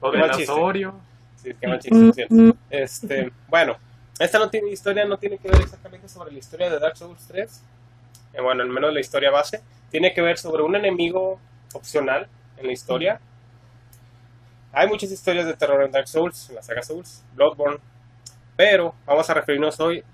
O 0.00 0.12
chiste. 0.36 0.42
Asorio. 0.52 0.94
Sí, 1.42 1.54
qué 1.60 1.66
mal 1.66 1.78
chiste. 1.80 2.28
Este, 2.70 3.32
bueno, 3.48 3.76
esta 4.18 4.38
no 4.38 4.48
tiene 4.48 4.70
historia, 4.70 5.04
no 5.04 5.18
tiene 5.18 5.38
que 5.38 5.48
ver 5.48 5.60
exactamente 5.60 6.08
sobre 6.08 6.32
la 6.32 6.38
historia 6.38 6.70
de 6.70 6.78
Dark 6.78 6.96
Souls 6.96 7.26
3. 7.26 7.62
Eh, 8.34 8.40
bueno, 8.40 8.62
al 8.62 8.68
menos 8.68 8.92
la 8.92 9.00
historia 9.00 9.30
base. 9.30 9.60
Tiene 9.90 10.14
que 10.14 10.22
ver 10.22 10.38
sobre 10.38 10.62
un 10.62 10.76
enemigo 10.76 11.40
opcional 11.74 12.28
en 12.56 12.66
la 12.66 12.72
historia. 12.72 13.20
Hay 14.72 14.88
muchas 14.88 15.10
historias 15.10 15.46
de 15.46 15.54
terror 15.54 15.82
en 15.82 15.90
Dark 15.90 16.08
Souls, 16.08 16.48
en 16.48 16.54
la 16.54 16.62
saga 16.62 16.82
Souls, 16.82 17.24
Bloodborne. 17.34 17.78
Pero 18.56 18.94
vamos 19.04 19.28
a 19.28 19.34
referirnos 19.34 19.80
hoy 19.80 20.04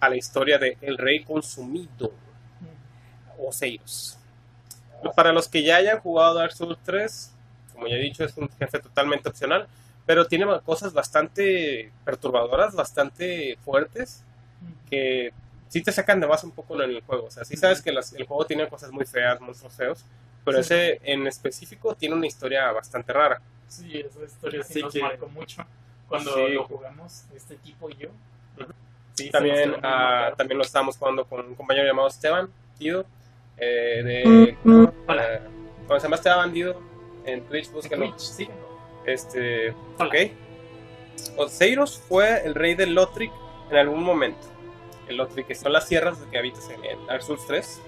a 0.00 0.08
la 0.08 0.16
historia 0.16 0.58
de 0.58 0.78
El 0.80 0.96
Rey 0.96 1.22
Consumido, 1.22 2.12
Oseiros. 3.38 4.18
Para 5.14 5.32
los 5.32 5.48
que 5.48 5.62
ya 5.62 5.76
hayan 5.76 6.00
jugado 6.00 6.34
Dark 6.34 6.52
Souls 6.52 6.78
3, 6.84 7.34
como 7.74 7.86
ya 7.86 7.96
he 7.96 8.00
dicho, 8.00 8.24
es 8.24 8.36
un 8.36 8.48
jefe 8.58 8.78
totalmente 8.78 9.28
opcional, 9.28 9.68
pero 10.10 10.26
tiene 10.26 10.44
cosas 10.64 10.92
bastante 10.92 11.92
perturbadoras, 12.04 12.74
bastante 12.74 13.56
fuertes, 13.64 14.24
que 14.90 15.32
sí 15.68 15.82
te 15.84 15.92
sacan 15.92 16.18
de 16.18 16.26
base 16.26 16.46
un 16.46 16.50
poco 16.50 16.74
en 16.82 16.90
el 16.90 17.00
juego. 17.02 17.26
O 17.26 17.30
sea, 17.30 17.44
sí 17.44 17.56
sabes 17.56 17.80
que 17.80 17.92
las- 17.92 18.12
el 18.14 18.26
juego 18.26 18.44
tiene 18.44 18.68
cosas 18.68 18.90
muy 18.90 19.06
feas, 19.06 19.40
monstruos 19.40 19.72
feos, 19.74 20.04
pero 20.44 20.56
Sí. 20.64 20.74
ese 20.74 21.00
en 21.04 21.28
específico 21.28 21.94
tiene 21.94 22.16
una 22.16 22.26
historia 22.26 22.72
bastante 22.72 23.12
rara. 23.12 23.40
Sí, 23.68 24.00
esa 24.00 24.24
historia 24.24 24.64
sí 24.64 24.82
nos 24.82 24.92
que- 24.92 25.00
marcó 25.00 25.28
mucho 25.28 25.64
cuando 26.08 26.34
Sí. 26.34 26.54
lo 26.54 26.64
jugamos, 26.64 27.22
este 27.36 27.54
tipo 27.58 27.88
y 27.88 27.94
yo. 27.94 28.08
Sí, 29.14 29.30
También, 29.30 29.70
marcado. 29.70 30.34
también 30.34 30.58
lo 30.58 30.64
estábamos 30.64 30.96
jugando 30.96 31.24
con 31.24 31.46
un 31.46 31.54
compañero 31.54 31.86
llamado 31.86 32.08
Esteban, 32.08 32.50
Tido, 32.78 33.06
eh, 33.58 34.02
de... 34.04 34.56
Hola. 35.06 35.34
eh, 35.34 35.40
¿Cómo 35.86 36.00
se 36.00 36.04
llama 36.06 36.16
Esteban 36.16 36.52
Tido? 36.52 36.80
En 37.26 37.44
Twitch, 37.44 37.70
búsquenlo. 37.70 38.06
Twitch, 38.08 38.18
síguenos. 38.22 38.59
Este, 39.06 39.74
Hola. 39.98 40.06
ok. 40.08 40.14
Oseiros 41.36 42.00
fue 42.08 42.42
el 42.44 42.54
rey 42.54 42.74
del 42.74 42.94
Lothric 42.94 43.32
en 43.70 43.76
algún 43.76 44.02
momento. 44.02 44.46
El 45.08 45.16
Lothric, 45.16 45.46
que 45.46 45.54
son 45.54 45.72
las 45.72 45.86
sierras 45.88 46.18
que 46.30 46.38
habitas 46.38 46.68
en, 46.70 46.84
en 46.84 47.06
Dark 47.06 47.22
Souls 47.22 47.44
3. 47.46 47.80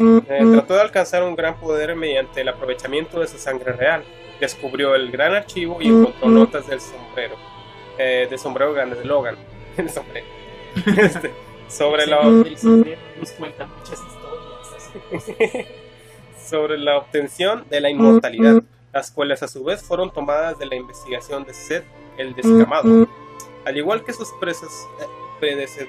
Eh, 0.00 0.22
trató 0.52 0.74
de 0.74 0.80
alcanzar 0.80 1.22
un 1.22 1.36
gran 1.36 1.60
poder 1.60 1.94
mediante 1.94 2.40
el 2.40 2.48
aprovechamiento 2.48 3.20
de 3.20 3.26
su 3.28 3.36
sangre 3.38 3.72
real. 3.72 4.02
Descubrió 4.40 4.94
el 4.94 5.10
gran 5.10 5.34
archivo 5.34 5.76
y 5.82 5.88
encontró 5.88 6.28
notas 6.28 6.66
del 6.66 6.80
sombrero. 6.80 7.36
eh, 7.98 8.26
del 8.30 8.38
sombrero 8.38 8.72
grande 8.72 8.96
de 8.96 9.04
Logan. 9.04 9.36
El 9.76 9.90
sombrero. 9.90 10.26
Este, 10.96 11.30
sobre 11.68 12.06
la, 12.06 12.18
cosas. 12.20 12.46
sobre 16.48 16.78
la 16.78 16.96
obtención 16.98 17.64
de 17.68 17.80
la 17.80 17.90
inmortalidad, 17.90 18.62
las 18.92 19.10
cuales 19.10 19.42
a 19.42 19.48
su 19.48 19.62
vez 19.64 19.82
fueron 19.82 20.12
tomadas 20.12 20.58
de 20.58 20.66
la 20.66 20.74
investigación 20.74 21.44
de 21.44 21.54
Seth 21.54 21.84
el 22.16 22.34
Descamado. 22.34 22.88
Al 23.64 23.76
igual 23.76 24.04
que 24.04 24.12
sus 24.12 24.28
presas- 24.40 24.88
eh, 25.00 25.04
predece- 25.40 25.88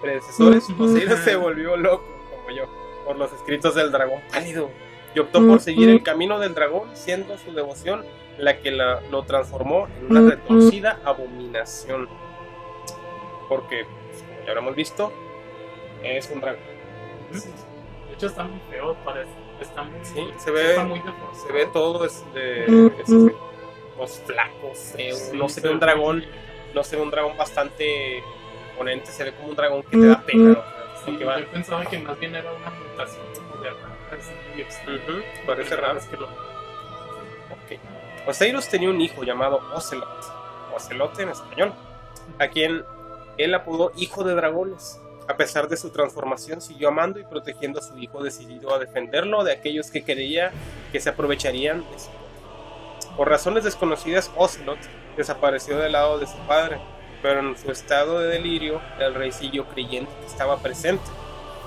predecesores, 0.00 0.64
Osiris 0.78 1.18
se 1.24 1.36
volvió 1.36 1.76
loco, 1.76 2.04
como 2.30 2.56
yo, 2.56 2.64
por 3.04 3.16
los 3.16 3.32
escritos 3.32 3.74
del 3.74 3.90
dragón 3.90 4.20
pálido 4.30 4.70
y 5.14 5.18
optó 5.18 5.40
por 5.48 5.60
seguir 5.60 5.88
el 5.88 6.02
camino 6.02 6.38
del 6.38 6.54
dragón, 6.54 6.90
siendo 6.94 7.36
su 7.38 7.52
devoción 7.52 8.04
la 8.38 8.58
que 8.60 8.70
la- 8.70 9.00
lo 9.10 9.24
transformó 9.24 9.88
en 9.98 10.10
una 10.10 10.20
retorcida 10.30 11.00
abominación. 11.04 12.08
Porque, 13.48 13.84
pues, 14.10 14.22
como 14.22 14.40
ya 14.44 14.48
habremos 14.50 14.74
visto, 14.76 15.12
es 16.04 16.30
un 16.32 16.40
dragón. 16.40 16.60
De 18.08 18.14
hecho, 18.14 18.26
está 18.26 18.44
muy 18.44 18.60
feo, 18.70 18.94
parece. 19.04 19.30
Está 19.60 19.82
muy, 19.82 19.98
Sí, 20.04 20.26
se 20.38 20.50
ve- 20.50 20.70
está 20.70 20.84
muy 20.84 20.98
deformado. 21.00 21.34
Se 21.46 21.52
ve 21.52 21.66
todo 21.66 22.04
este, 22.04 22.64
este, 23.00 23.34
los 23.98 24.18
flacos, 24.20 24.78
Sí, 24.78 25.08
no 25.34 25.48
se 25.48 25.60
ve 25.60 25.70
un 25.70 25.80
dragón, 25.80 26.24
no 26.74 26.84
se 26.84 26.96
ve 26.96 27.02
un 27.02 27.10
dragón 27.10 27.36
bastante 27.36 28.22
imponente, 28.72 29.06
se 29.10 29.24
ve 29.24 29.32
como 29.32 29.48
un 29.48 29.56
dragón 29.56 29.82
que 29.82 29.96
te 29.96 30.06
da 30.06 30.20
pena. 30.22 30.52
o 30.52 30.54
sea, 30.54 30.94
Sí, 31.18 31.24
va- 31.24 31.40
yo 31.40 31.46
pensaba 31.48 31.84
que 31.86 31.98
más 31.98 32.18
bien 32.18 32.34
era 32.36 32.52
una 32.52 32.70
mutación 32.70 33.24
de. 33.32 33.38
Ujú, 34.94 35.22
parece 35.46 35.76
raro. 35.76 35.98
Es 35.98 36.06
que 36.06 36.16
lo- 36.16 36.26
Ok. 36.26 38.28
Osiris 38.28 38.68
tenía 38.68 38.90
un 38.90 39.00
hijo 39.00 39.22
llamado 39.24 39.60
Ocelot, 39.74 40.08
Ocelote 40.74 41.22
en 41.22 41.30
español, 41.30 41.72
a 42.38 42.48
quien 42.48 42.84
él 43.38 43.54
apodó 43.54 43.92
Hijo 43.96 44.22
de 44.24 44.34
Dragones. 44.34 45.00
A 45.28 45.36
pesar 45.36 45.68
de 45.68 45.76
su 45.76 45.90
transformación, 45.90 46.62
siguió 46.62 46.88
amando 46.88 47.20
y 47.20 47.24
protegiendo 47.24 47.78
a 47.80 47.82
su 47.82 47.98
hijo, 47.98 48.22
decidido 48.22 48.74
a 48.74 48.78
defenderlo 48.78 49.44
de 49.44 49.52
aquellos 49.52 49.90
que 49.90 50.02
creía 50.02 50.52
que 50.90 51.00
se 51.00 51.10
aprovecharían 51.10 51.80
de 51.80 51.98
su. 51.98 52.08
Por 53.14 53.28
razones 53.28 53.64
desconocidas, 53.64 54.30
Ocelot 54.36 54.78
desapareció 55.18 55.76
del 55.76 55.92
lado 55.92 56.18
de 56.18 56.26
su 56.26 56.38
padre, 56.46 56.78
pero 57.20 57.40
en 57.40 57.58
su 57.58 57.70
estado 57.70 58.20
de 58.20 58.28
delirio, 58.28 58.80
el 58.98 59.14
rey 59.14 59.30
siguió 59.30 59.66
creyendo 59.66 60.10
que 60.20 60.26
estaba 60.26 60.58
presente. 60.60 61.04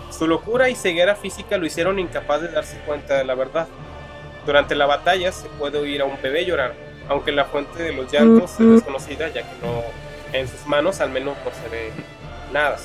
Su 0.10 0.26
locura 0.26 0.69
y 0.69 0.76
ceguera 0.76 1.15
física 1.15 1.58
lo 1.58 1.65
hicieron 1.67 2.00
incapaz 2.00 2.41
de 2.41 2.47
darse 2.47 2.80
cuenta 2.80 3.15
de 3.15 3.26
la 3.26 3.36
verdad. 3.36 3.67
Durante 4.45 4.74
la 4.74 4.88
batalla 4.88 5.32
se 5.32 5.47
puede 5.50 5.78
oír 5.78 6.02
a 6.02 6.06
un 6.06 6.19
bebé 6.19 6.45
llorar, 6.45 6.74
aunque 7.08 7.32
la 7.32 7.45
fuente 7.45 7.84
de 7.84 7.93
los 7.93 8.12
llantos 8.12 8.60
es 8.60 8.67
desconocida, 8.71 9.28
ya 9.28 9.43
que 9.43 9.56
no 9.62 9.84
en 10.34 10.47
sus 10.47 10.65
manos 10.65 11.00
al 11.00 11.12
menos 11.12 11.38
no 11.45 11.52
se 11.52 11.69
ve 11.69 11.91
nada. 12.52 12.78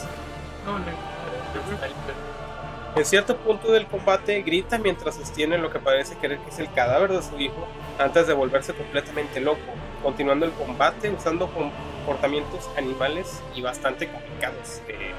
En 2.96 3.05
cierto 3.05 3.37
punto 3.37 3.70
del 3.70 3.87
combate 3.87 4.40
grita 4.42 4.79
mientras 4.79 5.16
sostiene 5.16 5.59
lo 5.59 5.70
que 5.70 5.79
parece 5.79 6.14
creer 6.16 6.38
que 6.40 6.48
es 6.50 6.59
el 6.59 6.72
cadáver 6.72 7.12
de 7.12 7.22
su 7.22 7.38
hijo 7.38 7.66
antes 7.98 8.26
de 8.26 8.33
volverse 8.33 8.72
completamente 8.72 9.38
loco, 9.40 9.61
continuando 10.02 10.46
el 10.46 10.52
combate 10.52 11.11
usando 11.11 11.48
comportamientos 11.48 12.70
animales 12.79 13.42
y 13.55 13.61
bastante 13.61 14.09
complicados. 14.09 14.81
Eh, 14.88 15.12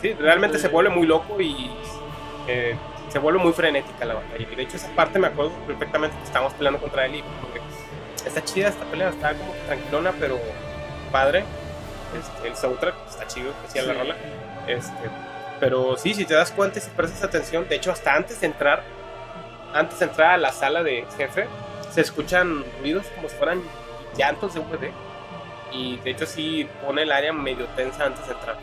sí, 0.00 0.12
realmente 0.14 0.58
se 0.58 0.68
vuelve 0.68 0.90
muy 0.90 1.06
loco 1.08 1.40
y 1.40 1.70
eh, 2.46 2.76
se 3.08 3.18
vuelve 3.18 3.40
muy 3.40 3.52
frenética 3.52 4.04
la 4.04 4.14
batalla. 4.14 4.46
Y 4.50 4.54
de 4.54 4.62
hecho 4.62 4.76
esa 4.76 4.88
parte 4.94 5.18
me 5.18 5.26
acuerdo 5.26 5.50
perfectamente 5.66 6.16
que 6.18 6.24
estábamos 6.24 6.54
peleando 6.54 6.80
contra 6.80 7.06
él 7.06 7.16
y 7.16 7.24
porque 7.40 7.60
está 8.24 8.44
chida 8.44 8.68
esta 8.68 8.84
pelea, 8.84 9.08
está 9.08 9.34
como 9.34 9.52
tranquilona 9.66 10.12
pero 10.20 10.38
padre. 11.10 11.44
Este, 12.16 12.48
el 12.48 12.56
soundtrack 12.56 12.94
está 13.08 13.26
chido, 13.26 13.50
especial 13.50 13.88
la 13.88 13.92
Sí. 13.94 13.98
rola. 13.98 14.16
Este, 14.66 14.92
pero 15.60 15.96
sí, 15.96 16.14
si 16.14 16.24
te 16.24 16.34
das 16.34 16.50
cuenta 16.52 16.78
y 16.78 16.82
si 16.82 16.90
prestas 16.90 17.22
atención, 17.22 17.68
de 17.68 17.76
hecho 17.76 17.90
hasta 17.92 18.14
antes 18.14 18.40
de 18.40 18.46
entrar, 18.46 18.82
antes 19.72 19.98
de 19.98 20.06
entrar 20.06 20.32
a 20.32 20.36
la 20.36 20.52
sala 20.52 20.82
de 20.82 21.06
jefe, 21.16 21.46
se 21.90 22.00
escuchan 22.00 22.64
ruidos 22.80 23.06
como 23.14 23.28
si 23.28 23.36
fueran 23.36 23.62
llantos 24.16 24.54
de 24.54 24.60
un 24.60 24.70
bebé. 24.70 24.92
Y 25.72 25.96
de 25.98 26.10
hecho 26.10 26.26
sí 26.26 26.68
pone 26.84 27.02
el 27.02 27.12
área 27.12 27.32
medio 27.32 27.66
tensa 27.76 28.04
antes 28.04 28.26
de 28.26 28.32
entrar. 28.34 28.56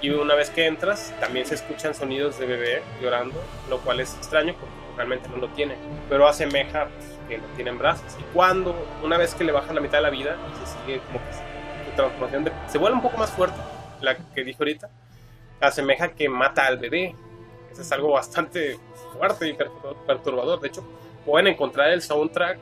Y 0.00 0.10
una 0.10 0.34
vez 0.34 0.50
que 0.50 0.66
entras, 0.66 1.12
también 1.20 1.44
se 1.46 1.54
escuchan 1.54 1.94
sonidos 1.94 2.38
de 2.38 2.46
bebé 2.46 2.82
llorando, 3.02 3.42
lo 3.68 3.78
cual 3.80 4.00
es 4.00 4.14
extraño 4.16 4.54
porque 4.54 4.74
realmente 4.96 5.28
no 5.28 5.36
lo 5.36 5.48
tiene. 5.48 5.74
Pero 6.08 6.26
asemeja 6.26 6.86
pues, 6.86 7.18
que 7.28 7.38
lo 7.38 7.44
tiene 7.54 7.70
en 7.70 7.78
brazos. 7.78 8.16
Y 8.18 8.22
cuando, 8.34 8.74
una 9.02 9.18
vez 9.18 9.34
que 9.34 9.44
le 9.44 9.52
baja 9.52 9.72
la 9.74 9.80
mitad 9.80 9.98
de 9.98 10.02
la 10.02 10.10
vida 10.10 10.36
y 10.50 10.66
se 10.66 10.72
sigue 10.72 11.00
como 11.06 11.18
que 11.18 11.32
su 11.34 11.96
transformación 11.96 12.44
de- 12.44 12.52
se 12.68 12.78
vuelve 12.78 12.96
un 12.96 13.02
poco 13.02 13.18
más 13.18 13.30
fuerte, 13.30 13.58
la 14.00 14.16
que 14.16 14.42
dije 14.42 14.56
ahorita, 14.58 14.88
asemeja 15.60 16.08
que 16.12 16.28
mata 16.28 16.66
al 16.66 16.78
bebé. 16.78 17.14
Eso 17.72 17.82
es 17.82 17.92
algo 17.92 18.12
bastante 18.12 18.78
fuerte 19.12 19.48
y 19.48 19.52
pertur- 19.54 19.96
perturbador. 20.06 20.60
De 20.60 20.68
hecho, 20.68 20.82
pueden 21.24 21.46
encontrar 21.48 21.90
el 21.90 22.02
soundtrack, 22.02 22.58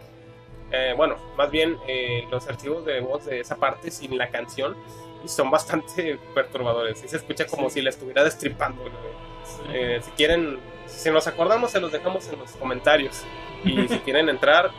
eh, 0.71 0.93
bueno, 0.97 1.17
más 1.37 1.51
bien 1.51 1.79
eh, 1.87 2.25
los 2.31 2.47
archivos 2.49 2.85
de 2.85 3.01
voz 3.01 3.25
de 3.25 3.41
esa 3.41 3.57
parte 3.57 3.91
sin 3.91 4.19
la 4.19 4.29
canción 4.29 4.77
y 5.25 5.29
son 5.29 5.51
bastante 5.51 6.19
perturbadores. 6.35 7.03
Y 7.05 7.09
se 7.09 7.17
escucha 7.17 7.47
como 7.47 7.71
si 7.71 7.81
le 7.81 7.91
estuviera 7.91 8.23
destripando. 8.25 8.85
Sí. 8.85 9.63
Eh, 9.73 10.01
si 10.03 10.11
quieren, 10.13 10.59
si 10.87 11.11
nos 11.11 11.27
acordamos, 11.27 11.71
se 11.71 11.81
los 11.81 11.91
dejamos 11.91 12.29
en 12.29 12.39
los 12.39 12.53
comentarios. 12.53 13.23
Y 13.65 13.89
si 13.89 13.99
quieren 14.01 14.29
entrar, 14.29 14.71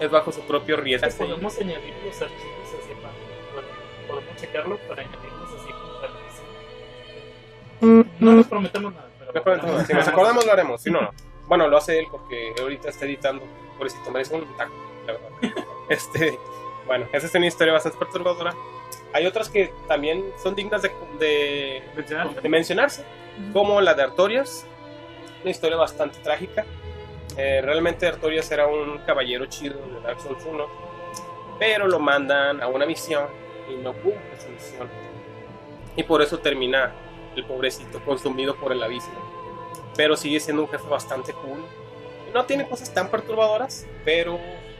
es 0.00 0.10
bajo 0.10 0.32
su 0.32 0.40
propio 0.40 0.76
riesgo. 0.78 1.08
Podemos 1.18 1.58
añadir 1.60 1.94
los 2.04 2.20
archivos 2.22 2.68
así 2.82 2.94
para. 2.94 3.12
bueno, 3.54 3.68
podemos 4.08 4.36
checarlo 4.40 4.78
para 4.88 5.04
para 5.04 5.33
No 7.80 8.32
nos 8.32 8.46
prometemos 8.46 8.92
nada, 8.92 9.08
pero. 9.32 9.84
Si 9.84 9.92
nos 9.92 10.08
acordamos, 10.08 10.44
lo 10.44 10.52
haremos. 10.52 10.82
Si 10.82 10.90
no, 10.90 11.02
no. 11.02 11.10
Bueno, 11.46 11.68
lo 11.68 11.76
hace 11.76 11.98
él 11.98 12.06
porque 12.10 12.54
ahorita 12.58 12.88
está 12.88 13.04
editando. 13.04 13.42
Pobrecito, 13.76 14.10
merece 14.10 14.34
un 14.36 14.56
taco, 14.56 14.72
la 15.06 15.12
verdad. 15.12 15.28
Este, 15.86 16.38
bueno, 16.86 17.06
esa 17.12 17.26
es 17.26 17.34
una 17.34 17.46
historia 17.46 17.74
bastante 17.74 17.98
perturbadora. 17.98 18.54
Hay 19.12 19.26
otras 19.26 19.50
que 19.50 19.70
también 19.86 20.24
son 20.42 20.54
dignas 20.54 20.80
de, 20.80 20.90
de, 21.18 21.82
de 22.42 22.48
mencionarse, 22.48 23.04
como 23.52 23.82
la 23.82 23.92
de 23.92 24.02
Artorias, 24.02 24.66
una 25.42 25.50
historia 25.50 25.76
bastante 25.76 26.18
trágica. 26.20 26.64
Eh, 27.36 27.60
realmente 27.62 28.06
Artorias 28.06 28.50
era 28.50 28.66
un 28.66 28.98
caballero 29.06 29.44
chido 29.46 29.78
de 29.86 30.00
Dark 30.00 30.20
Souls 30.20 30.42
1, 30.44 30.66
pero 31.58 31.86
lo 31.86 31.98
mandan 31.98 32.62
a 32.62 32.68
una 32.68 32.86
misión 32.86 33.26
y 33.70 33.76
no 33.76 33.92
cumple 33.92 34.20
su 34.38 34.48
misión. 34.48 34.88
Y 35.96 36.02
por 36.02 36.22
eso 36.22 36.38
termina 36.38 36.92
el 37.36 37.44
pobrecito 37.44 38.00
consumido 38.04 38.56
por 38.56 38.72
el 38.72 38.82
abismo. 38.82 39.14
Pero 39.96 40.16
sigue 40.16 40.40
siendo 40.40 40.62
un 40.62 40.68
jefe 40.68 40.86
bastante 40.88 41.32
cool. 41.32 41.64
No 42.32 42.44
tiene 42.44 42.68
cosas 42.68 42.92
tan 42.92 43.10
perturbadoras, 43.10 43.86
pero 44.04 44.38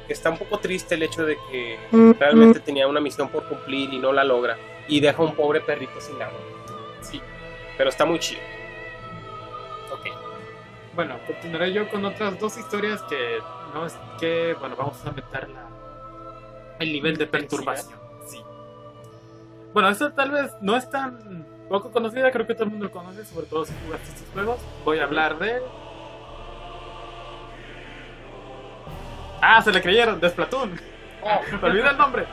está 0.09 0.31
un 0.31 0.39
poco 0.39 0.59
triste 0.59 0.97
el 0.97 1.03
hecho 1.03 1.25
de 1.25 1.37
que 1.51 1.79
realmente 2.19 2.61
tenía 2.61 2.89
una 2.89 3.01
misión 3.01 3.29
por 3.29 3.49
cumplir 3.49 3.93
y 3.93 3.99
no 3.99 4.13
la 4.13 4.25
logra. 4.25 4.59
Y 4.89 5.01
deja 5.01 5.23
a 5.23 5.25
un 5.25 5.35
pobre 5.35 5.61
perrito 5.61 6.01
sin 6.01 6.21
agua. 6.21 6.39
Sí. 7.01 7.21
Pero 7.79 7.91
está 7.91 8.05
muy 8.05 8.19
chido. 8.19 8.41
Ok. 9.93 10.07
Bueno, 10.95 11.17
continuaré 11.27 11.73
yo 11.73 11.89
con 11.89 12.05
otras 12.05 12.39
dos 12.39 12.57
historias 12.59 13.01
que 13.03 13.39
no 13.73 13.87
es 13.87 13.97
que, 14.21 14.55
bueno, 14.59 14.77
vamos 14.77 14.97
a 15.05 15.09
aumentar 15.09 15.49
la, 15.49 15.69
el 16.81 16.93
nivel 16.93 17.17
de 17.17 17.27
perturbación. 17.27 17.99
Sí. 18.29 18.43
Bueno, 19.73 19.89
esta 19.89 20.15
tal 20.15 20.31
vez 20.31 20.53
no 20.61 20.77
es 20.77 20.89
tan 20.91 21.47
poco 21.69 21.91
conocida, 21.91 22.31
creo 22.31 22.47
que 22.47 22.55
todo 22.55 22.65
el 22.65 22.71
mundo 22.71 22.87
lo 22.87 22.91
conoce, 22.93 23.25
sobre 23.25 23.47
todo 23.47 23.65
si 23.65 23.73
jugaste 23.85 24.09
estos 24.11 24.29
juegos. 24.33 24.59
Voy 24.85 24.99
a 24.99 25.05
hablar 25.05 25.39
de. 25.39 25.61
Ah, 29.41 29.61
se 29.63 29.73
le 29.73 29.83
creyeron, 29.83 30.21
de 30.21 30.29
Splatoon. 30.31 30.73
Me 31.63 31.69
olvidé 31.69 31.89
el 31.91 31.99
nombre. 31.99 32.25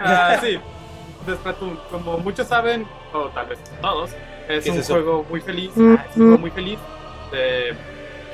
Ah, 0.00 0.36
sí, 0.40 0.58
de 1.26 1.34
Splatoon. 1.36 1.78
Como 1.90 2.18
muchos 2.18 2.46
saben, 2.48 2.86
o 3.12 3.28
tal 3.28 3.46
vez 3.46 3.58
todos, 3.80 4.10
es 4.48 4.64
¿Qué 4.64 4.70
es 4.70 4.74
un 4.74 4.78
eso? 4.80 4.92
juego 4.94 5.24
muy 5.28 5.40
feliz. 5.40 5.70
ah, 5.76 6.04
es 6.10 6.16
un 6.16 6.22
juego 6.24 6.38
muy 6.38 6.50
feliz 6.50 6.78
de 7.30 7.74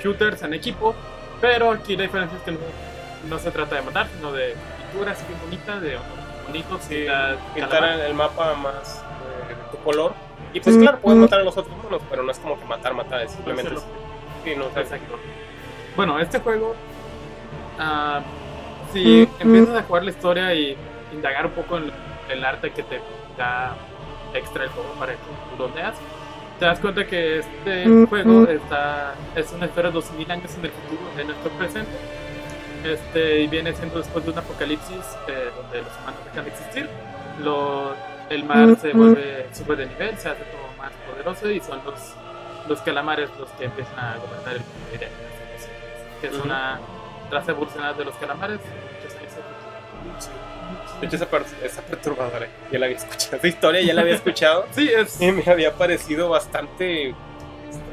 shooters 0.03 0.43
en 0.43 0.55
equipo. 0.55 0.95
Pero 1.41 1.73
aquí 1.73 1.97
la 1.97 2.05
diferencia 2.05 2.39
es 2.39 2.45
que 2.45 2.53
no, 2.53 2.59
no 3.29 3.39
se 3.39 3.51
trata 3.51 3.77
de 3.77 3.83
matar, 3.83 4.07
sino 4.17 4.33
de 4.33 4.55
pinturas 4.93 5.27
bien 5.29 5.41
bonitas, 5.43 5.83
de 5.83 5.99
bonitos. 6.47 6.83
Sí, 6.85 7.05
la- 7.05 7.37
pintar 7.55 7.85
el 7.85 8.15
mapa 8.15 8.55
más 8.55 9.03
eh, 9.51 9.55
de 9.55 9.77
tu 9.77 9.83
color. 9.85 10.15
Y 10.55 10.61
pues 10.61 10.77
claro, 10.83 10.99
puedes 11.01 11.19
matar 11.25 11.41
a 11.41 11.45
los 11.45 11.57
otros 11.57 11.77
monos, 11.83 12.01
pero 12.09 12.23
no 12.23 12.31
es 12.31 12.39
como 12.39 12.59
que 12.59 12.65
matar, 12.65 12.95
matar, 12.95 13.21
es 13.23 13.33
simplemente... 13.33 13.71
Sí, 14.45 14.55
no, 14.57 14.65
Exacto. 14.81 15.19
Bueno, 15.97 16.19
este 16.19 16.39
juego, 16.41 16.75
ah, 17.79 18.21
si 18.93 19.29
empiezas 19.41 19.77
a 19.77 19.83
jugar 19.83 20.05
la 20.05 20.11
historia 20.11 20.55
y 20.55 20.77
indagar 21.13 21.47
un 21.47 21.53
poco 21.53 21.79
en 21.79 21.91
el 22.31 22.45
arte 22.45 22.71
que 22.71 22.83
te 22.83 23.01
da 23.37 23.77
extra 24.35 24.65
el 24.65 24.71
juego 24.71 24.91
para 24.99 25.13
que 25.13 25.19
tú 25.19 25.63
lo 25.63 25.75
leas, 25.75 25.95
te 26.59 26.65
das 26.67 26.79
cuenta 26.81 27.07
que 27.07 27.39
este 27.39 27.85
juego 28.09 28.45
está, 28.49 29.15
es 29.37 29.53
una 29.53 29.67
historia 29.67 29.91
de 29.91 29.95
2000 29.95 30.31
años 30.31 30.55
en 30.57 30.65
el 30.65 30.71
futuro, 30.71 31.01
en 31.19 31.27
nuestro 31.29 31.51
presente. 31.53 31.91
Este, 32.85 33.41
y 33.41 33.47
viene 33.47 33.73
siendo 33.73 33.99
después 33.99 34.25
de 34.25 34.31
un 34.33 34.39
apocalipsis 34.39 34.99
eh, 35.29 35.51
donde 35.57 35.79
los 35.83 35.93
humanos 36.03 36.21
dejan 36.27 36.45
de 36.45 36.51
existir. 36.51 36.89
Lo- 37.43 37.95
el 38.35 38.45
mar 38.45 38.77
se 38.81 38.93
vuelve, 38.93 39.47
sube 39.53 39.77
de 39.77 39.87
nivel, 39.87 40.17
se 40.19 40.29
hace 40.29 40.43
todo 40.45 40.69
más 40.79 40.93
poderoso 41.11 41.51
y 41.51 41.61
son 41.61 41.81
los, 41.85 42.15
los 42.69 42.81
calamares 42.83 43.31
los 43.39 43.49
que 43.51 43.65
empiezan 43.67 43.99
a 43.99 44.17
gobernar 44.17 44.55
el 44.57 44.61
mundo 44.61 44.91
de- 44.93 45.09
que 46.21 46.27
es 46.37 46.43
una 46.45 46.81
raza 47.31 47.51
evolucionada 47.53 47.93
de 47.95 48.05
los 48.05 48.15
calamares. 48.17 48.59
de 51.01 51.07
hecho, 51.07 51.17
esa, 51.17 51.27
per- 51.27 51.45
esa 51.63 51.83
perturbadora, 51.83 52.47
ya 52.71 52.79
la 52.79 52.87
había 52.87 52.97
escuchado. 52.99 53.37
Esa 53.37 53.47
historia 53.47 53.81
ya 53.83 53.95
la 53.95 54.01
había 54.03 54.15
escuchado 54.15 54.67
Sí, 54.73 54.89
es. 54.89 55.21
y 55.21 55.33
me 55.33 55.43
había 55.51 55.73
parecido 55.75 56.29
bastante 56.29 57.15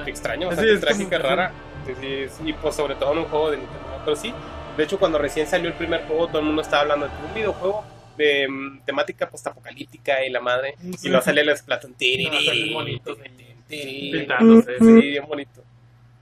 extraño, 0.05 0.49
Sí, 0.51 0.55
bastante 0.55 0.73
es 0.73 0.79
como 0.79 0.87
trágica, 0.95 1.17
que- 1.17 1.23
rara. 1.23 1.51
Sí, 1.85 1.93
sí, 1.99 2.25
sí, 2.29 2.43
y 2.49 2.53
pues 2.53 2.75
sobre 2.75 2.95
todo 2.95 3.11
en 3.13 3.17
un 3.19 3.25
juego 3.25 3.49
de 3.51 3.57
Nintendo. 3.57 3.81
Pero 4.05 4.15
sí, 4.15 4.33
de 4.77 4.83
hecho, 4.83 4.99
cuando 4.99 5.17
recién 5.17 5.47
salió 5.47 5.67
el 5.67 5.73
primer 5.73 6.05
juego, 6.05 6.27
todo 6.27 6.39
el 6.39 6.45
mundo 6.45 6.61
estaba 6.61 6.83
hablando 6.83 7.07
de 7.07 7.11
un 7.27 7.33
videojuego 7.33 7.83
de 8.21 8.47
mm, 8.47 8.81
temática 8.85 9.29
postapocalíptica 9.29 10.23
y 10.25 10.29
la 10.29 10.39
madre. 10.41 10.75
Y 11.03 11.09
luego 11.09 11.23
sale 11.23 11.41
el 11.41 11.55
Splatoon. 11.57 11.95
salen 11.97 12.73
monitos 12.73 13.17
ahí. 13.19 14.11
Pintándose, 14.11 14.77
Sí, 14.79 14.93
bien 15.11 15.25
bonito. 15.27 15.63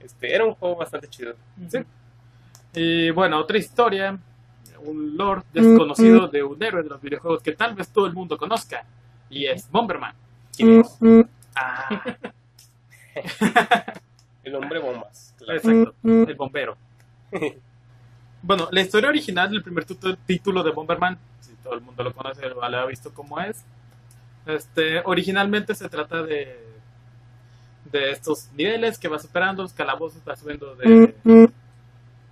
Este, 0.00 0.34
era 0.34 0.44
un 0.44 0.54
juego 0.54 0.76
bastante 0.76 1.08
chido. 1.08 1.34
Sí. 1.68 1.78
Y 2.74 3.10
bueno, 3.10 3.38
otra 3.38 3.58
historia, 3.58 4.18
un 4.84 5.16
lord 5.16 5.44
desconocido 5.52 6.28
de 6.28 6.42
un 6.42 6.62
héroe 6.62 6.82
de 6.82 6.88
los 6.88 7.00
videojuegos 7.02 7.42
que 7.42 7.52
tal 7.52 7.74
vez 7.74 7.88
todo 7.88 8.06
el 8.06 8.12
mundo 8.12 8.38
conozca, 8.38 8.84
y 9.28 9.46
es 9.46 9.68
Bomberman. 9.70 10.14
¿Quién 10.56 10.80
es? 10.80 10.98
Ah, 11.54 12.02
El 14.44 14.54
hombre 14.54 14.78
bombas. 14.78 15.34
claro. 15.38 15.58
exacto, 15.58 15.94
el 16.02 16.34
bombero. 16.34 16.76
Bueno, 18.42 18.68
la 18.72 18.80
historia 18.80 19.10
original 19.10 19.50
del 19.50 19.62
primer 19.62 19.84
tuto- 19.84 20.16
título 20.16 20.62
de 20.62 20.70
Bomberman, 20.70 21.18
todo 21.70 21.78
el 21.78 21.84
mundo 21.84 22.02
lo 22.02 22.12
conoce, 22.12 22.48
lo 22.48 22.62
ha 22.62 22.86
visto 22.86 23.14
cómo 23.14 23.40
es. 23.40 23.64
Este, 24.46 25.00
originalmente 25.04 25.74
se 25.74 25.88
trata 25.88 26.22
de 26.22 26.70
de 27.90 28.10
estos 28.10 28.50
niveles 28.52 28.98
que 28.98 29.08
vas 29.08 29.22
superando, 29.22 29.62
los 29.62 29.72
calabozos 29.72 30.24
vas 30.24 30.38
subiendo 30.38 30.74
de 30.76 31.14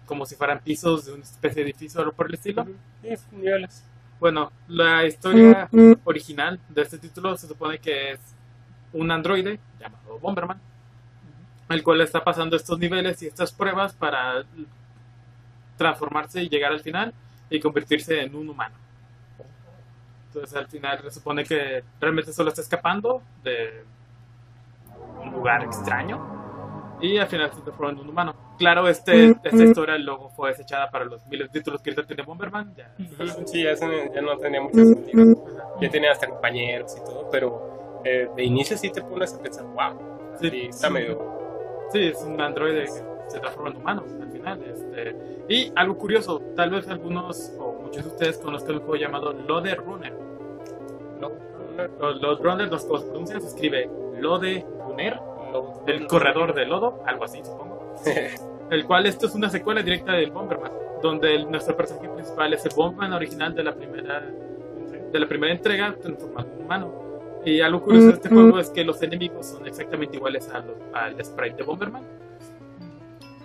como 0.07 0.25
si 0.25 0.37
fueran 0.37 0.61
pisos 0.61 1.05
de 1.05 1.13
una 1.13 1.23
especie 1.23 1.63
de 1.63 1.71
edificio 1.71 2.01
o 2.01 2.03
algo 2.03 2.15
por 2.15 2.29
el 2.29 2.35
estilo. 2.35 2.67
Sí, 3.03 3.15
niveles. 3.33 3.85
Bueno, 4.19 4.51
la 4.67 5.05
historia 5.05 5.69
original 6.05 6.59
de 6.71 6.83
este 6.83 6.99
título 6.99 7.37
se 7.37 7.47
supone 7.47 7.79
que 7.79 8.13
es 8.13 8.21
un 8.95 9.11
androide 9.11 9.61
llamado 9.79 10.19
Bomberman, 10.19 10.59
el 11.69 11.83
cual 11.83 12.01
está 12.01 12.25
pasando 12.25 12.57
estos 12.57 12.79
niveles 12.79 13.23
y 13.23 13.27
estas 13.27 13.53
pruebas 13.53 13.93
para 13.93 14.45
transformarse 15.77 16.43
y 16.43 16.49
llegar 16.49 16.73
al 16.73 16.81
final 16.81 17.13
y 17.51 17.61
convertirse 17.61 18.23
en 18.23 18.35
un 18.35 18.49
humano. 18.49 18.75
Entonces 20.29 20.57
al 20.57 20.67
final 20.69 21.01
se 21.03 21.11
supone 21.11 21.45
que 21.45 21.83
realmente 22.01 22.33
solo 22.33 22.51
está 22.51 22.61
escapando 22.63 23.23
de 23.43 23.83
un 25.25 25.33
lugar 25.33 25.65
extraño 25.65 26.37
y 27.01 27.17
al 27.19 27.27
final 27.29 27.51
se 27.53 27.61
transforma 27.63 27.93
en 27.93 27.99
un 28.01 28.09
humano. 28.11 28.35
Claro, 28.59 28.89
este, 28.89 29.27
esta 29.45 29.57
historia 29.65 29.97
luego 29.99 30.31
fue 30.31 30.51
desechada 30.51 30.91
para 30.91 31.05
los 31.05 31.25
miles 31.29 31.51
de 31.51 31.59
títulos 31.61 31.81
que 31.81 31.91
ahorita 31.91 32.07
tiene 32.07 32.23
Bomberman. 32.25 32.75
Ya, 32.75 32.91
Sí, 33.47 33.63
ya, 33.63 33.77
se- 33.77 34.11
ya 34.15 34.21
no 34.21 34.37
tenía 34.39 34.61
mucho 34.61 34.85
sentido. 34.85 35.25
Ya 35.81 35.91
tenía 35.91 36.11
hasta 36.13 36.29
compañeros 36.29 36.97
y 36.97 37.05
todo, 37.05 37.29
pero 37.31 38.01
eh, 38.05 38.29
de 38.35 38.45
inicio 38.45 38.77
sí 38.77 38.91
te 38.91 39.01
pones 39.03 39.33
a 39.35 39.39
pensar, 39.41 39.65
wow. 39.67 40.37
Sí. 40.41 40.51
Sí, 40.51 40.67
está 40.69 40.91
medio. 40.91 41.89
Sí, 41.93 42.05
es 42.09 42.21
un 42.23 42.41
androide 42.41 42.85
que 42.85 42.91
se 43.29 43.39
transforma 43.41 43.71
en 43.71 43.77
humano 43.77 44.05
al 44.21 44.31
final. 44.33 44.61
Este. 44.65 45.17
Y 45.49 45.73
algo 45.77 45.97
curioso, 45.97 46.41
tal 46.57 46.71
vez 46.71 46.89
algunos 46.89 47.53
o 47.59 47.78
muchos 47.89 48.05
de 48.05 48.11
ustedes 48.11 48.39
conozcan 48.39 48.75
un 48.77 48.81
juego 48.83 48.97
llamado 48.97 49.33
Lode 49.33 49.75
Runner. 49.75 50.13
No, 51.21 51.33
O 52.01 52.11
Lode 52.11 52.43
Runner, 52.43 52.71
no 52.71 52.79
sé 52.79 52.89
cómo 52.89 53.27
se 53.27 53.37
escribe 53.39 53.91
Lode 54.21 54.65
Runner, 54.87 55.21
no, 55.53 55.83
el 55.87 56.07
corredor 56.07 56.55
de 56.55 56.67
lodo, 56.67 57.03
algo 57.07 57.25
así 57.25 57.39
supongo. 57.45 57.95
El 58.71 58.85
cual 58.85 59.07
esto 59.07 59.27
es 59.27 59.35
una 59.35 59.49
secuela 59.49 59.81
directa 59.83 60.13
del 60.13 60.31
Bomberman, 60.31 60.71
donde 61.03 61.35
el- 61.35 61.51
nuestro 61.51 61.75
personaje 61.75 62.07
principal 62.11 62.53
es 62.53 62.67
el 62.67 62.73
Bomberman 62.77 63.15
original 63.15 63.55
de 63.55 63.65
la 63.65 63.75
primera 63.75 64.21
de 65.11 65.19
la 65.19 65.27
primera 65.27 65.53
entrega, 65.55 65.95
transformado 65.95 66.49
en 66.55 66.63
humano. 66.65 66.93
Y 67.47 67.63
algo 67.63 67.81
curioso 67.81 68.09
de 68.09 68.13
este 68.15 68.29
juego 68.29 68.59
es 68.59 68.69
que 68.69 68.85
los 68.85 69.01
enemigos 69.03 69.47
son 69.47 69.67
exactamente 69.67 70.17
iguales 70.19 70.51
a 70.51 70.59
los- 70.59 70.77
al 70.93 71.25
sprite 71.25 71.57
de 71.57 71.63
Bomberman. 71.63 72.03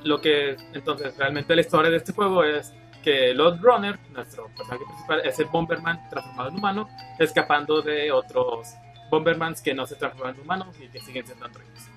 Lo 0.04 0.20
que 0.20 0.58
entonces 0.74 1.18
realmente 1.18 1.56
la 1.56 1.62
historia 1.62 1.90
de 1.90 1.98
este 1.98 2.12
juego 2.12 2.44
es 2.44 2.74
que 3.04 3.34
Lord 3.34 3.60
Runner, 3.62 4.00
nuestro 4.12 4.48
personaje 4.48 4.86
principal, 4.86 5.22
es 5.24 5.40
el 5.40 5.46
Bomberman 5.48 6.10
transformado 6.10 6.50
en 6.50 6.56
humano, 6.56 6.90
escapando 7.20 7.82
de 7.82 8.12
otros 8.12 8.74
Bombermans 9.12 9.62
que 9.62 9.74
no 9.74 9.86
se 9.86 9.96
transforman 9.96 10.36
en 10.36 10.42
humanos 10.42 10.76
y 10.80 10.88
que 10.88 11.00
siguen 11.00 11.26
siendo 11.26 11.46
androides. 11.46 11.90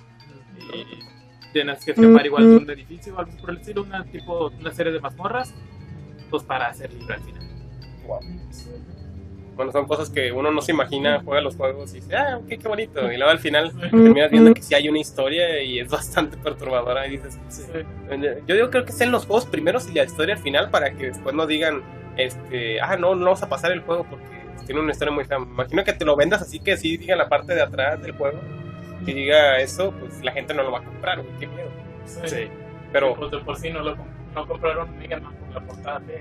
Y 0.75 1.53
tienes 1.53 1.85
que 1.85 1.93
escapar 1.93 2.27
igual 2.27 2.51
de 2.51 2.57
un 2.57 2.71
edificio 2.71 3.15
o 3.15 3.19
algo 3.19 3.33
por 3.39 3.51
el 3.51 3.59
estilo, 3.59 3.83
una, 3.83 4.05
tipo, 4.05 4.49
una 4.49 4.73
serie 4.73 4.93
de 4.93 5.01
mazmorras, 5.01 5.55
pues 6.29 6.43
para 6.43 6.73
ser 6.75 6.93
libre 6.93 7.15
al 7.15 7.23
final. 7.23 7.43
Wow. 8.07 8.21
Bueno, 9.57 9.73
son 9.73 9.87
cosas 9.87 10.11
que 10.11 10.31
uno 10.33 10.51
no 10.51 10.61
se 10.61 10.73
imagina, 10.73 11.23
juega 11.25 11.41
los 11.41 11.57
juegos 11.57 11.91
y 11.93 12.01
dice, 12.01 12.15
ah, 12.15 12.37
ok, 12.37 12.47
qué 12.47 12.69
bonito. 12.69 13.11
Y 13.11 13.17
luego 13.17 13.31
al 13.31 13.39
final 13.39 13.73
terminas 13.81 14.31
viendo 14.31 14.53
que 14.53 14.61
sí 14.63 14.75
hay 14.75 14.89
una 14.89 14.99
historia 14.99 15.63
y 15.63 15.81
es 15.81 15.89
bastante 15.91 16.37
perturbadora. 16.37 17.07
Y 17.07 17.13
dices, 17.13 17.39
yo 18.47 18.55
digo, 18.55 18.71
creo 18.71 18.85
que 18.85 18.93
sean 18.93 19.11
los 19.11 19.25
juegos 19.25 19.47
primeros 19.47 19.89
y 19.89 19.95
la 19.95 20.05
historia 20.05 20.35
al 20.35 20.43
final 20.43 20.71
para 20.71 20.93
que 20.93 21.07
después 21.07 21.35
no 21.35 21.47
digan, 21.47 21.83
este, 22.19 22.81
ah, 22.83 22.97
no, 22.97 23.15
no 23.15 23.25
vamos 23.25 23.43
a 23.43 23.49
pasar 23.49 23.73
el 23.73 23.81
juego 23.81 24.05
porque 24.09 24.27
tiene 24.67 24.83
una 24.83 24.93
historia 24.93 25.15
muy 25.15 25.25
fea. 25.25 25.39
Imagino 25.39 25.85
que 25.85 25.95
te 25.95 26.05
lo 26.05 26.17
vendas 26.17 26.43
así 26.43 26.61
que 26.61 26.77
sí 26.77 26.99
diga 26.99 27.17
la 27.17 27.29
parte 27.31 27.55
de 27.55 27.63
atrás 27.63 28.03
del 28.03 28.13
juego 28.13 28.39
y 29.07 29.13
diga 29.15 29.59
eso, 29.59 29.93
pues 29.93 30.23
la 30.23 30.33
gente 30.33 30.53
no 30.53 30.65
lo 30.65 30.73
va 30.73 30.81
a 30.81 30.85
comprar, 30.85 31.23
güey, 31.23 31.33
qué 31.39 31.47
miedo. 31.47 31.71
Sí. 32.05 32.21
Sí. 32.27 32.49
Pero 32.93 33.15
Pues 33.15 33.31
de 33.31 33.39
por 33.39 33.57
sí 33.57 33.71
no, 33.71 33.81
lo, 33.81 33.97
no 34.35 34.47
compraron 34.47 34.97
Mega 34.99 35.19
Man 35.19 35.35
por 35.35 35.55
la 35.55 35.61
portada 35.67 36.01
fea. 36.01 36.21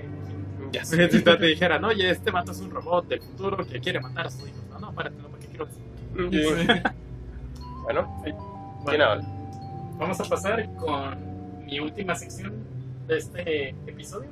Ya 0.72 0.84
sé. 0.84 1.10
Si 1.10 1.22
te 1.22 1.36
dijeran, 1.36 1.84
oye, 1.84 2.10
este 2.10 2.32
mato 2.32 2.52
es 2.52 2.60
un 2.60 2.70
robot 2.70 3.06
del 3.08 3.20
futuro 3.20 3.66
que 3.66 3.80
quiere 3.80 4.00
matar 4.00 4.26
a 4.26 4.30
sus 4.30 4.48
hijos. 4.48 4.62
No, 4.70 4.78
no, 4.78 4.92
párate, 4.92 5.16
no, 5.22 5.28
porque 5.28 5.46
quiero. 5.46 5.66
Sí. 5.68 6.66
Bueno, 7.82 8.20
¿quién 8.24 8.36
Bueno, 8.84 9.04
habla? 9.04 9.24
vamos 9.98 10.20
a 10.20 10.24
pasar 10.24 10.68
con 10.76 11.64
mi 11.66 11.78
última 11.80 12.14
sección 12.14 12.52
de 13.06 13.18
este 13.18 13.68
episodio. 13.86 14.28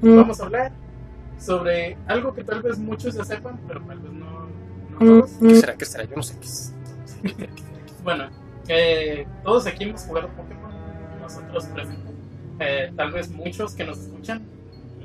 Vamos 0.00 0.40
a 0.40 0.44
hablar 0.44 0.72
sobre 1.38 1.96
algo 2.06 2.34
que 2.34 2.42
tal 2.44 2.62
vez 2.62 2.78
muchos 2.78 3.14
ya 3.14 3.24
sepan, 3.24 3.60
pero 3.68 3.80
tal 3.82 3.98
vez 4.00 4.12
no, 4.12 4.46
no 4.90 4.98
todos. 4.98 5.30
¿Qué 5.40 5.54
será? 5.56 5.74
¿Qué 5.76 5.84
será? 5.84 6.04
Yo 6.04 6.16
no 6.16 6.22
sé 6.22 6.38
qué 6.38 6.46
es. 6.46 6.72
Bueno, 8.02 8.28
eh, 8.68 9.26
todos 9.44 9.66
aquí 9.66 9.84
hemos 9.84 10.02
jugado 10.02 10.28
Pokémon, 10.28 10.70
nosotros 11.20 11.64
presentes. 11.66 12.14
Eh, 12.60 12.92
tal 12.96 13.12
vez 13.12 13.30
muchos 13.30 13.74
que 13.74 13.84
nos 13.84 13.98
escuchan, 13.98 14.42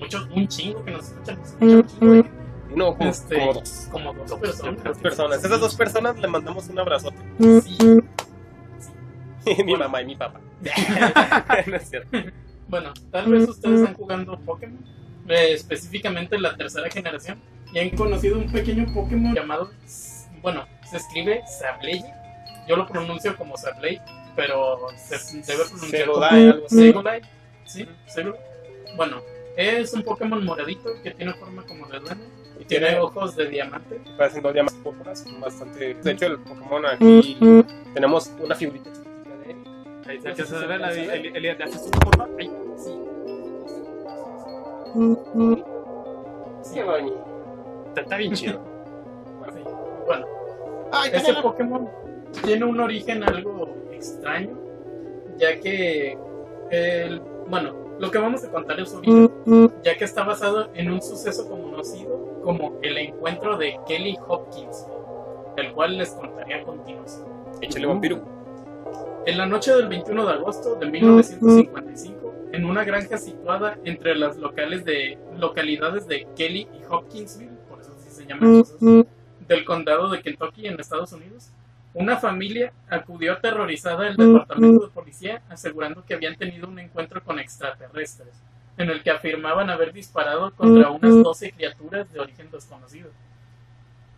muchos, 0.02 0.28
un 0.30 0.48
chingo 0.48 0.84
que 0.84 0.92
nos 0.92 1.08
escuchan, 1.08 1.38
nos 1.40 1.48
escuchan 1.50 1.78
un 1.78 1.88
chingo 1.88 2.14
de 2.14 2.24
gente, 2.24 2.40
No, 2.76 2.98
como, 2.98 3.10
Este, 3.10 3.40
como 3.40 3.54
dos. 3.54 3.88
como 3.92 4.14
dos 4.14 4.34
personas. 4.40 4.84
Dos 4.84 4.98
personas. 4.98 5.44
Esas 5.44 5.60
dos 5.60 5.76
personas 5.76 6.20
le 6.20 6.28
mandamos 6.28 6.68
un 6.68 6.80
abrazote. 6.80 7.18
Sí. 7.40 7.78
mi 9.66 9.76
mamá 9.76 10.02
y 10.02 10.06
mi 10.06 10.16
papá. 10.16 10.40
no 11.68 11.76
es 11.76 11.90
cierto. 11.90 12.18
Bueno, 12.68 12.94
tal 13.12 13.32
vez 13.32 13.50
ustedes 13.50 13.80
están 13.82 13.96
jugando 13.96 14.40
Pokémon, 14.40 14.80
eh, 15.28 15.54
específicamente 15.54 16.40
la 16.40 16.56
tercera 16.56 16.90
generación, 16.90 17.40
y 17.74 17.80
han 17.80 17.90
conocido 17.92 18.38
un 18.38 18.52
pequeño 18.52 18.94
Pokémon 18.94 19.34
llamado, 19.36 19.72
bueno, 20.42 20.66
se 20.90 20.98
escribe 20.98 21.42
Sableye. 21.60 22.06
Yo 22.68 22.76
lo 22.78 22.88
pronuncio 22.88 23.36
como 23.36 23.58
Sableye, 23.58 24.02
pero 24.36 24.78
se 24.96 25.42
debe 25.42 25.66
pronunciar 25.66 26.08
como 26.08 26.24
algo 26.24 26.66
así. 26.66 26.94
Sableye. 26.94 27.22
Sí, 27.66 27.88
Sableye. 28.08 28.40
Bueno, 28.96 29.22
es 29.58 29.94
un 29.94 30.04
Pokémon 30.04 30.44
moradito 30.44 30.90
que 31.04 31.12
tiene 31.12 31.34
forma 31.34 31.64
como 31.66 31.86
de 31.88 32.00
duende 32.00 32.26
y 32.60 32.66
tiene 32.66 32.88
Tiene- 32.88 33.02
ojos 33.02 33.36
de 33.36 33.48
diamante. 33.48 34.00
Parecen 34.18 34.44
dos 34.44 34.54
llamas 34.54 34.74
púrpuras, 34.76 35.26
bastante. 35.40 35.94
De 35.96 36.12
hecho, 36.12 36.26
el 36.28 36.40
Pokémon 36.40 36.86
aquí 36.86 37.38
tenemos 37.94 38.32
una 38.40 38.56
figurita 38.56 38.92
chiquitita 38.92 39.36
de 39.38 39.52
él. 39.52 39.58
Ahí 40.08 40.22
se 40.22 40.28
alcanza 40.30 40.62
a 40.62 40.68
ver 40.68 40.80
la 40.80 40.94
Eli- 40.94 41.32
Elías, 41.36 41.58
¿le 41.58 41.64
haces 41.66 41.90
forma? 42.04 42.28
Ahí. 42.40 42.52
Sí, 42.78 42.92
Qué 46.74 46.84
bonito. 46.84 47.26
Está, 47.90 48.02
está 48.02 48.18
bien 48.18 48.34
chido. 48.34 48.62
sí. 49.54 49.62
Bueno, 50.06 50.26
Ay, 50.92 51.12
Ese 51.14 51.34
Pokémon 51.36 51.90
tiene 52.44 52.66
un 52.66 52.80
origen 52.80 53.24
algo 53.24 53.76
extraño, 53.92 54.58
ya 55.38 55.60
que 55.60 56.18
el, 56.70 57.20
bueno, 57.48 57.74
lo 58.02 58.10
que 58.10 58.18
vamos 58.18 58.44
a 58.44 58.50
contar 58.50 58.80
es 58.80 58.90
su 58.90 58.98
origen, 58.98 59.32
ya 59.84 59.96
que 59.96 60.06
está 60.06 60.24
basado 60.24 60.72
en 60.74 60.92
un 60.92 61.04
suceso 61.04 61.48
conocido 61.48 62.42
como 62.44 62.80
el 62.82 62.98
encuentro 62.98 63.58
de 63.58 63.80
Kelly 63.88 64.18
Hopkins, 64.28 64.88
el 65.56 65.72
cual 65.72 66.00
les 66.00 66.10
contaré 66.10 66.56
a 66.56 66.64
continuación. 66.64 67.28
Échale 67.62 67.86
vampiro. 67.86 68.26
En 69.28 69.38
la 69.38 69.46
noche 69.46 69.72
del 69.76 69.88
21 69.88 70.26
de 70.26 70.34
agosto 70.34 70.76
de 70.78 70.88
1955, 70.88 72.34
en 72.52 72.66
una 72.66 72.84
granja 72.84 73.20
situada 73.20 73.78
entre 73.84 74.16
las 74.16 74.36
locales 74.38 74.84
de, 74.84 75.20
localidades 75.38 76.08
de 76.08 76.28
Kelly 76.36 76.68
y 76.74 76.84
Hopkinsville, 76.90 77.52
por 77.70 77.82
eso 77.82 77.92
así 77.96 78.10
se 78.10 78.26
llama 78.26 78.64
del 79.48 79.64
condado 79.64 80.10
de 80.10 80.24
Kentucky 80.24 80.66
en 80.66 80.80
Estados 80.80 81.14
Unidos, 81.14 81.52
una 81.94 82.18
familia 82.18 82.72
acudió 82.90 83.34
aterrorizada 83.34 84.08
al 84.08 84.16
departamento 84.16 84.86
de 84.86 84.92
policía 84.92 85.42
asegurando 85.50 86.06
que 86.06 86.14
habían 86.14 86.36
tenido 86.36 86.68
un 86.68 86.80
encuentro 86.80 87.24
con 87.24 87.40
extraterrestres, 87.40 88.34
en 88.78 88.90
el 88.90 89.04
que 89.04 89.12
afirmaban 89.12 89.70
haber 89.70 89.92
disparado 89.92 90.52
contra 90.56 90.90
unas 90.90 91.22
12 91.22 91.52
criaturas 91.52 92.12
de 92.12 92.20
origen 92.20 92.50
desconocido. 92.50 93.10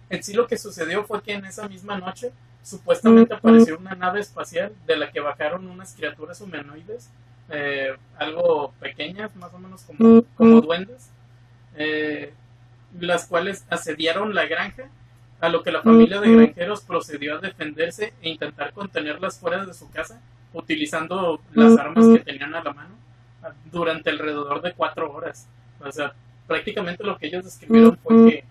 En 0.09 0.21
sí 0.21 0.33
lo 0.33 0.45
que 0.47 0.57
sucedió 0.57 1.03
fue 1.03 1.23
que 1.23 1.33
en 1.33 1.45
esa 1.45 1.67
misma 1.67 1.97
noche 1.97 2.31
supuestamente 2.61 3.33
apareció 3.33 3.77
una 3.77 3.95
nave 3.95 4.19
espacial 4.19 4.71
de 4.85 4.95
la 4.95 5.11
que 5.11 5.19
bajaron 5.19 5.67
unas 5.67 5.93
criaturas 5.95 6.39
humanoides, 6.41 7.09
eh, 7.49 7.95
algo 8.17 8.73
pequeñas, 8.79 9.35
más 9.35 9.53
o 9.53 9.59
menos 9.59 9.81
como, 9.81 10.23
como 10.35 10.61
duendes, 10.61 11.09
eh, 11.75 12.33
las 12.99 13.25
cuales 13.25 13.65
asediaron 13.69 14.33
la 14.33 14.45
granja, 14.45 14.83
a 15.43 15.49
lo 15.49 15.61
que 15.61 15.73
la 15.73 15.81
familia 15.81 16.21
de 16.21 16.33
granjeros 16.33 16.79
procedió 16.83 17.35
a 17.35 17.39
defenderse 17.39 18.13
e 18.21 18.29
intentar 18.29 18.71
contenerlas 18.71 19.37
fuera 19.37 19.65
de 19.65 19.73
su 19.73 19.91
casa, 19.91 20.21
utilizando 20.53 21.41
las 21.53 21.77
armas 21.77 22.07
que 22.07 22.19
tenían 22.19 22.55
a 22.55 22.63
la 22.63 22.71
mano, 22.71 22.95
durante 23.69 24.09
alrededor 24.09 24.61
de 24.61 24.71
cuatro 24.71 25.11
horas. 25.11 25.49
O 25.81 25.91
sea, 25.91 26.13
prácticamente 26.47 27.03
lo 27.03 27.17
que 27.17 27.27
ellos 27.27 27.43
describieron 27.43 27.97
fue 27.97 28.31
que 28.31 28.45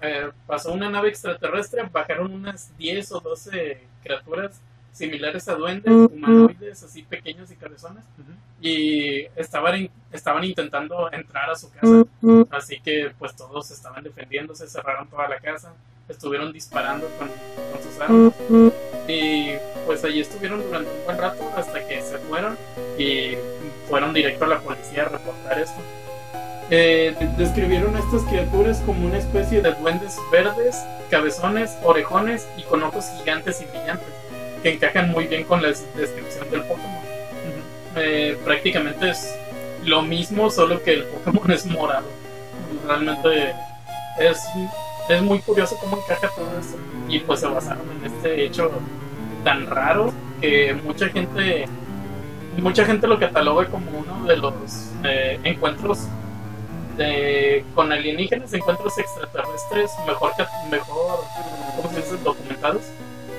eh, 0.00 0.30
pasó 0.48 0.72
una 0.72 0.90
nave 0.90 1.10
extraterrestre, 1.10 1.88
bajaron 1.92 2.32
unas 2.32 2.76
10 2.76 3.12
o 3.12 3.20
12 3.20 3.84
criaturas 4.02 4.60
similares 4.90 5.46
a 5.46 5.54
duendes, 5.54 5.92
humanoides, 5.92 6.82
así 6.82 7.02
pequeños 7.02 7.52
y 7.52 7.54
cabezones, 7.54 8.02
y 8.60 9.26
estaban, 9.36 9.88
estaban 10.10 10.42
intentando 10.42 11.08
entrar 11.12 11.50
a 11.50 11.54
su 11.54 11.70
casa. 11.70 12.04
Así 12.50 12.80
que 12.80 13.12
pues 13.16 13.36
todos 13.36 13.70
estaban 13.70 14.02
defendiéndose, 14.02 14.66
cerraron 14.66 15.08
toda 15.08 15.28
la 15.28 15.38
casa, 15.38 15.72
estuvieron 16.08 16.52
disparando 16.52 17.08
con, 17.18 17.28
con 17.28 17.82
sus 17.82 18.00
armas 18.00 18.32
y 19.08 19.50
pues 19.86 20.04
allí 20.04 20.20
estuvieron 20.20 20.62
durante 20.62 20.90
un 20.90 21.04
buen 21.04 21.18
rato 21.18 21.50
hasta 21.56 21.86
que 21.86 22.00
se 22.02 22.18
fueron 22.18 22.56
y 22.98 23.34
fueron 23.88 24.12
directo 24.12 24.44
a 24.44 24.48
la 24.48 24.58
policía 24.60 25.02
a 25.02 25.08
reportar 25.10 25.58
esto. 25.60 25.80
Eh, 26.70 27.14
describieron 27.38 27.94
a 27.94 28.00
estas 28.00 28.22
criaturas 28.22 28.82
como 28.84 29.06
una 29.06 29.18
especie 29.18 29.62
de 29.62 29.72
duendes 29.74 30.16
verdes, 30.32 30.76
cabezones, 31.10 31.76
orejones 31.84 32.48
y 32.56 32.62
con 32.62 32.82
ojos 32.82 33.04
gigantes 33.18 33.60
y 33.62 33.66
brillantes, 33.66 34.08
que 34.62 34.72
encajan 34.72 35.12
muy 35.12 35.28
bien 35.28 35.44
con 35.44 35.62
la 35.62 35.68
des- 35.68 35.86
descripción 35.94 36.50
del 36.50 36.62
Pokémon. 36.62 37.02
Eh, 37.94 38.36
prácticamente 38.44 39.10
es 39.10 39.32
lo 39.84 40.02
mismo, 40.02 40.50
solo 40.50 40.82
que 40.82 40.94
el 40.94 41.04
Pokémon 41.04 41.50
es 41.52 41.64
morado. 41.66 42.06
Realmente 42.84 43.54
es, 44.18 44.40
es 45.08 45.22
muy 45.22 45.38
curioso 45.40 45.76
cómo 45.80 45.98
encaja 45.98 46.28
todo 46.34 46.48
eso. 46.58 46.76
Y 47.08 47.20
pues 47.20 47.40
se 47.40 47.46
basaron 47.46 47.84
en 48.00 48.12
este 48.12 48.44
hecho 48.44 48.70
tan 49.44 49.66
raro 49.66 50.12
que 50.40 50.74
mucha 50.84 51.08
gente 51.08 51.66
mucha 52.58 52.84
gente 52.84 53.06
lo 53.06 53.18
cataloga 53.18 53.66
como 53.66 53.90
uno 53.98 54.24
de 54.26 54.36
los 54.38 54.90
eh, 55.04 55.38
encuentros 55.44 56.06
de, 56.96 57.64
con 57.74 57.92
alienígenas, 57.92 58.52
encuentros 58.54 58.96
extraterrestres 58.98 59.92
mejor 60.06 60.32
mejor 60.70 61.20
¿cómo 61.76 61.90
se 61.90 61.96
dice? 61.96 62.16
documentados. 62.24 62.82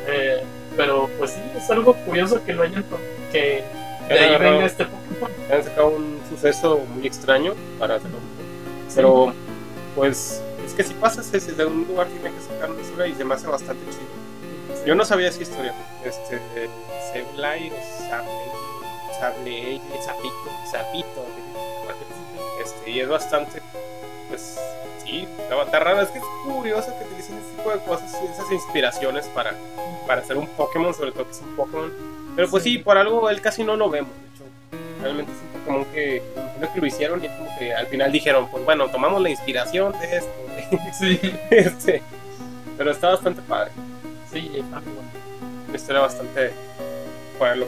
Eh, 0.08 0.44
pero 0.78 1.10
pues 1.18 1.32
sí, 1.32 1.42
es 1.58 1.70
algo 1.72 1.94
curioso 1.94 2.44
que 2.46 2.54
lo 2.54 2.64
hayan 2.64 2.86
que 3.32 3.64
de 4.08 4.20
ahí 4.20 4.26
Agarrado. 4.30 4.54
venga 4.54 4.66
este 4.66 4.86
Pokémon. 4.86 5.32
Han 5.52 5.64
sacado 5.64 5.88
un 5.90 6.20
suceso 6.30 6.80
muy 6.96 7.08
extraño 7.08 7.54
para 7.78 7.96
hacerlo. 7.96 8.18
Pero, 8.96 9.34
pues, 9.96 10.42
es 10.68 10.74
que 10.74 10.84
si 10.84 10.94
pasas 10.94 11.34
ese 11.34 11.54
de 11.54 11.66
un 11.66 11.88
lugar 11.88 12.08
tiene 12.08 12.36
que 12.36 12.42
sacar 12.42 12.70
una 12.70 12.82
historia 12.82 13.08
y 13.08 13.16
se 13.16 13.24
me 13.24 13.34
hace 13.34 13.48
bastante 13.48 13.84
chido. 13.90 14.86
Yo 14.86 14.96
no 14.96 15.06
sabía 15.06 15.30
esa 15.30 15.42
historia. 15.42 15.74
Este, 16.04 16.40
Seblay 17.12 17.72
o 17.72 18.10
Sabley, 18.10 18.52
Sabley, 19.20 19.82
Zapito, 20.04 20.50
Zapito. 20.72 21.26
Este, 22.64 22.92
y 22.92 23.00
es 23.00 23.08
bastante, 23.08 23.62
pues, 24.30 24.60
sí, 25.04 25.28
está 25.40 25.80
raro. 25.80 26.02
Es 26.02 26.10
que 26.10 26.20
es 26.20 26.26
curioso 26.46 26.94
que 26.98 27.06
utilicen 27.06 27.38
ese 27.38 27.56
tipo 27.56 27.72
de 27.72 27.80
cosas 27.80 28.14
y 28.22 28.32
esas 28.32 28.52
inspiraciones 28.52 29.26
para, 29.28 29.54
para 30.06 30.22
hacer 30.22 30.38
un 30.38 30.48
Pokémon, 30.48 30.94
sobre 30.94 31.12
todo 31.12 31.26
que 31.26 31.32
es 31.32 31.42
un 31.42 31.56
Pokémon. 31.56 31.92
Pero 32.36 32.50
pues 32.50 32.64
sí, 32.64 32.78
por 32.78 32.98
algo 32.98 33.30
él 33.30 33.42
casi 33.42 33.64
no 33.64 33.76
lo 33.76 33.90
vemos. 33.90 34.12
De 34.12 34.28
hecho, 34.36 34.44
realmente 35.02 35.32
es 35.32 35.38
un 35.40 35.60
Pokémon 35.60 35.86
que, 35.94 36.22
que 36.74 36.80
lo 36.82 36.86
hicieron 36.86 37.24
y 37.24 37.28
es 37.28 37.34
como 37.34 37.50
que 37.58 37.74
al 37.74 37.88
final 37.88 38.12
dijeron, 38.12 38.50
pues 38.50 38.64
bueno, 38.66 38.90
tomamos 38.90 39.22
la 39.22 39.30
inspiración 39.30 39.94
de 40.00 40.18
esto. 40.18 40.47
Sí, 40.98 41.20
este, 41.52 42.02
pero 42.78 42.92
está 42.92 43.10
bastante 43.10 43.42
padre. 43.42 43.72
sí, 44.32 44.52
está 44.56 44.80
muy 44.82 44.94
bueno. 44.94 45.10
Una 45.68 45.76
historia 45.76 46.02
bastante 46.02 46.54
común. 47.66 47.68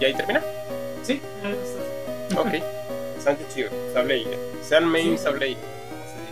¿Y 0.00 0.04
ahí 0.04 0.14
termina? 0.14 0.42
Sí, 1.02 1.20
Ok. 2.36 2.62
Bastante 3.16 3.44
chido. 3.52 3.70
Sableye. 3.92 4.38
Sean 4.62 4.84
main 4.84 5.18
Sí. 5.18 5.24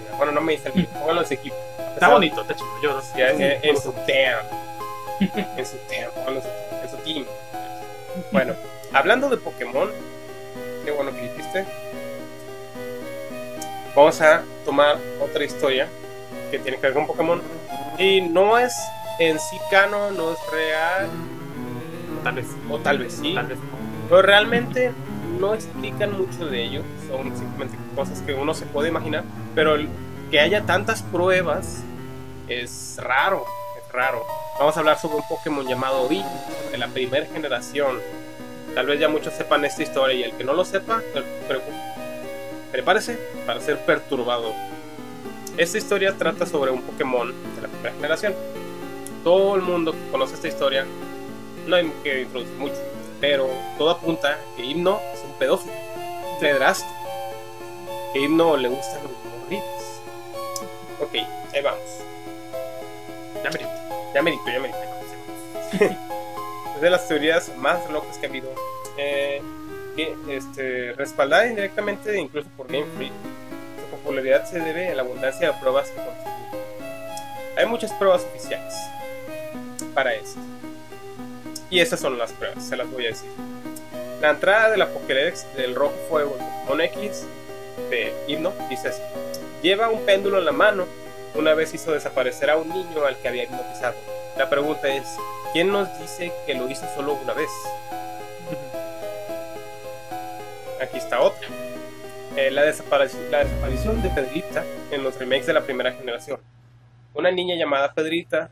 Diga. 0.04 0.16
Bueno, 0.16 0.32
no 0.32 0.40
main 0.40 0.60
Sableye. 0.62 0.86
Pónganlo 0.98 1.22
en 1.22 1.26
su 1.28 1.34
equipo. 1.34 1.56
Está 1.94 2.08
bonito, 2.08 2.40
está 2.42 2.54
chido. 2.54 2.68
Yo 2.82 3.00
Ya, 3.16 3.30
en, 3.30 3.40
en 3.64 3.76
su 3.80 3.92
team. 4.06 4.38
En 5.56 5.66
su 5.66 5.76
team. 5.88 6.10
Pónganlo 6.14 6.40
en 6.40 6.42
su, 6.42 6.48
en 6.84 6.90
su 6.90 6.96
team. 7.04 7.24
Bueno, 8.32 8.54
hablando 8.92 9.28
de 9.28 9.36
Pokémon, 9.36 9.90
qué 10.84 10.90
bueno 10.90 11.12
que 11.14 11.22
dijiste. 11.22 11.64
Vamos 13.96 14.20
a 14.20 14.42
tomar 14.64 14.98
otra 15.22 15.42
historia 15.44 15.88
que 16.50 16.58
tiene 16.58 16.76
que 16.76 16.82
ver 16.86 16.94
con 16.94 17.06
Pokémon. 17.06 17.40
Y 17.98 18.20
no 18.20 18.58
es 18.58 18.72
en 19.18 19.38
sí 19.40 19.56
canon, 19.70 20.16
no 20.16 20.32
es 20.32 20.38
real, 20.52 21.08
Tal 22.22 22.34
vez. 22.34 22.46
o 22.70 22.78
tal 22.78 22.98
vez 22.98 23.14
sí. 23.20 23.34
Tal 23.34 23.46
vez 23.46 23.58
no. 23.58 23.64
Pero 24.10 24.22
realmente 24.22 24.92
no 25.40 25.54
explican 25.54 26.12
mucho 26.16 26.46
de 26.46 26.62
ello, 26.62 26.82
son 27.08 27.36
simplemente 27.36 27.76
cosas 27.94 28.20
que 28.20 28.34
uno 28.34 28.52
se 28.54 28.66
puede 28.66 28.88
imaginar, 28.90 29.24
pero 29.54 29.74
el- 29.74 29.88
que 30.30 30.40
haya 30.40 30.62
tantas 30.62 31.02
pruebas 31.02 31.78
es 32.48 32.98
raro, 33.02 33.44
es 33.82 33.92
raro. 33.92 34.24
Vamos 34.58 34.76
a 34.76 34.80
hablar 34.80 34.98
sobre 34.98 35.16
un 35.16 35.28
Pokémon 35.28 35.66
llamado 35.66 36.06
Vi, 36.08 36.22
de 36.70 36.78
la 36.78 36.88
primera 36.88 37.26
generación. 37.26 37.98
Tal 38.74 38.86
vez 38.86 39.00
ya 39.00 39.08
muchos 39.08 39.32
sepan 39.34 39.64
esta 39.64 39.82
historia 39.82 40.14
y 40.16 40.22
el 40.24 40.32
que 40.32 40.44
no 40.44 40.52
lo 40.52 40.64
sepa, 40.64 41.00
pre- 41.12 41.22
pre- 41.48 41.60
prepárese 42.76 43.18
para 43.46 43.58
ser 43.58 43.78
perturbado. 43.86 44.52
Esta 45.56 45.78
historia 45.78 46.14
trata 46.14 46.44
sobre 46.44 46.70
un 46.70 46.82
Pokémon 46.82 47.28
de 47.54 47.62
la 47.62 47.68
primera 47.68 47.94
generación. 47.94 48.34
Todo 49.24 49.56
el 49.56 49.62
mundo 49.62 49.92
que 49.92 50.10
conoce 50.10 50.34
esta 50.34 50.48
historia, 50.48 50.84
no 51.66 51.76
hay 51.76 51.90
que 52.04 52.20
introducir 52.20 52.54
mucho, 52.58 52.76
pero 53.18 53.48
todo 53.78 53.88
apunta 53.88 54.38
que 54.58 54.62
Himno 54.62 55.00
es 55.14 55.22
un 55.24 55.32
pedófilo, 55.38 55.72
un 56.34 56.38
pederasta, 56.38 56.86
que 58.12 58.20
Himno 58.20 58.58
le 58.58 58.68
gustan 58.68 59.00
los 59.04 59.12
morritos. 59.40 59.82
Ok, 61.00 61.14
ahí 61.54 61.62
vamos. 61.62 61.80
Ya 63.42 63.50
merito. 63.52 63.70
Ya 64.14 64.22
merito, 64.22 64.44
ya 64.48 64.60
merito. 64.60 64.78
es 66.74 66.80
de 66.82 66.90
las 66.90 67.08
teorías 67.08 67.56
más 67.56 67.90
locas 67.90 68.18
que 68.18 68.26
ha 68.26 68.28
habido. 68.28 68.50
Eh, 68.98 69.40
este, 70.28 70.92
respaldada 70.92 71.46
indirectamente 71.46 72.18
incluso 72.18 72.48
por 72.56 72.66
Game 72.68 72.86
Freak. 72.96 73.12
Su 73.80 73.96
popularidad 73.96 74.44
se 74.44 74.60
debe 74.60 74.88
a 74.88 74.94
la 74.94 75.02
abundancia 75.02 75.52
de 75.52 75.58
pruebas 75.58 75.88
que 75.88 75.96
contiene. 75.96 76.36
Hay 77.56 77.66
muchas 77.66 77.92
pruebas 77.92 78.22
oficiales 78.24 78.74
para 79.94 80.14
esto. 80.14 80.38
Y 81.70 81.80
esas 81.80 81.98
son 81.98 82.18
las 82.18 82.32
pruebas, 82.32 82.64
se 82.64 82.76
las 82.76 82.90
voy 82.90 83.06
a 83.06 83.08
decir. 83.08 83.30
La 84.20 84.30
entrada 84.30 84.70
de 84.70 84.76
la 84.76 84.88
Pokédex 84.88 85.46
del 85.56 85.74
Rojo 85.74 85.94
Fuego 86.08 86.36
en 86.38 86.46
Pokémon 86.46 86.80
X 86.80 87.24
de 87.90 88.14
Himno 88.26 88.52
dice 88.70 88.88
así: 88.88 89.02
Lleva 89.62 89.88
un 89.88 90.04
péndulo 90.06 90.38
en 90.38 90.44
la 90.44 90.52
mano. 90.52 90.86
Una 91.34 91.54
vez 91.54 91.74
hizo 91.74 91.92
desaparecer 91.92 92.48
a 92.50 92.56
un 92.56 92.68
niño 92.68 93.04
al 93.04 93.16
que 93.18 93.28
había 93.28 93.44
hipnotizado. 93.44 93.94
La 94.38 94.48
pregunta 94.48 94.88
es: 94.88 95.06
¿quién 95.52 95.70
nos 95.70 95.88
dice 95.98 96.32
que 96.46 96.54
lo 96.54 96.70
hizo 96.70 96.86
solo 96.94 97.14
una 97.14 97.34
vez? 97.34 97.50
Aquí 100.86 100.98
está 100.98 101.20
otra. 101.20 101.48
Eh, 102.36 102.48
la, 102.52 102.62
desaparición, 102.62 103.28
la 103.28 103.42
desaparición 103.42 104.00
de 104.02 104.08
Pedrita 104.10 104.64
en 104.92 105.02
los 105.02 105.18
remakes 105.18 105.46
de 105.46 105.52
la 105.52 105.64
primera 105.64 105.90
generación. 105.90 106.38
Una 107.12 107.32
niña 107.32 107.56
llamada 107.56 107.92
Pedrita, 107.92 108.50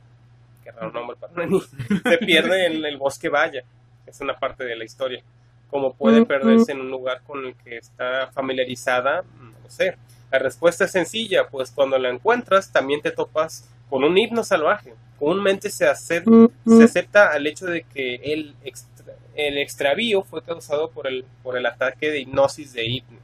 que 0.64 0.72
raro 0.72 0.91
nombre 0.91 1.16
para 1.16 1.32
una 1.32 1.47
niña, 1.47 1.64
se 2.03 2.18
pierde 2.18 2.66
en 2.66 2.85
el 2.85 2.97
bosque 2.97 3.28
Vaya. 3.28 3.62
Es 4.05 4.20
una 4.20 4.37
parte 4.37 4.64
de 4.64 4.74
la 4.74 4.85
historia. 4.85 5.22
Como 5.70 5.95
puede 5.95 6.26
perderse 6.26 6.72
en 6.72 6.80
un 6.80 6.91
lugar 6.91 7.22
con 7.24 7.47
el 7.47 7.55
que 7.55 7.76
está 7.76 8.32
familiarizada, 8.32 9.22
no 9.41 9.53
lo 9.62 9.70
sé. 9.70 9.97
La 10.32 10.41
respuesta 10.41 10.87
es 10.87 10.91
sencilla, 10.91 11.47
pues 11.49 11.70
cuando 11.70 11.99
la 11.99 12.11
encuentras 12.11 12.72
también 12.72 13.01
te 13.01 13.12
topas 13.12 13.70
con 13.89 14.03
un 14.03 14.18
himno 14.18 14.43
salvaje. 14.43 14.93
Comúnmente 15.20 15.70
se, 15.70 15.87
acepta, 15.87 16.30
se 16.66 16.82
acepta 16.82 17.30
al 17.30 17.47
hecho 17.47 17.66
de 17.66 17.82
que 17.82 18.55
extra, 18.64 18.93
el 19.37 19.59
extravío 19.59 20.22
fue 20.22 20.43
causado 20.43 20.91
por 20.91 21.07
el, 21.07 21.24
por 21.43 21.57
el 21.57 21.66
ataque 21.66 22.11
de 22.11 22.20
hipnosis 22.20 22.72
de 22.72 22.85
himno. 22.87 23.18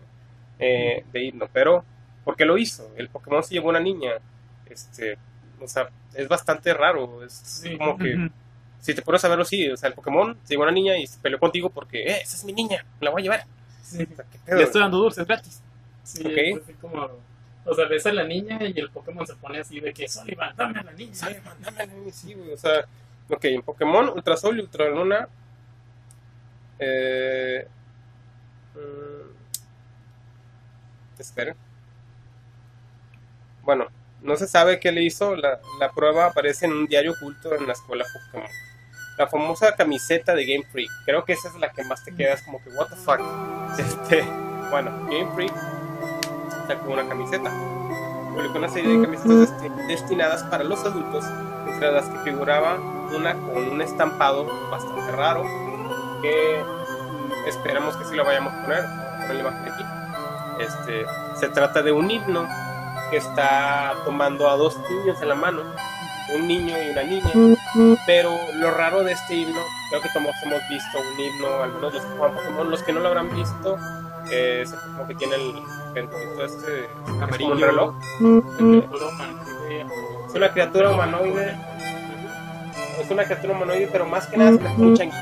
Eh, 0.59 1.05
de 1.13 1.25
himno, 1.25 1.49
pero 1.53 1.85
¿por 2.25 2.37
qué 2.37 2.45
lo 2.45 2.59
hizo? 2.59 2.91
El 2.97 3.09
Pokémon 3.09 3.43
se 3.43 3.55
llevó 3.55 3.69
a 3.69 3.71
una 3.71 3.81
niña. 3.81 4.13
Este, 4.69 5.17
o 5.61 5.67
sea, 5.69 5.89
es 6.15 6.29
bastante 6.29 6.73
raro. 6.75 7.25
Es 7.25 7.33
Sí. 7.33 7.77
como 7.79 7.97
que 7.99 8.31
si 8.81 8.95
te 8.95 9.03
pones 9.03 9.25
a 9.25 9.29
verlo, 9.29 9.45
sí, 9.45 9.69
o 9.71 9.77
sea, 9.77 9.89
el 9.89 9.95
Pokémon 9.95 10.37
se 10.45 10.55
llevó 10.55 10.65
a 10.65 10.67
una 10.67 10.75
niña 10.75 10.97
y 10.97 11.07
se 11.07 11.19
peleó 11.21 11.39
contigo 11.39 11.71
porque, 11.71 12.03
eh, 12.03 12.21
esa 12.23 12.37
es 12.37 12.45
mi 12.45 12.53
niña, 12.53 12.85
me 13.01 13.05
la 13.07 13.11
voy 13.11 13.21
a 13.21 13.25
llevar. 13.25 13.45
Sí. 13.83 14.07
O 14.11 14.17
sea, 14.17 14.25
¿qué 14.31 14.39
pedo? 14.45 14.57
Le 14.59 14.65
estoy 14.65 14.81
dando 14.81 14.99
dulces 14.99 15.27
gratis. 15.27 15.63
Sí, 16.05 16.25
como. 16.81 17.09
O 17.67 17.75
sea, 17.75 17.87
ves 17.87 18.07
a 18.07 18.13
la 18.13 18.25
niña 18.25 18.59
y 18.63 18.79
el 18.81 18.91
Pokémon 18.91 19.27
se 19.27 19.35
pone 19.37 19.59
así 19.61 19.81
de 19.81 19.93
que 19.93 20.09
Sullivan, 20.09 20.57
dame 20.57 20.81
a 20.81 20.83
la 20.83 20.93
niña. 20.93 21.15
Sale, 21.15 21.41
mándame 21.43 21.83
a 21.83 21.87
la 21.87 21.93
niña, 21.93 22.11
sí, 22.13 22.33
güey, 22.35 22.53
o 22.53 22.57
sea, 22.57 22.85
ok, 23.29 23.45
en 23.45 23.63
Pokémon, 23.63 24.09
Ultra 24.09 24.37
Sol 24.37 24.59
y 24.59 24.63
Ultra 24.63 24.89
Luna, 24.89 25.29
eh, 26.81 27.67
mm. 28.75 29.31
Bueno, 33.63 33.87
no 34.23 34.37
se 34.37 34.47
sabe 34.47 34.81
qué 34.81 34.91
le 34.93 35.03
hizo, 35.03 35.37
la, 35.37 35.61
la 35.79 35.91
prueba 35.93 36.27
aparece 36.27 36.67
en 36.67 36.73
un 36.73 36.87
diario 36.87 37.13
oculto 37.13 37.55
en 37.55 37.67
la 37.67 37.73
escuela 37.75 38.05
Pokémon. 38.13 38.49
La 39.19 39.27
famosa 39.27 39.75
camiseta 39.77 40.35
de 40.35 40.47
Game 40.47 40.65
Freak, 40.73 40.91
creo 41.05 41.25
que 41.25 41.35
esa 41.35 41.49
es 41.49 41.55
la 41.57 41.71
que 41.73 41.85
más 41.85 42.03
te 42.05 42.15
quedas 42.15 42.43
como 42.43 42.63
que, 42.63 42.71
what 42.71 42.89
the 42.89 42.97
fuck. 42.97 43.21
Este, 43.79 44.23
bueno, 44.71 44.91
Game 45.07 45.31
Freak 45.35 45.53
sacó 46.67 46.93
una 46.93 47.07
camiseta. 47.09 47.51
Publicó 48.35 48.59
una 48.59 48.69
serie 48.69 48.97
de 48.97 49.05
camisetas 49.05 49.31
desti- 49.53 49.87
destinadas 49.87 50.43
para 50.45 50.65
los 50.65 50.85
adultos, 50.85 51.25
entre 51.69 51.93
las 51.93 52.07
que 52.09 52.19
figuraba 52.31 52.77
una 52.77 53.35
con 53.35 53.69
un 53.69 53.81
estampado 53.83 54.45
bastante 54.71 55.13
raro, 55.13 55.45
que 56.21 56.63
esperamos 57.47 57.97
que 57.97 58.05
sí 58.05 58.15
lo 58.15 58.25
vayamos 58.25 58.53
a 58.53 58.63
poner, 58.63 58.85
poner 59.21 59.35
la 59.35 59.41
imagen 59.41 59.73
aquí. 59.73 59.85
Este, 60.61 61.05
se 61.39 61.49
trata 61.49 61.83
de 61.83 61.93
un 61.93 62.11
himno 62.11 62.47
que 63.11 63.17
está 63.17 63.95
tomando 64.05 64.49
a 64.49 64.57
dos 64.57 64.79
niños 64.91 65.21
en 65.23 65.29
la 65.29 65.35
mano, 65.35 65.63
un 66.35 66.47
niño 66.47 66.77
y 66.81 66.91
una 66.91 67.03
niña. 67.03 67.31
Pero 68.07 68.39
lo 68.55 68.71
raro 68.71 69.03
de 69.03 69.13
este 69.13 69.35
himno, 69.35 69.61
creo 69.89 70.03
que 70.03 70.09
todos 70.11 70.27
hemos 70.45 70.69
visto 70.69 70.99
un 70.99 71.21
himno, 71.21 71.63
al 71.63 71.73
menos 71.75 71.95
los 71.95 72.05
que 72.05 72.11
juegan 72.17 72.37
Pokémon, 72.37 72.71
los 72.71 72.83
que 72.83 72.93
no 72.93 73.01
lo 73.01 73.09
habrán 73.09 73.35
visto, 73.35 73.79
eh, 74.31 74.61
es 74.63 74.73
como 74.73 75.07
que 75.09 75.15
tiene 75.15 75.35
el 75.37 75.55
pendulito 75.95 76.45
este, 76.45 76.85
es 76.85 76.91
como 77.05 77.17
un 77.17 77.23
Amarillo. 77.23 77.55
reloj. 77.55 77.95
Es 80.29 80.35
una 80.35 80.51
criatura 80.53 80.91
humanoide, 80.91 81.57
es 83.01 83.11
una 83.11 83.25
criatura 83.25 83.55
humanoide, 83.55 83.89
pero 83.91 84.07
más 84.07 84.27
que 84.27 84.37
nada 84.37 84.51
es 84.51 84.79
un 84.79 84.95
changuito. 84.97 85.19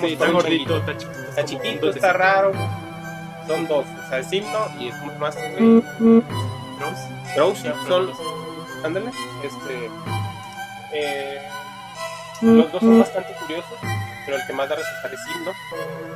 Sí, 0.00 0.12
está 0.12 0.30
gordito, 0.30 0.76
está 0.78 0.96
chiquito. 0.96 1.28
Está 1.28 1.44
chiquito, 1.44 2.12
raro. 2.12 2.52
Son 3.46 3.68
dos, 3.68 3.86
o 3.86 4.08
sea, 4.08 4.18
es 4.18 4.32
himno 4.32 4.68
y 4.78 4.88
es 4.88 4.96
mucho 4.96 5.18
más 5.18 5.36
güey, 5.36 5.82
Rose. 6.80 7.16
Drowsy, 7.36 7.68
son, 7.86 8.10
ándale, 8.84 9.10
este, 9.42 9.90
eh, 10.92 11.42
los 12.42 12.72
dos 12.72 12.80
son 12.80 12.98
bastante 12.98 13.32
curiosos, 13.34 13.78
pero 14.24 14.38
el 14.38 14.46
que 14.46 14.52
más 14.52 14.68
da 14.68 14.76
resaltar 14.76 15.14
es 15.14 15.20
Himno. 15.28 15.52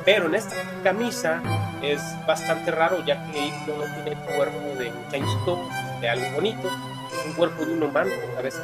Pero 0.03 0.25
en 0.25 0.35
esta 0.35 0.55
camisa 0.83 1.41
es 1.81 2.01
bastante 2.25 2.71
raro, 2.71 3.03
ya 3.05 3.23
que 3.25 3.39
Himno 3.39 3.77
no 3.77 3.93
tiene 3.95 4.11
el 4.11 4.17
cuerpo 4.17 4.59
de 4.77 4.89
un 4.89 5.09
changuito, 5.09 5.59
de 5.99 6.09
algo 6.09 6.31
bonito, 6.35 6.69
es 7.11 7.25
un 7.25 7.33
cuerpo 7.33 7.65
de 7.65 7.73
un 7.73 7.83
humano, 7.83 8.11
a 8.37 8.41
veces 8.41 8.61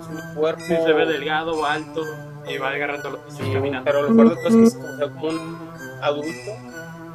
es 0.00 0.06
un 0.06 0.34
cuerpo... 0.34 0.62
Sí, 0.66 0.76
se 0.76 0.92
ve 0.92 1.06
delgado, 1.06 1.64
alto 1.64 2.04
y 2.48 2.58
va 2.58 2.68
agarrando 2.70 3.10
los 3.10 3.20
Sí, 3.28 3.50
caminando. 3.52 3.84
pero 3.84 4.02
lo 4.02 4.14
peor 4.16 4.28
de 4.30 4.36
todo 4.36 4.48
es 4.48 4.54
que 4.54 4.62
es 4.64 4.74
como, 4.74 4.88
o 4.88 4.96
sea, 4.96 5.08
como 5.10 5.28
un 5.28 5.70
adulto, 6.02 6.50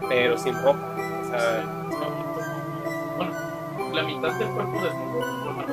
pero 0.10 0.38
sin 0.38 0.56
ropa. 0.64 0.80
O 1.22 1.26
sea, 1.30 1.64
Bueno, 3.18 3.32
la 3.94 4.04
mitad 4.04 4.32
del 4.34 4.48
cuerpo 4.50 4.82
desnudo. 4.84 5.66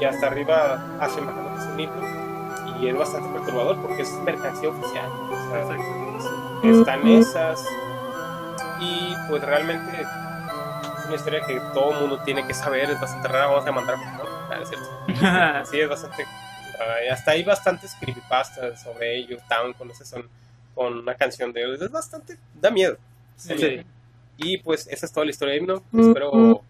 y 0.00 0.04
hasta 0.04 0.26
arriba 0.26 0.82
hace 1.00 1.20
un 1.20 1.80
himno. 1.80 2.24
Y 2.80 2.88
es 2.88 2.98
bastante 2.98 3.28
perturbador 3.38 3.76
porque 3.80 4.02
es 4.02 4.10
mercancía 4.24 4.68
oficial. 4.68 5.08
O 5.30 5.50
sea, 5.50 5.60
Exacto. 5.62 6.68
están 6.80 7.06
esas. 7.08 7.66
Y 8.80 9.14
pues 9.28 9.42
realmente 9.42 10.00
es 10.02 11.06
una 11.06 11.14
historia 11.14 11.40
que 11.46 11.60
todo 11.72 11.92
el 11.92 12.00
mundo 12.00 12.18
tiene 12.24 12.44
que 12.46 12.52
saber. 12.52 12.90
Es 12.90 13.00
bastante 13.00 13.28
rara. 13.28 13.46
Vamos 13.46 13.66
a 13.66 13.72
mandar 13.72 13.96
Pokémon. 13.96 14.26
Ah, 14.50 14.56
es 14.60 14.68
cierto. 14.68 14.88
Sí, 15.70 15.80
es 15.80 15.88
bastante 15.88 16.26
hasta 17.10 17.32
hay 17.32 17.42
bastantes 17.42 17.94
creepypastas 18.00 18.82
sobre 18.82 19.16
ellos. 19.16 19.42
Town 19.48 19.72
con, 19.72 19.90
ese 19.90 20.04
son, 20.04 20.28
con 20.74 20.98
una 20.98 21.14
canción 21.14 21.52
de 21.52 21.62
ellos. 21.62 21.82
Es 21.82 21.90
bastante. 21.90 22.36
Da 22.60 22.70
miedo. 22.70 22.96
Sí. 23.36 23.54
Sí. 23.58 23.82
Y 24.36 24.58
pues 24.58 24.86
esa 24.88 25.06
es 25.06 25.12
toda 25.12 25.24
la 25.24 25.30
historia 25.30 25.54
de 25.54 25.60
Himno. 25.60 25.82
Espero 25.92 26.62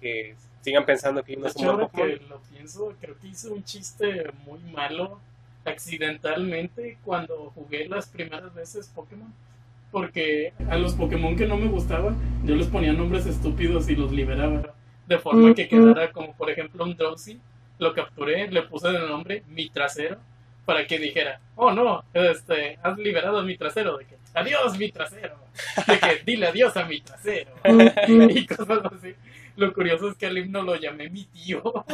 que 0.00 0.34
sigan 0.62 0.84
pensando 0.84 1.22
que 1.22 1.32
Himno 1.32 1.46
es 1.46 1.56
un 1.56 1.76
buen 1.76 1.88
que 1.88 2.16
lo 2.28 2.40
pienso, 2.52 2.94
creo 3.00 3.18
que 3.18 3.28
hice 3.28 3.48
un 3.48 3.64
chiste 3.64 4.30
muy 4.44 4.60
malo 4.72 5.20
accidentalmente 5.64 6.98
cuando 7.04 7.52
jugué 7.54 7.88
las 7.88 8.06
primeras 8.06 8.54
veces 8.54 8.90
Pokémon. 8.94 9.32
Porque 9.90 10.52
a 10.68 10.76
los 10.76 10.94
Pokémon 10.94 11.36
que 11.36 11.46
no 11.46 11.56
me 11.56 11.66
gustaban, 11.66 12.16
yo 12.44 12.54
les 12.54 12.68
ponía 12.68 12.92
nombres 12.92 13.26
estúpidos 13.26 13.88
y 13.88 13.96
los 13.96 14.12
liberaba. 14.12 14.74
De 15.06 15.18
forma 15.18 15.52
que 15.54 15.66
quedara 15.66 16.12
como, 16.12 16.32
por 16.34 16.50
ejemplo, 16.50 16.84
un 16.84 16.96
Drowsy. 16.96 17.40
Lo 17.80 17.92
capturé, 17.94 18.46
le 18.48 18.62
puse 18.62 18.88
el 18.88 19.08
nombre 19.08 19.42
mi 19.48 19.68
trasero 19.70 20.18
para 20.64 20.86
que 20.86 20.98
dijera, 20.98 21.40
oh 21.56 21.72
no, 21.72 22.04
este, 22.14 22.78
has 22.82 22.96
liberado 22.98 23.42
mi 23.42 23.56
trasero. 23.56 23.98
De 23.98 24.04
que, 24.04 24.16
adiós 24.34 24.78
mi 24.78 24.92
trasero. 24.92 25.36
De 25.86 25.98
que, 25.98 26.22
dile 26.24 26.46
adiós 26.46 26.76
a 26.76 26.84
mi 26.84 27.00
trasero. 27.00 27.50
y 28.06 28.46
cosas 28.46 28.80
así. 28.84 29.14
Lo 29.56 29.72
curioso 29.72 30.10
es 30.10 30.16
que 30.16 30.26
al 30.26 30.38
himno 30.38 30.62
lo 30.62 30.76
llamé 30.76 31.10
mi 31.10 31.24
tío. 31.24 31.62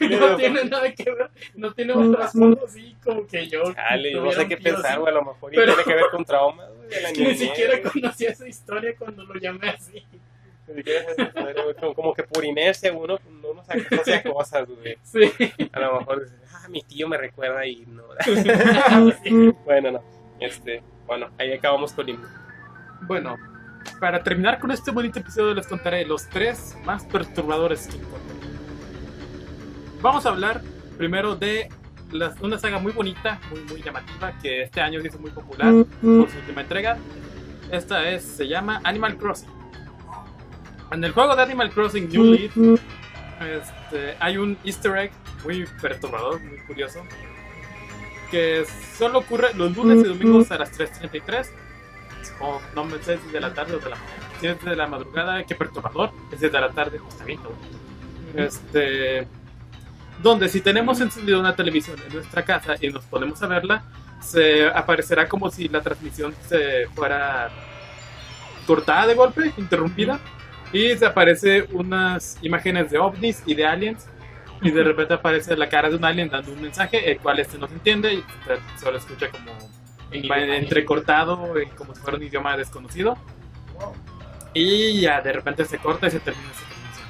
no 0.00 0.36
tiene 0.36 0.64
nada 0.64 0.92
que 0.92 1.10
ver, 1.10 1.30
no 1.54 1.72
tiene 1.72 1.92
un 1.92 2.12
trasfondo 2.14 2.64
así 2.66 2.96
como 3.04 3.26
que 3.26 3.48
yo. 3.48 3.72
Chale, 3.72 4.14
no 4.14 4.32
sé 4.32 4.48
qué 4.48 4.56
pensar, 4.56 4.98
güey. 4.98 5.12
A 5.12 5.14
lo 5.14 5.24
mejor 5.24 5.52
y 5.52 5.56
Pero- 5.56 5.74
tiene 5.74 5.84
que 5.84 5.94
ver 5.94 6.10
con 6.10 6.24
traumas, 6.24 6.68
ni 7.18 7.34
siquiera 7.34 7.80
conocía 7.82 8.30
esa 8.30 8.48
historia 8.48 8.94
cuando 8.98 9.24
lo 9.24 9.34
llamé 9.38 9.70
así. 9.70 10.04
Como, 11.80 11.94
como 11.94 12.14
que 12.14 12.22
por 12.24 12.44
inercia 12.44 12.92
uno 12.92 13.18
no 13.42 13.54
nos 13.54 13.68
asocia 13.68 14.22
cosas, 14.22 14.66
güey. 14.68 14.98
Sí. 15.02 15.30
A 15.72 15.80
lo 15.80 16.00
mejor 16.00 16.24
dices, 16.24 16.38
ah, 16.52 16.68
mi 16.68 16.82
tío 16.82 17.08
me 17.08 17.16
recuerda 17.16 17.64
y 17.66 17.86
no. 17.86 18.02
Sí. 18.24 19.52
bueno, 19.64 19.92
no. 19.92 20.02
Este, 20.40 20.82
bueno, 21.06 21.30
ahí 21.38 21.52
acabamos 21.52 21.92
con 21.92 22.06
Limbo. 22.06 22.26
Bueno, 23.02 23.36
para 24.00 24.22
terminar 24.22 24.58
con 24.58 24.70
este 24.70 24.90
bonito 24.90 25.18
episodio 25.20 25.54
les 25.54 25.66
contaré 25.66 26.04
los 26.04 26.28
tres 26.28 26.76
más 26.84 27.04
perturbadores 27.04 27.86
que 27.86 27.96
encontré. 27.96 28.36
Vamos 30.02 30.26
a 30.26 30.30
hablar 30.30 30.62
primero 30.98 31.36
de 31.36 31.68
las- 32.12 32.40
una 32.40 32.58
saga 32.58 32.78
muy 32.78 32.92
bonita, 32.92 33.40
muy, 33.50 33.60
muy 33.60 33.82
llamativa, 33.82 34.32
que 34.42 34.62
este 34.62 34.80
año 34.80 35.00
se 35.00 35.08
hizo 35.08 35.18
muy 35.18 35.30
popular 35.30 35.72
por 36.00 36.30
su 36.30 36.36
última 36.38 36.60
entrega. 36.62 36.96
Esta 37.70 38.08
es, 38.10 38.22
se 38.24 38.46
llama 38.46 38.80
Animal 38.84 39.16
Crossing. 39.16 39.48
En 40.92 41.04
el 41.04 41.12
juego 41.12 41.34
de 41.34 41.42
Animal 41.42 41.70
Crossing 41.70 42.08
New 42.08 42.24
Leaf 42.24 42.56
este, 43.40 44.16
hay 44.18 44.38
un 44.38 44.56
easter 44.64 44.96
egg 44.96 45.12
muy 45.44 45.66
perturbador, 45.80 46.40
muy 46.40 46.58
curioso, 46.60 47.02
que 48.30 48.64
solo 48.96 49.18
ocurre 49.18 49.52
los 49.54 49.76
lunes 49.76 50.04
y 50.04 50.08
domingos 50.08 50.50
a 50.50 50.58
las 50.58 50.78
3.33 50.78 51.46
o 52.40 52.60
no 52.74 52.84
me 52.84 52.98
sé 52.98 53.18
si 53.18 53.30
de 53.30 53.40
la 53.40 53.52
tarde 53.52 53.74
o 53.74 53.78
de 53.78 53.90
la 53.90 53.96
mañana. 53.96 54.22
Si 54.40 54.46
es 54.46 54.64
de 54.64 54.76
la 54.76 54.86
madrugada, 54.86 55.44
qué 55.44 55.54
perturbador. 55.54 56.10
Es 56.32 56.40
de 56.40 56.50
la 56.50 56.70
tarde, 56.70 56.98
todo. 56.98 57.54
Este, 58.34 59.26
donde 60.22 60.48
si 60.48 60.60
tenemos 60.60 61.00
encendida 61.00 61.38
una 61.38 61.56
televisión 61.56 61.96
en 62.06 62.14
nuestra 62.14 62.44
casa 62.44 62.74
y 62.80 62.88
nos 62.88 63.04
ponemos 63.04 63.42
a 63.42 63.46
verla, 63.46 63.84
se 64.20 64.66
aparecerá 64.68 65.28
como 65.28 65.50
si 65.50 65.68
la 65.68 65.80
transmisión 65.80 66.34
se 66.48 66.86
fuera 66.94 67.50
cortada 68.66 69.06
de 69.06 69.14
golpe, 69.14 69.52
interrumpida, 69.56 70.18
y 70.72 70.96
se 70.96 71.06
aparece 71.06 71.66
unas 71.72 72.38
imágenes 72.42 72.90
de 72.90 72.98
ovnis 72.98 73.42
y 73.46 73.54
de 73.54 73.66
aliens. 73.66 74.06
Y 74.62 74.70
de 74.70 74.82
repente 74.82 75.14
aparece 75.14 75.56
la 75.56 75.68
cara 75.68 75.90
de 75.90 75.96
un 75.96 76.04
alien 76.04 76.30
dando 76.30 76.52
un 76.52 76.62
mensaje, 76.62 77.10
el 77.10 77.18
cual 77.18 77.38
este 77.40 77.58
no 77.58 77.68
se 77.68 77.74
entiende 77.74 78.14
y 78.14 78.24
solo 78.80 78.96
escucha 78.96 79.30
como 79.30 79.52
entrecortado 80.10 81.52
como 81.76 81.94
si 81.94 82.00
fuera 82.00 82.16
un 82.16 82.22
idioma 82.22 82.56
desconocido 82.56 83.18
y 84.54 85.02
ya 85.02 85.20
de 85.20 85.32
repente 85.32 85.64
se 85.66 85.78
corta 85.78 86.06
y 86.06 86.10
se 86.10 86.20
termina 86.20 86.48
esa 86.50 86.64
transmisión. 86.64 87.08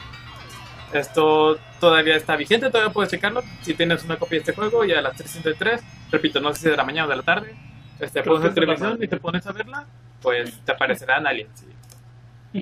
Esto 0.93 1.59
todavía 1.79 2.17
está 2.17 2.35
vigente, 2.35 2.71
todavía 2.71 2.93
puedes 2.93 3.11
checarlo 3.11 3.43
si 3.63 3.75
tienes 3.75 4.05
una 4.05 4.17
copia 4.17 4.39
de 4.39 4.41
este 4.41 4.53
juego 4.53 4.85
y 4.85 4.93
a 4.93 5.01
las 5.01 5.17
303, 5.17 5.81
repito, 6.11 6.41
no 6.41 6.53
sé 6.53 6.63
si 6.63 6.71
de 6.71 6.77
la 6.77 6.85
mañana 6.85 7.07
o 7.07 7.11
de 7.11 7.17
la 7.17 7.23
tarde, 7.23 7.55
este, 8.01 8.23
pones 8.23 8.45
la 8.45 8.55
televisión 8.55 8.99
y 9.01 9.07
te 9.07 9.17
pones 9.19 9.47
a 9.47 9.53
verla, 9.53 9.87
pues 10.21 10.61
te 10.65 10.73
aparecerán 10.73 11.27
aliens. 11.27 11.65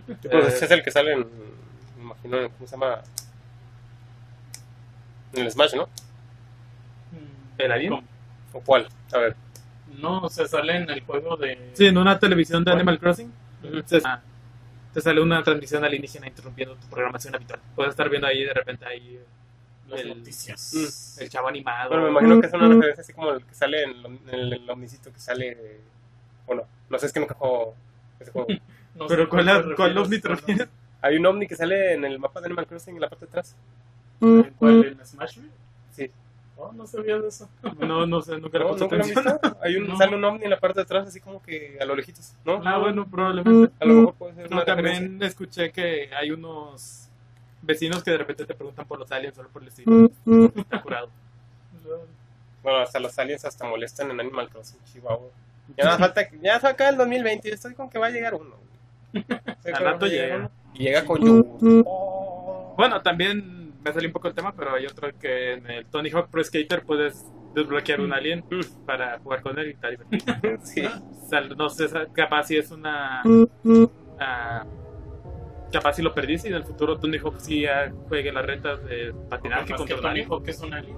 Pues 0.03 0.25
Eh, 0.25 0.49
ese 0.49 0.65
es 0.65 0.71
el 0.71 0.83
que 0.83 0.91
sale 0.91 1.13
en, 1.13 1.21
me 1.97 2.03
imagino, 2.03 2.39
en- 2.41 2.49
¿cómo 2.51 2.67
se 2.67 2.73
llama? 2.73 3.03
En 5.33 5.43
el 5.45 5.51
Smash, 5.51 5.75
¿no? 5.75 5.89
¿El 7.59 7.73
alien? 7.73 7.93
¿O 8.53 8.61
cuál? 8.61 8.89
A 9.13 9.19
ver. 9.19 9.37
No, 10.01 10.23
o 10.23 10.29
sea, 10.29 10.47
sale 10.47 10.77
en 10.77 10.91
el 10.91 11.01
juego 11.03 11.37
de. 11.37 11.71
Sí, 11.75 11.87
en 11.87 11.99
una 11.99 12.19
televisión 12.19 12.65
de. 12.65 12.73
Animal 12.73 12.99
Crossing. 12.99 13.33
Te, 13.89 14.01
te 14.93 15.01
sale 15.01 15.21
una 15.21 15.43
transmisión 15.43 15.85
alienígena 15.85 16.27
interrumpiendo 16.29 16.77
tu 16.77 16.87
programación 16.89 17.35
habitual. 17.35 17.61
Puedes 17.75 17.91
estar 17.91 18.09
viendo 18.09 18.27
ahí 18.29 18.45
de 18.45 18.53
repente 18.55 18.85
ahí 18.87 19.19
Las 19.89 20.01
el- 20.01 20.09
noticias. 20.19 21.17
el 21.21 21.29
chavo 21.29 21.49
animado. 21.49 21.89
Bueno, 21.89 22.05
me 22.05 22.11
imagino 22.11 22.41
que 22.41 22.47
es 22.47 22.53
una 22.53 22.69
referencia 22.69 23.03
así 23.03 23.13
como 23.13 23.31
el 23.33 23.45
que 23.45 23.55
sale 23.55 23.83
en, 23.85 23.91
el- 24.05 24.21
el, 24.35 24.53
el 24.55 24.71
omnicito 24.71 25.13
que 25.13 25.19
sale. 25.21 25.49
eh, 25.59 25.81
Bueno, 26.47 26.63
no 26.91 26.99
sé, 26.99 27.07
es 27.07 27.13
que 27.13 27.21
nunca 27.21 27.35
juego 27.35 27.75
ese 28.21 28.31
juego. 28.31 28.49
No 28.95 29.07
Pero 29.07 29.25
sé 29.25 29.29
¿cuál, 29.29 29.45
cuál 29.47 29.65
refieres, 29.95 29.97
ovni 30.07 30.19
te 30.21 30.29
refieres? 30.29 30.69
Hay 31.03 31.17
un 31.17 31.27
ovni 31.27 31.47
que 31.47 31.57
sale 31.57 31.95
en 31.95 32.05
el 32.05 32.19
mapa 32.19 32.41
de 32.41 32.47
Animal 32.47 32.67
Crossing 32.67 32.95
en 32.95 33.01
la 33.01 33.09
parte 33.09 33.27
de 33.27 33.31
atrás. 33.31 33.57
¿Cuál? 34.59 34.85
¿En 34.87 35.07
Smash? 35.07 35.39
Bros? 35.39 35.51
Sí. 35.93 36.11
Oh, 36.57 36.73
no 36.73 36.87
sabía 36.87 37.19
de 37.19 37.29
eso. 37.29 37.49
No, 37.81 38.07
no 38.07 38.23
sé, 38.23 38.39
nunca 38.39 38.59
le 38.59 38.65
¿No? 38.65 38.71
puse 38.71 38.85
¿Nunca 38.85 38.97
lo 38.97 39.03
atención. 39.03 39.25
visto? 39.43 39.59
Hay 39.63 39.77
un, 39.77 39.87
No. 39.89 39.99
Sale 39.99 40.17
un 40.17 40.25
ovni 40.25 40.45
en 40.45 40.51
la 40.51 40.61
parte 40.61 40.79
de 40.79 40.83
atrás, 40.85 41.09
así 41.09 41.21
como 41.21 41.43
que 41.43 41.77
a 41.81 41.85
lo 41.85 41.95
lejitos, 41.97 42.33
¿no? 42.45 42.63
Ah, 42.65 42.79
bueno, 42.79 43.07
probablemente. 43.11 43.73
A 43.81 43.85
lo 43.85 43.95
mejor 43.95 44.15
puede 44.15 44.35
ser 44.35 44.51
No, 44.51 44.57
una 44.57 44.65
referencia. 44.65 45.01
también 45.03 45.23
escuché 45.23 45.73
que 45.73 46.11
hay 46.15 46.31
unos 46.31 47.09
vecinos 47.63 48.03
que 48.05 48.13
de 48.13 48.19
repente 48.19 48.47
te 48.47 48.55
preguntan 48.55 48.87
por 48.87 48.99
los 48.99 49.11
aliens 49.11 49.35
solo 49.35 49.49
por 49.49 49.63
el 49.63 49.69
estilo. 49.69 50.11
Está 50.57 50.81
curado. 50.81 51.11
Bueno, 52.63 52.79
hasta 52.79 52.99
los 52.99 53.19
aliens 53.19 53.45
hasta 53.45 53.67
molestan 53.67 54.11
en 54.11 54.21
Animal 54.21 54.49
Crossing, 54.49 54.79
Chihuahua. 54.85 55.29
Ya 55.77 55.85
nada 55.85 55.99
falta, 55.99 56.29
ya 56.41 56.57
acaba 56.57 56.91
el 56.91 56.97
2020 56.97 57.49
y 57.49 57.53
estoy 57.53 57.75
con 57.75 57.91
que 57.91 57.99
va 57.99 58.07
a 58.07 58.11
llegar 58.11 58.35
uno. 58.35 58.55
Al 59.73 59.85
rato 59.85 60.07
llega. 60.07 60.51
Y 60.75 60.85
llega 60.85 61.05
con 61.05 61.25
yogur. 61.25 61.85
Bueno, 62.77 63.01
también 63.03 63.73
me 63.83 63.93
salió 63.93 64.09
un 64.09 64.13
poco 64.13 64.29
el 64.29 64.35
tema, 64.35 64.55
pero 64.57 64.75
hay 64.75 64.87
otro 64.87 65.09
que 65.19 65.53
en 65.55 65.71
el 65.71 65.87
Tony 65.87 66.11
Hawk 66.11 66.29
Pro 66.29 66.43
Skater 66.43 66.83
puedes 66.85 67.25
desbloquear 67.55 68.01
un 68.01 68.13
alien 68.13 68.45
para 68.85 69.19
jugar 69.21 69.43
con 69.43 69.59
él 69.59 69.71
y 69.71 69.75
tal. 69.75 69.99
Sí. 70.65 70.85
O 70.85 71.29
sea, 71.29 71.41
no 71.43 71.69
sé, 71.69 71.89
capaz 72.13 72.45
si 72.45 72.57
es 72.57 72.71
una... 72.71 73.23
ah, 74.19 74.65
capaz 75.73 75.95
si 75.95 76.03
lo 76.03 76.15
perdiste 76.15 76.49
y 76.49 76.53
en 76.53 76.57
el 76.57 76.65
futuro 76.65 76.99
Tony 76.99 77.19
Hawk 77.19 77.39
sí 77.39 77.65
juegue 78.09 78.33
las 78.33 78.45
retas 78.45 78.85
de 78.85 79.15
patinaje 79.29 79.71
Más 79.71 79.79
contra 79.79 79.97
que 79.97 80.03
Tony. 80.03 80.23
Hawk 80.23 80.49
es 80.49 80.61
un 80.61 80.75
alien. 80.75 80.97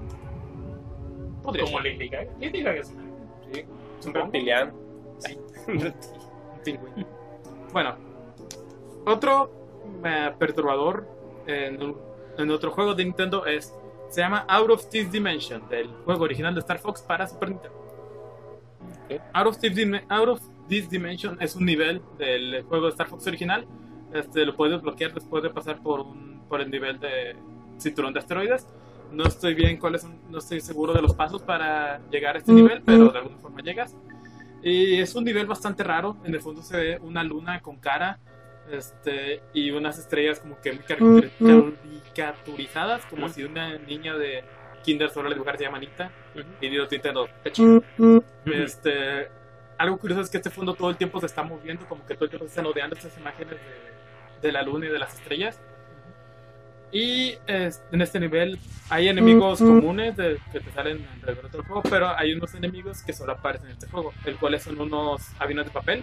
Podría 1.42 1.64
Como. 1.64 1.80
Lady 1.80 2.08
Gaga. 2.08 2.30
Lady 2.40 2.62
Gaga 2.62 2.80
es 2.80 2.90
un 2.90 3.00
alien. 3.00 3.16
Sí, 3.52 3.64
es 4.00 4.06
un 4.06 4.14
reptiliano. 4.14 4.72
Sí. 5.18 5.38
Un 5.66 5.94
pingüino. 6.64 7.08
Bueno, 7.72 7.96
otro 9.06 9.50
eh, 10.04 10.32
perturbador 10.38 11.08
en, 11.46 11.94
en 12.38 12.50
otro 12.50 12.70
juego 12.70 12.94
de 12.94 13.04
Nintendo 13.04 13.46
es 13.46 13.74
se 14.08 14.20
llama 14.20 14.44
Out 14.48 14.70
of 14.70 14.88
This 14.88 15.10
Dimension, 15.10 15.68
del 15.68 15.88
juego 16.04 16.24
original 16.24 16.54
de 16.54 16.60
Star 16.60 16.78
Fox 16.78 17.02
para 17.02 17.26
Super 17.26 17.50
Nintendo. 17.50 17.76
Ok. 19.04 19.20
Out, 19.32 19.46
of 19.46 19.58
This 19.58 19.78
Out 20.08 20.28
of 20.28 20.40
This 20.68 20.88
Dimension 20.88 21.36
es 21.40 21.56
un 21.56 21.64
nivel 21.64 22.02
del 22.18 22.62
juego 22.64 22.86
de 22.86 22.90
Star 22.92 23.08
Fox 23.08 23.26
original. 23.26 23.66
Este, 24.12 24.44
lo 24.44 24.56
puedes 24.56 24.80
bloquear 24.80 25.12
después 25.12 25.42
de 25.42 25.50
pasar 25.50 25.82
por, 25.82 26.00
un, 26.00 26.42
por 26.48 26.60
el 26.60 26.70
nivel 26.70 26.98
de 27.00 27.36
cinturón 27.78 28.12
de 28.12 28.20
asteroides. 28.20 28.66
No 29.12 29.24
estoy 29.24 29.54
bien 29.54 29.76
cuáles 29.78 30.06
no 30.28 30.38
estoy 30.38 30.60
seguro 30.60 30.92
de 30.92 31.02
los 31.02 31.14
pasos 31.14 31.42
para 31.42 32.00
llegar 32.10 32.36
a 32.36 32.38
este 32.38 32.52
nivel, 32.52 32.82
pero 32.84 33.10
de 33.10 33.18
alguna 33.18 33.38
forma 33.38 33.60
llegas. 33.60 33.96
Y 34.62 34.98
es 34.98 35.14
un 35.14 35.24
nivel 35.24 35.46
bastante 35.46 35.84
raro. 35.84 36.16
En 36.24 36.34
el 36.34 36.40
fondo 36.40 36.62
se 36.62 36.76
ve 36.76 36.98
una 37.02 37.22
luna 37.22 37.60
con 37.60 37.76
cara 37.76 38.18
este, 38.70 39.42
y 39.52 39.70
unas 39.70 39.98
estrellas 39.98 40.40
como 40.40 40.60
que 40.60 40.72
muy 40.72 40.82
caricatur- 40.84 41.30
caricaturizadas, 42.14 43.04
como 43.06 43.28
si 43.28 43.44
una 43.44 43.76
niña 43.78 44.14
de 44.16 44.42
Kinder 44.82 45.10
solo 45.10 45.28
le 45.28 45.34
dibujara 45.34 45.58
se 45.58 45.64
llama 45.64 45.78
Anita 45.78 46.10
y 46.60 46.68
dio 46.68 46.86
Nintendo. 46.90 47.28
Este, 48.46 49.28
algo 49.78 49.98
curioso 49.98 50.22
es 50.22 50.30
que 50.30 50.36
este 50.38 50.50
fondo 50.50 50.74
todo 50.74 50.90
el 50.90 50.96
tiempo 50.96 51.20
se 51.20 51.26
está 51.26 51.42
moviendo, 51.42 51.86
como 51.86 52.06
que 52.06 52.14
todo 52.14 52.24
el 52.24 52.30
tiempo 52.30 52.46
se 52.46 52.50
están 52.50 52.64
rodeando 52.64 52.96
estas 52.96 53.16
imágenes 53.18 53.54
de, 53.54 54.46
de 54.46 54.52
la 54.52 54.62
luna 54.62 54.86
y 54.86 54.88
de 54.90 54.98
las 54.98 55.14
estrellas. 55.14 55.60
Y 56.92 57.34
es- 57.48 57.82
en 57.90 58.00
este 58.00 58.20
nivel 58.20 58.58
hay 58.88 59.08
enemigos 59.08 59.58
comunes 59.80 60.16
de- 60.16 60.38
que 60.52 60.60
te 60.60 60.70
salen 60.70 61.04
alrededor 61.14 61.50
del 61.50 61.62
juego, 61.62 61.82
pero 61.82 62.08
hay 62.16 62.32
unos 62.32 62.54
enemigos 62.54 63.02
que 63.02 63.12
solo 63.12 63.32
aparecen 63.32 63.66
en 63.68 63.72
este 63.74 63.88
juego, 63.88 64.12
el 64.24 64.36
cual 64.36 64.58
son 64.60 64.80
unos 64.80 65.22
aviones 65.40 65.66
de 65.66 65.72
papel, 65.72 66.02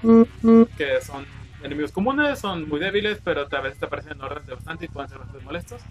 que 0.77 0.99
son 1.01 1.25
enemigos 1.63 1.91
comunes, 1.91 2.39
son 2.39 2.67
muy 2.67 2.79
débiles, 2.79 3.19
pero 3.23 3.47
a 3.49 3.61
veces 3.61 3.79
te 3.79 3.85
aparecen 3.85 4.13
en 4.13 4.21
orden 4.21 4.45
de 4.45 4.53
bastante 4.55 4.85
y 4.85 4.87
pueden 4.89 5.09
ser 5.09 5.19
bastante 5.19 5.43
molestos. 5.45 5.81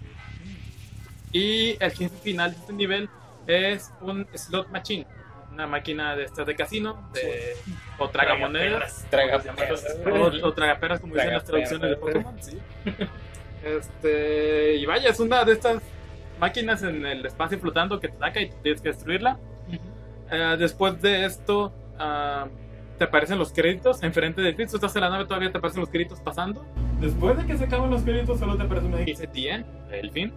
Y 1.31 1.75
el 1.83 1.91
jefe 1.91 2.15
final 2.23 2.51
de 2.51 2.57
este 2.57 2.73
nivel 2.73 3.09
es 3.47 3.91
un 4.01 4.27
slot 4.33 4.69
machine, 4.69 5.07
una 5.51 5.65
máquina 5.67 6.15
de 6.15 6.25
estas 6.25 6.45
de 6.45 6.55
casino, 6.55 7.09
de, 7.13 7.55
o 7.97 8.09
tragamonedas, 8.09 9.05
Traga 9.09 9.41
o, 10.05 10.47
o 10.47 10.53
tragaperas 10.53 10.99
como 10.99 11.15
dicen 11.15 11.33
las 11.33 11.43
Tragaperras. 11.43 11.69
traducciones 11.69 11.89
de 11.89 11.95
Pokémon, 11.97 12.35
sí. 12.41 12.57
Este, 13.63 14.75
y 14.75 14.85
vaya, 14.85 15.09
es 15.09 15.19
una 15.19 15.43
de 15.45 15.53
estas 15.53 15.81
máquinas 16.39 16.83
en 16.83 17.05
el 17.05 17.25
espacio 17.25 17.57
flotando 17.59 17.99
que 17.99 18.09
te 18.09 18.15
ataca 18.15 18.41
y 18.41 18.49
tienes 18.61 18.81
que 18.81 18.89
destruirla. 18.89 19.39
Eh, 20.31 20.55
después 20.59 21.01
de 21.01 21.25
esto, 21.25 21.73
ah, 21.97 22.47
te 23.03 23.07
aparecen 23.09 23.37
los 23.37 23.51
créditos 23.51 24.01
enfrente 24.01 24.41
del 24.41 24.55
fin. 24.55 24.65
Tú 24.69 24.77
estás 24.77 24.95
en 24.95 25.01
la 25.01 25.09
nave, 25.09 25.25
todavía 25.25 25.51
te 25.51 25.57
aparecen 25.57 25.81
los 25.81 25.89
créditos 25.89 26.21
pasando. 26.21 26.65
Después 27.01 27.35
de 27.37 27.45
que 27.45 27.57
se 27.57 27.65
acaban 27.65 27.89
los 27.89 28.01
créditos, 28.01 28.39
solo 28.39 28.55
te 28.55 28.63
aparece 28.63 28.87
una 28.87 28.97
dice 28.99 29.29
el 29.91 30.09
fin. 30.11 30.31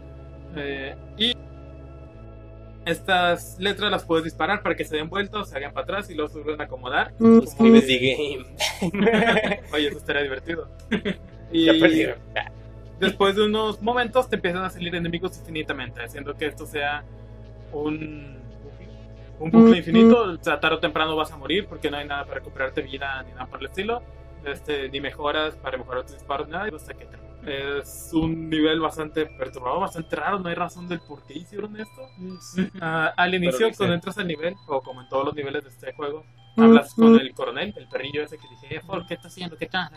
Eh, 0.56 0.96
y 1.16 1.32
estas 2.84 3.56
letras 3.60 3.90
las 3.92 4.04
puedes 4.04 4.24
disparar 4.24 4.62
para 4.62 4.74
que 4.74 4.84
se 4.84 4.96
den 4.96 5.08
vueltas, 5.08 5.48
se 5.50 5.56
hagan 5.56 5.72
para 5.72 5.84
atrás 5.84 6.10
y 6.10 6.14
luego 6.14 6.28
se 6.28 6.40
vuelven 6.40 6.60
a 6.60 6.64
acomodar. 6.64 7.12
Como 7.18 7.42
Escribes 7.44 7.86
de- 7.86 7.98
the 7.98 8.16
game. 8.82 9.60
Oye, 9.72 9.86
eso 9.88 9.98
estaría 9.98 10.22
divertido. 10.22 10.68
y 11.52 11.66
Ya 11.66 11.72
perdieron. 11.78 12.18
después 12.98 13.36
de 13.36 13.44
unos 13.46 13.80
momentos 13.80 14.28
te 14.28 14.34
empiezan 14.36 14.64
a 14.64 14.70
salir 14.70 14.92
enemigos 14.96 15.38
infinitamente, 15.38 16.02
haciendo 16.02 16.34
que 16.34 16.46
esto 16.46 16.66
sea 16.66 17.04
un 17.72 18.36
un 19.39 19.51
bucle 19.51 19.78
infinito, 19.78 20.22
o 20.22 20.43
sea, 20.43 20.59
tarde 20.61 20.76
o 20.76 20.80
temprano 20.80 21.14
vas 21.16 21.30
a 21.32 21.37
morir 21.37 21.66
porque 21.68 21.91
no 21.91 21.97
hay 21.99 22.07
nada 22.07 22.24
para 22.24 22.37
recuperarte 22.37 22.82
vida 22.82 23.22
ni 23.24 23.32
nada 23.32 23.47
por 23.47 23.61
el 23.61 23.66
estilo, 23.66 24.03
este, 24.45 24.89
ni 24.89 25.01
mejoras 25.01 25.57
para 25.57 25.76
mejorar 25.76 26.03
tus 26.03 26.14
disparos, 26.14 26.49
nada, 26.49 26.68
hasta 26.74 26.95
que 26.95 27.05
te 27.07 27.16
es 27.47 28.11
un 28.12 28.51
nivel 28.51 28.80
bastante 28.80 29.26
perturbador, 29.26 29.80
bastante 29.80 30.16
raro, 30.16 30.41
no 30.41 30.49
hay 30.49 30.57
razón 30.57 30.89
del 30.89 30.99
por 31.01 31.22
qué 31.24 31.34
hicieron 31.34 31.76
esto. 31.78 32.03
Ah, 32.80 33.12
al 33.16 33.34
inicio, 33.37 33.68
cuando 33.76 33.95
entras 33.95 34.18
al 34.18 34.26
nivel, 34.26 34.55
o 34.66 34.80
como 34.82 35.01
en 35.03 35.09
todos 35.09 35.26
los 35.26 35.34
niveles 35.34 35.62
de 35.62 35.70
este 35.70 35.93
juego, 35.93 36.24
hablas 36.57 36.93
con 36.95 37.14
el 37.20 37.32
coronel, 37.34 37.72
el 37.76 37.89
perrillo 37.89 38.24
ese 38.24 38.37
que 38.37 38.49
dije, 38.49 38.76
"Eh, 38.76 38.80
Paul, 38.84 39.07
¿qué 39.07 39.14
estás 39.14 39.30
haciendo? 39.32 39.57
¿Qué 39.57 39.66
tal? 39.66 39.91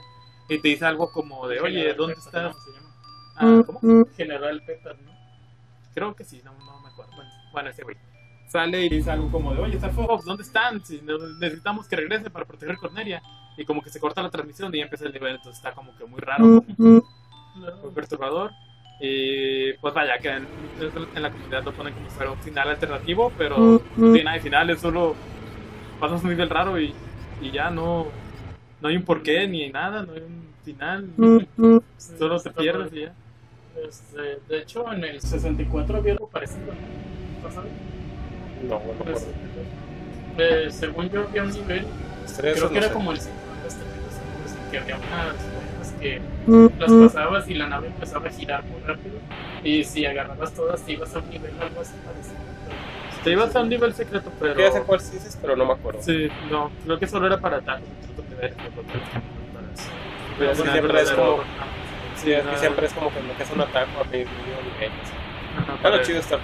Y 0.48 0.60
te 0.62 0.68
dice 0.68 0.86
algo 0.86 1.12
como 1.12 1.48
de, 1.48 1.60
oye, 1.60 1.78
General 1.78 1.98
¿dónde 1.98 2.14
estás? 2.14 2.56
Se 2.64 2.72
llama. 2.72 2.96
Ah, 3.36 3.64
¿Cómo? 3.66 4.06
General 4.16 4.62
Pepper, 4.66 5.02
¿no? 5.02 5.12
Creo 5.96 6.16
que 6.16 6.24
sí, 6.24 6.42
no, 6.44 6.54
no 6.54 6.82
me 6.82 6.90
acuerdo. 6.90 7.16
Bueno, 7.16 7.32
bueno, 7.52 7.70
ese 7.70 7.84
güey. 7.84 7.98
Sale 8.50 8.84
y 8.84 8.90
dice 8.90 9.12
algo 9.12 9.30
como 9.32 9.54
de, 9.54 9.62
oye, 9.62 9.76
Star 9.76 9.92
Fox, 9.92 10.26
¿dónde 10.26 10.42
están? 10.42 10.84
Si 10.84 11.00
necesitamos 11.40 11.88
que 11.88 11.96
regrese 11.96 12.32
para 12.32 12.46
proteger 12.46 12.78
Cornelia. 12.78 13.22
Y 13.56 13.64
como 13.64 13.84
que 13.84 13.92
se 13.92 14.00
corta 14.00 14.24
la 14.24 14.32
transmisión 14.32 14.74
y 14.74 14.80
ya 14.80 14.86
empieza 14.86 15.06
el 15.06 15.14
nivel, 15.14 15.36
entonces 15.36 15.58
está 15.58 15.74
como 15.74 15.96
que 15.96 16.06
muy 16.06 16.20
raro, 16.20 16.64
como 16.78 17.04
muy 17.84 17.92
perturbador. 17.94 18.52
Y 19.00 19.74
pues 19.74 19.94
vaya, 19.94 20.18
que 20.18 20.30
en, 20.30 20.48
en 21.16 21.22
la 21.22 21.32
comunidad 21.32 21.64
lo 21.64 21.74
ponen 21.74 21.94
como 21.94 22.10
si 22.10 22.16
fuera 22.16 22.32
un 22.32 22.40
final 22.40 22.70
alternativo, 22.70 23.32
pero 23.38 23.58
no 23.58 23.80
tiene 24.14 24.24
nada 24.24 24.38
de 24.38 24.44
final, 24.44 24.70
es 24.72 24.80
solo 24.80 25.16
pasas 26.00 26.24
un 26.24 26.30
nivel 26.30 26.50
raro 26.50 26.80
y, 26.80 26.94
y 27.42 27.52
ya 27.52 27.70
no, 27.70 28.08
no 28.82 28.88
hay 28.88 28.96
un 28.96 29.04
porqué 29.04 29.48
ni 29.48 29.70
nada, 29.70 30.04
no 30.04 30.14
hay 30.14 30.22
un 30.22 30.50
final, 30.64 31.10
solo 31.98 32.42
te 32.42 32.50
Está 32.50 32.62
pierdes 32.62 32.94
y 32.94 33.02
ya. 33.02 33.14
Este, 33.88 34.40
de 34.50 34.60
hecho, 34.60 34.92
en 34.92 35.04
el 35.04 35.22
64 35.22 35.98
había 35.98 36.14
algo 36.14 36.28
parecido, 36.28 36.74
¿no? 36.74 37.89
No, 38.68 38.80
bueno, 38.80 39.04
Pues, 39.06 39.28
eh, 40.38 40.68
según 40.72 41.10
yo 41.10 41.22
había 41.24 41.44
un 41.44 41.52
nivel, 41.52 41.86
creo 42.38 42.56
no 42.66 42.70
que 42.70 42.78
era 42.78 42.88
sé. 42.88 42.94
como 42.94 43.12
el 43.12 43.20
50 43.20 43.68
este, 43.68 43.82
que 44.72 44.78
había 44.80 44.96
unas 44.98 45.34
cosas 45.78 45.94
que 46.00 46.22
las 46.80 46.92
pasabas 47.14 47.50
y 47.50 47.54
la 47.56 47.68
nave 47.68 47.88
empezaba 47.88 48.28
a 48.28 48.32
girar 48.32 48.64
muy 48.66 48.82
rápido. 48.86 49.16
Y 49.64 49.84
si 49.84 50.06
agarrabas 50.06 50.54
todas, 50.54 50.82
te 50.82 50.94
ibas 50.94 51.14
a 51.16 51.20
un 51.20 51.30
nivel 51.30 51.52
algo 51.60 51.82
así 51.82 51.94
parecido. 52.06 52.36
Te 53.24 53.32
ibas 53.32 53.54
a 53.56 53.62
un 53.62 53.70
nivel 53.70 53.94
secreto, 53.94 54.32
pero... 54.40 54.58
Ya 54.58 54.72
sé 54.72 54.82
cuál 54.84 55.00
dices, 55.00 55.38
pero 55.42 55.56
no 55.58 55.66
me 55.66 55.74
acuerdo. 55.74 56.02
Sí, 56.02 56.30
no, 56.50 56.72
creo 56.86 56.98
que 57.00 57.08
solo 57.08 57.28
era 57.28 57.38
para 57.38 57.58
no 57.58 57.66
para 57.66 57.80
otros 57.80 59.02
Pero 60.38 60.56
sí, 60.56 60.62
Una 60.62 60.72
siempre 60.72 61.02
es 61.02 61.12
como- 61.12 61.44
Sí, 62.16 62.32
es 62.34 62.46
que 62.46 62.58
siempre 62.58 62.86
es 62.86 62.94
como 62.94 63.10
que 63.14 63.22
lo 63.22 63.36
que 63.38 63.44
es 63.44 63.52
un 63.52 63.62
ataque 63.62 63.92
a 64.00 64.04
medio 64.10 64.26
nivel. 64.26 64.92
lo 65.98 66.04
chido 66.04 66.20
está. 66.20 66.38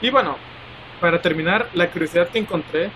Y 0.00 0.10
bueno, 0.10 0.36
para 1.00 1.20
terminar, 1.20 1.68
la 1.74 1.90
curiosidad 1.90 2.28
que 2.28 2.38
encontré, 2.38 2.90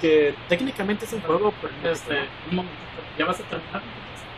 que 0.00 0.34
técnicamente 0.48 1.04
es 1.04 1.12
un 1.12 1.20
juego, 1.20 1.52
pero 1.60 1.92
Este, 1.92 2.14
un 2.50 2.56
momentito, 2.56 3.02
¿ya 3.18 3.26
vas 3.26 3.40
a 3.40 3.44
terminar? 3.44 3.82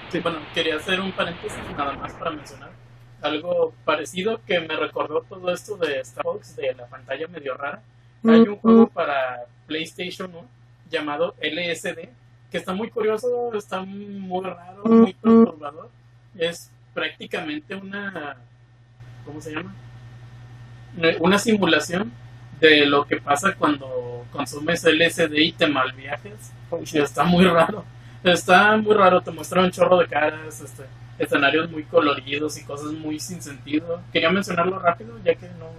Sí. 0.08 0.20
Bueno, 0.20 0.38
quería 0.54 0.76
hacer 0.76 1.00
un 1.00 1.12
paréntesis 1.12 1.58
nada 1.76 1.92
más 1.92 2.12
para 2.14 2.30
mencionar 2.32 2.70
algo 3.22 3.74
parecido 3.84 4.40
que 4.46 4.60
me 4.60 4.76
recordó 4.76 5.22
todo 5.22 5.52
esto 5.52 5.76
de 5.76 6.00
Star 6.00 6.24
Fox, 6.24 6.56
de 6.56 6.74
la 6.74 6.86
pantalla 6.86 7.28
medio 7.28 7.54
rara. 7.54 7.82
Hay 8.24 8.40
un 8.40 8.56
juego 8.56 8.88
para 8.88 9.44
PlayStation 9.66 10.30
1 10.34 10.46
llamado 10.90 11.34
LSD, 11.40 12.08
que 12.50 12.58
está 12.58 12.72
muy 12.72 12.90
curioso, 12.90 13.52
está 13.54 13.82
muy 13.82 14.44
raro, 14.44 14.84
muy 14.84 15.14
perturbador. 15.14 15.90
Es 16.36 16.70
prácticamente 16.92 17.74
una, 17.74 18.36
¿cómo 19.24 19.40
se 19.40 19.52
llama? 19.52 19.74
Eh, 20.98 21.16
Una 21.20 21.38
simulación 21.38 22.12
de 22.60 22.86
lo 22.86 23.06
que 23.06 23.16
pasa 23.16 23.54
cuando 23.54 24.26
consumes 24.32 24.84
LSD 24.84 25.32
y 25.34 25.52
te 25.52 25.66
malviajes. 25.66 26.52
Y 26.92 26.98
está 26.98 27.24
muy 27.24 27.44
raro. 27.44 27.84
Está 28.22 28.76
muy 28.76 28.94
raro, 28.94 29.22
te 29.22 29.30
muestra 29.30 29.62
un 29.62 29.70
chorro 29.70 29.96
de 29.96 30.06
caras, 30.06 30.60
este, 30.60 30.84
escenarios 31.18 31.70
muy 31.70 31.84
coloridos 31.84 32.58
y 32.58 32.64
cosas 32.64 32.92
muy 32.92 33.18
sin 33.18 33.40
sentido. 33.40 34.02
Quería 34.12 34.30
mencionarlo 34.30 34.78
rápido, 34.78 35.16
ya 35.24 35.34
que 35.34 35.48
no, 35.58 35.70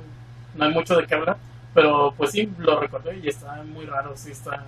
no 0.56 0.66
hay 0.66 0.74
mucho 0.74 0.96
de 0.96 1.06
qué 1.06 1.16
hablar. 1.16 1.38
Pero 1.74 2.14
pues 2.18 2.32
sí, 2.32 2.52
lo 2.58 2.80
recordé 2.80 3.20
y 3.24 3.28
está 3.30 3.62
muy 3.64 3.86
raro, 3.86 4.14
sí 4.16 4.32
está 4.32 4.64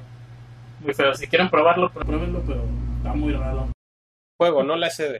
muy 0.81 0.93
feo. 0.93 1.13
Si 1.15 1.27
quieren 1.27 1.49
probarlo, 1.49 1.89
pruébenlo, 1.89 2.41
pero 2.45 2.63
está 2.97 3.13
muy 3.13 3.33
raro. 3.33 3.69
Juego, 4.37 4.63
no 4.63 4.75
la 4.75 4.89
SD. 4.89 5.15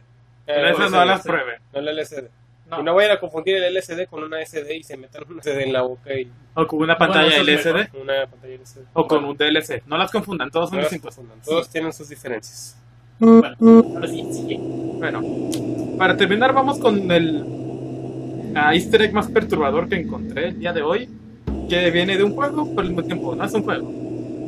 Eh, 0.48 0.70
esas 0.72 0.92
no 0.92 0.98
no 0.98 1.02
el 1.04 1.08
las 1.10 1.24
pruebe. 1.24 1.60
No 1.74 1.80
el 1.80 1.88
LCD. 1.90 2.30
No, 2.76 2.82
Y 2.82 2.84
no 2.84 2.96
vayan 2.96 3.12
a 3.12 3.20
confundir 3.20 3.56
el 3.58 3.76
LCD 3.78 4.08
con 4.10 4.24
una 4.24 4.42
SD 4.46 4.76
y 4.78 4.84
se 4.84 4.98
metan 4.98 5.24
una 5.30 5.42
SD 5.42 5.64
en 5.64 5.74
la 5.74 5.82
boca 5.82 6.14
y 6.14 6.30
O 6.56 6.68
con 6.68 6.82
una 6.82 6.98
pantalla 6.98 7.30
Bueno, 7.38 7.44
LCD. 7.44 8.02
una 8.02 8.28
pantalla 8.28 8.54
LCD. 8.56 8.80
O 8.94 9.08
con 9.08 9.24
un 9.26 9.38
DLC. 9.38 9.84
No 9.86 9.98
las 9.98 10.12
confundan, 10.12 10.50
todos 10.52 10.70
son 10.70 10.78
No 10.80 10.84
distintos. 10.84 11.20
Todos 11.46 11.70
tienen 11.70 11.94
sus 11.94 12.10
diferencias. 12.10 12.78
bueno, 13.20 13.56
ahora 13.96 14.08
sí, 14.08 14.24
sigue. 14.32 14.58
Bueno, 14.60 15.22
para 15.98 16.16
terminar, 16.18 16.54
vamos 16.54 16.80
con 16.80 17.10
el 17.12 17.46
easter 18.74 19.02
egg 19.02 19.14
más 19.14 19.28
perturbador 19.30 19.88
que 19.90 19.96
encontré 19.96 20.50
el 20.50 20.60
día 20.60 20.74
de 20.74 20.82
hoy. 20.82 21.10
Que 21.70 21.90
viene 21.92 22.18
de 22.18 22.24
un 22.24 22.36
juego, 22.36 22.68
pero 22.70 22.82
al 22.82 22.88
mismo 22.90 23.04
tiempo 23.04 23.36
no 23.36 23.44
es 23.44 23.54
un 23.54 23.64
juego. 23.64 23.90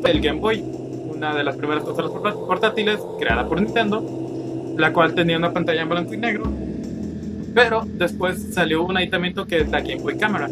El 0.05 0.21
Game 0.21 0.39
Boy, 0.39 0.61
una 0.61 1.34
de 1.36 1.43
las 1.43 1.55
primeras 1.55 1.84
consolas 1.84 2.11
portátiles 2.36 2.99
creada 3.19 3.47
por 3.47 3.59
Nintendo, 3.61 4.03
la 4.78 4.91
cual 4.93 5.15
tenía 5.15 5.38
una 5.38 5.51
pantalla 5.53 5.82
en 5.82 5.89
blanco 5.89 6.13
y 6.13 6.17
negro. 6.17 6.43
Pero 7.56 7.84
después 7.86 8.53
salió 8.53 8.84
un 8.84 8.97
aditamento 8.97 9.47
que 9.47 9.62
es 9.62 9.70
la 9.70 9.80
Game 9.80 10.01
Boy 10.01 10.18
Cámara. 10.18 10.49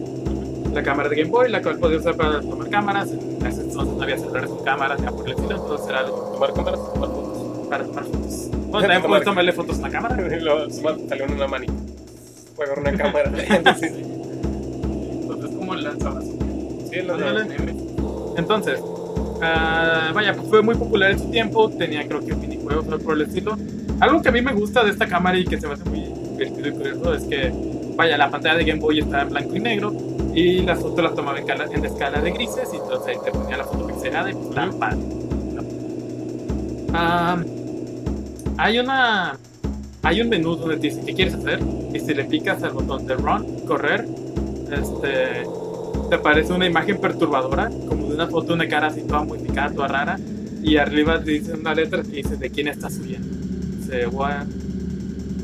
La 0.73 0.81
cámara 0.81 1.09
de 1.09 1.17
Game 1.17 1.29
Boy, 1.29 1.51
la 1.51 1.61
cual 1.61 1.77
podía 1.77 1.97
usar 1.97 2.15
para 2.15 2.39
tomar 2.39 2.69
cámaras. 2.69 3.11
En 3.11 3.45
ese 3.45 3.61
entonces 3.61 3.93
no 3.93 4.01
había 4.01 4.17
celulares 4.17 4.49
con 4.49 4.63
cámaras, 4.63 5.01
ni 5.01 5.07
por 5.07 5.25
el 5.25 5.33
estilo, 5.33 5.51
entonces 5.51 5.87
era 5.89 6.05
Tomar 6.05 6.53
cámaras, 6.53 6.93
tomar 6.93 7.09
fotos. 7.09 7.67
para 7.67 7.83
tomar 7.83 8.03
fotos. 8.05 8.49
Bueno, 8.51 8.79
también 8.79 9.01
puedes 9.03 9.25
tomarle 9.25 9.51
fotos 9.51 9.79
a 9.79 9.81
la 9.81 9.89
cámara. 9.89 10.15
Luego 10.41 10.69
salió 10.71 11.25
en 11.25 11.33
una 11.33 11.47
manita. 11.47 11.73
Juega 12.55 12.73
una 12.79 12.93
cámara. 12.93 13.31
sí. 13.79 13.85
Entonces, 15.21 15.51
como 15.57 15.73
el 15.73 15.83
lanzabazo. 15.83 16.31
Sí, 16.89 17.01
lo 17.01 17.13
Ándale. 17.15 17.75
Entonces, 18.37 18.79
ah, 19.41 20.11
vaya, 20.13 20.33
pues 20.33 20.47
fue 20.47 20.63
muy 20.63 20.75
popular 20.75 21.11
en 21.11 21.19
su 21.19 21.29
tiempo, 21.29 21.69
tenía 21.69 22.07
creo 22.07 22.25
que 22.25 22.33
minijuegos 22.33 22.85
algo 22.85 22.99
por 22.99 23.15
el 23.15 23.23
estilo. 23.23 23.57
Algo 23.99 24.21
que 24.21 24.29
a 24.29 24.31
mí 24.31 24.41
me 24.41 24.53
gusta 24.53 24.85
de 24.85 24.91
esta 24.91 25.05
cámara 25.05 25.37
y 25.37 25.43
que 25.43 25.59
se 25.59 25.67
me 25.67 25.73
hace 25.73 25.83
muy 25.83 26.22
divertido 26.45 26.67
y 26.69 26.71
curioso 26.71 27.13
es 27.13 27.23
que, 27.23 27.51
vaya, 27.95 28.17
la 28.17 28.29
pantalla 28.29 28.57
de 28.57 28.65
Game 28.65 28.79
Boy 28.79 28.99
está 28.99 29.21
en 29.21 29.29
blanco 29.29 29.55
y 29.55 29.59
negro 29.59 29.93
y 30.33 30.61
las 30.61 30.79
fotos 30.79 31.03
las 31.03 31.15
tomaba 31.15 31.39
en, 31.39 31.45
cala- 31.45 31.67
en 31.71 31.85
escala 31.85 32.19
de 32.21 32.31
grises 32.31 32.69
y 32.73 32.77
entonces 32.77 33.07
ahí 33.07 33.17
te 33.23 33.31
ponía 33.31 33.57
la 33.57 33.63
foto 33.65 33.87
pixelada 33.87 34.29
y 34.29 34.33
pues 34.33 34.75
padre. 34.75 34.97
Ah, 36.93 37.37
hay 38.57 38.79
una... 38.79 39.37
Hay 40.05 40.19
un 40.19 40.27
menú 40.27 40.57
donde 40.57 40.75
te 40.75 40.87
dice 40.87 41.01
qué 41.05 41.13
quieres 41.13 41.33
hacer 41.35 41.61
y 41.93 41.99
si 41.99 42.13
le 42.13 42.25
picas 42.25 42.61
al 42.61 42.71
botón 42.73 43.07
de 43.07 43.15
run, 43.15 43.61
correr, 43.65 44.05
este, 44.69 45.47
te 46.09 46.15
aparece 46.15 46.51
una 46.51 46.65
imagen 46.65 46.97
perturbadora, 46.97 47.69
como 47.87 48.09
de 48.09 48.15
una 48.15 48.27
foto 48.27 48.47
de 48.47 48.53
una 48.55 48.67
cara 48.67 48.87
así 48.87 49.03
toda 49.03 49.23
modificada, 49.23 49.73
toda 49.73 49.87
rara, 49.87 50.19
y 50.61 50.75
arriba 50.75 51.23
te 51.23 51.31
dice 51.31 51.53
una 51.53 51.73
letra 51.73 52.03
que 52.03 52.17
dice 52.17 52.35
de 52.35 52.49
quién 52.49 52.67
estás 52.67 52.97
huyendo. 52.97 53.29
Dice, 53.77 54.07
what... 54.07 54.45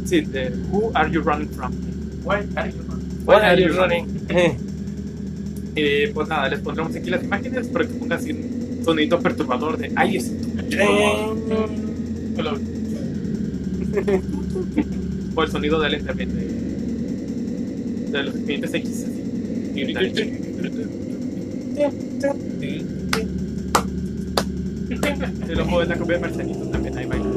Sí, 0.10 0.22
de 0.22 0.52
Who 0.72 0.92
are 0.96 1.12
you 1.12 1.22
running 1.22 1.50
from? 1.50 1.72
Why 2.24 2.38
are 2.56 2.72
you 2.72 2.82
running? 2.88 3.26
What 3.26 3.44
are 3.44 3.62
you 3.62 3.74
running? 3.74 4.08
Y 5.76 6.08
pues 6.16 6.28
nada, 6.28 6.50
les 6.50 6.62
pondremos 6.62 6.96
aquí 6.96 7.12
las 7.12 7.24
imágenes 7.24 7.68
para 7.68 7.86
que 7.86 7.94
pongan 7.94 8.18
así 8.18 8.32
un 8.32 8.82
sonidito 8.84 9.20
perturbador 9.20 9.78
de 9.78 9.92
ay, 9.96 10.18
es 10.18 10.30
o 15.36 15.44
el 15.44 15.52
sonido 15.52 15.80
del 15.80 16.04
también 16.04 16.36
de, 16.36 16.48
de 18.12 18.24
los 18.24 18.34
expedientes 18.34 18.74
X. 18.74 19.06
Así. 19.06 19.14
Si 25.46 25.56
lo 25.56 25.66
mueves 25.66 25.90
la 25.90 25.98
copia 25.98 26.16
de 26.16 26.22
Marcelito 26.22 26.66
también 26.72 26.98
ahí 26.98 27.06
baila. 27.06 27.30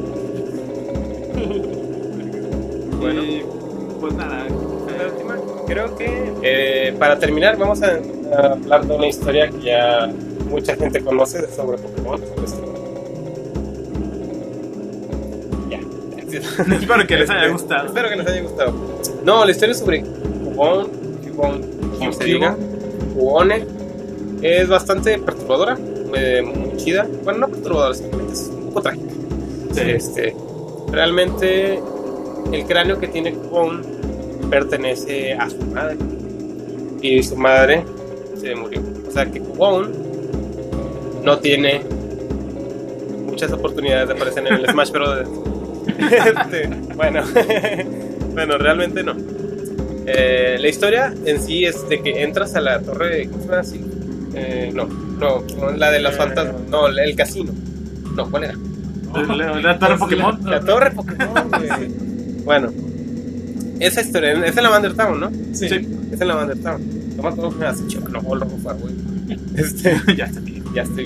Bueno. 3.03 3.23
Y, 3.23 3.43
pues 3.99 4.13
nada. 4.13 4.45
La 4.97 5.07
última, 5.07 5.37
Creo 5.67 5.95
que 5.95 6.33
eh, 6.41 6.95
para 6.97 7.19
terminar 7.19 7.57
vamos 7.57 7.81
a, 7.81 7.99
a 8.35 8.53
hablar 8.53 8.85
de 8.85 8.95
una 8.95 9.07
historia 9.07 9.49
que 9.49 9.61
ya 9.61 10.11
mucha 10.49 10.75
gente 10.75 11.03
conoce 11.03 11.47
sobre 11.53 11.77
Pokémon. 11.77 12.21
Ya. 15.69 15.79
Espero 16.75 17.07
que 17.07 17.17
les 17.17 17.29
haya 17.29 17.47
gustado. 17.49 17.87
Espero 17.87 18.09
que 18.09 18.15
les 18.15 18.27
haya 18.27 18.41
gustado. 18.41 18.73
No, 19.25 19.45
la 19.45 19.51
historia 19.51 19.73
sobre 19.73 20.01
Cubón, 20.01 20.89
como 21.97 22.13
se 22.13 22.23
diga, 22.23 22.55
Cubone. 23.15 23.65
Es 24.41 24.67
bastante 24.67 25.17
perturbadora, 25.19 25.77
eh, 26.15 26.41
muy 26.41 26.75
chida. 26.77 27.07
Bueno, 27.23 27.39
no 27.39 27.47
perturbadora, 27.47 27.93
simplemente 27.93 28.33
es 28.33 28.51
un 28.53 28.67
poco 28.67 28.81
trágica. 28.81 29.13
Este, 29.77 30.35
realmente 30.91 31.81
el 32.51 32.65
cráneo 32.65 32.99
que 32.99 33.07
tiene 33.07 33.33
Cubón 33.33 33.81
pertenece 34.49 35.33
a 35.33 35.49
su 35.49 35.57
madre. 35.73 35.97
Y 37.01 37.21
su 37.23 37.35
madre 37.35 37.83
se 38.39 38.55
murió. 38.55 38.81
sea 39.11 39.25
que 39.25 39.39
Cubone 39.39 39.89
no 41.23 41.37
tiene 41.39 41.81
muchas 43.25 43.51
oportunidades 43.51 44.07
de 44.09 44.13
aparecer 44.13 44.45
en 44.47 44.53
el 44.53 44.67
Smash 44.69 44.91
Bros. 44.91 45.19
Este, 45.93 46.67
bueno, 46.95 47.23
bueno, 48.33 48.57
realmente 48.57 49.03
no. 49.03 49.13
Eh, 50.05 50.57
la 50.59 50.67
historia 50.67 51.13
en 51.25 51.41
sí 51.41 51.65
es 51.65 51.87
de 51.89 52.01
que 52.01 52.23
entras 52.23 52.55
a 52.55 52.61
la 52.61 52.79
torre, 52.81 53.27
¿cómo 53.29 53.41
se 53.43 53.47
llama 53.49 53.59
así? 53.59 53.81
Eh, 54.33 54.71
no, 54.73 54.85
no, 54.85 55.43
no, 55.59 55.71
la 55.71 55.91
de 55.91 55.99
los 55.99 56.13
Eh. 56.13 56.17
fantasmas, 56.17 56.61
no, 56.69 56.87
el 56.87 57.15
casino. 57.15 57.51
No, 58.15 58.29
¿cuál 58.29 58.45
era? 58.45 58.55
La, 59.35 59.59
la 59.61 59.79
torre 59.79 59.97
Pokémon. 59.97 60.39
La 60.45 60.59
torre 60.61 60.91
Pokémon, 60.91 61.49
güey. 61.49 62.12
Bueno, 62.43 62.71
esa 63.79 64.01
historia, 64.01 64.33
es 64.45 64.55
en 64.57 64.63
la 64.63 64.93
Town, 64.93 65.19
¿no? 65.19 65.31
Sí. 65.53 65.65
Es 65.65 66.21
en 66.21 66.27
la 66.27 66.55
Town. 66.55 67.15
No 67.15 67.23
me 67.23 67.29
acuerdo 67.29 67.49
que 67.51 67.57
me 67.57 67.65
hace 67.67 67.87
chico, 67.87 68.07
no, 68.09 68.21
lo 68.35 68.45
fue, 68.47 68.73
güey. 68.73 68.93
Este, 69.55 69.95
ya 70.15 70.25
bien. 70.41 70.63
ya 70.73 70.83
estoy. 70.83 71.05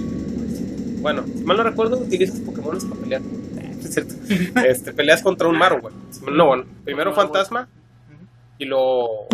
Bueno, 1.01 1.23
si 1.25 1.43
mal 1.43 1.57
no 1.57 1.63
recuerdo, 1.63 1.97
utilizas 1.97 2.39
Pokémon 2.39 2.77
para 2.89 3.01
pelear. 3.01 3.21
Eh, 3.21 3.77
Es 3.83 3.93
cierto. 3.93 4.15
Este, 4.67 4.93
peleas 4.93 5.21
contra 5.21 5.47
un 5.47 5.57
Marowak. 5.57 5.93
No, 6.31 6.47
bueno, 6.47 6.65
primero 6.83 7.13
fantasma 7.13 7.67
y 8.59 8.65
luego 8.65 9.27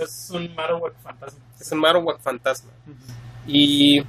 Es 0.00 0.30
un 0.32 0.54
Marowak 0.54 0.94
fantasma. 1.02 1.38
es 1.60 1.72
un 1.72 1.78
Marowak 1.78 2.20
fantasma. 2.20 2.70
Y. 3.46 4.02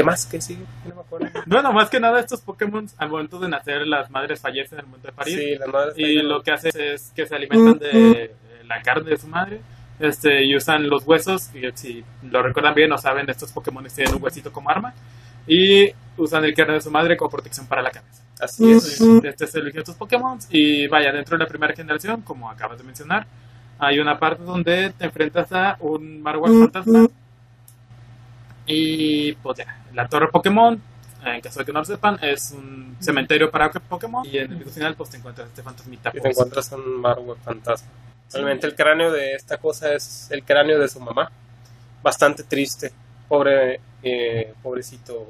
¿Qué 0.00 0.04
más? 0.04 0.24
¿Qué 0.24 0.40
sigue? 0.40 0.64
No 0.86 0.94
me 0.94 1.00
acuerdo. 1.02 1.26
Bueno, 1.46 1.72
más 1.74 1.90
que 1.90 2.00
nada 2.00 2.20
estos 2.20 2.40
Pokémon 2.40 2.86
al 2.96 3.10
momento 3.10 3.38
de 3.38 3.50
nacer 3.50 3.86
las 3.86 4.10
madres 4.10 4.40
fallecen 4.40 4.78
al 4.78 4.86
momento 4.86 5.08
de 5.08 5.12
parir. 5.12 5.38
Sí, 5.38 5.56
las 5.56 5.68
madres. 5.68 5.94
y 5.98 6.14
lo 6.22 6.42
que 6.42 6.52
hacen 6.52 6.72
es 6.74 7.12
que 7.14 7.26
se 7.26 7.34
alimentan 7.34 7.78
de 7.78 8.34
la 8.66 8.80
carne 8.80 9.10
de 9.10 9.18
su 9.18 9.26
madre 9.26 9.60
este, 9.98 10.42
y 10.42 10.56
usan 10.56 10.88
los 10.88 11.06
huesos. 11.06 11.50
Y 11.54 11.70
si 11.74 12.02
lo 12.30 12.42
recuerdan 12.42 12.74
bien 12.74 12.90
o 12.92 12.96
saben, 12.96 13.28
estos 13.28 13.52
Pokémon 13.52 13.86
tienen 13.94 14.14
un 14.14 14.22
huesito 14.22 14.50
como 14.50 14.70
arma. 14.70 14.94
Y 15.46 15.90
usan 16.16 16.44
el 16.44 16.54
carne 16.54 16.74
de 16.74 16.80
su 16.80 16.90
madre 16.90 17.18
como 17.18 17.30
protección 17.30 17.66
para 17.66 17.82
la 17.82 17.90
cabeza. 17.90 18.22
Así 18.40 18.70
es. 18.70 19.02
Este 19.22 19.44
es 19.44 19.54
el 19.54 19.62
origen 19.64 19.80
de 19.80 19.82
estos 19.82 19.96
Pokémon. 19.96 20.38
Y 20.48 20.86
vaya, 20.86 21.12
dentro 21.12 21.36
de 21.36 21.44
la 21.44 21.48
primera 21.48 21.74
generación, 21.74 22.22
como 22.22 22.48
acabas 22.48 22.78
de 22.78 22.84
mencionar, 22.84 23.26
hay 23.78 23.98
una 23.98 24.18
parte 24.18 24.44
donde 24.44 24.94
te 24.96 25.04
enfrentas 25.04 25.52
a 25.52 25.76
un 25.80 26.22
Marowak 26.22 26.52
fantasma. 26.52 27.06
Y 28.66 29.32
pues 29.32 29.58
ya, 29.58 29.79
la 29.94 30.08
torre 30.08 30.28
Pokémon, 30.28 30.80
en 31.24 31.40
caso 31.40 31.60
de 31.60 31.66
que 31.66 31.72
no 31.72 31.80
lo 31.80 31.84
sepan, 31.84 32.18
es 32.22 32.52
un 32.52 32.96
cementerio 33.00 33.50
para 33.50 33.70
Pokémon. 33.70 34.24
Y 34.26 34.38
en 34.38 34.52
el 34.52 34.58
video 34.58 34.72
final, 34.72 34.94
pues 34.94 35.10
te 35.10 35.16
encuentras 35.18 35.48
este 35.48 35.62
fantasmita. 35.62 36.10
Y 36.10 36.12
te 36.12 36.20
pues, 36.20 36.32
encuentras 36.36 36.72
un 36.72 37.00
Marowak 37.00 37.38
fantasma. 37.38 37.88
Realmente 38.32 38.66
el 38.66 38.74
cráneo 38.76 39.10
de 39.12 39.34
esta 39.34 39.58
cosa 39.58 39.92
es 39.92 40.28
el 40.30 40.44
cráneo 40.44 40.78
de 40.78 40.88
su 40.88 41.00
mamá. 41.00 41.30
Bastante 42.02 42.44
triste. 42.44 42.92
Pobre, 43.28 43.80
eh, 44.02 44.54
pobrecito 44.62 45.26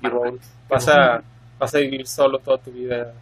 Gibón. 0.00 0.38
Vas 0.68 0.88
a, 0.88 1.22
vas 1.58 1.74
a 1.74 1.78
vivir 1.78 2.06
solo 2.06 2.38
toda 2.38 2.58
tu 2.58 2.70
vida. 2.70 3.12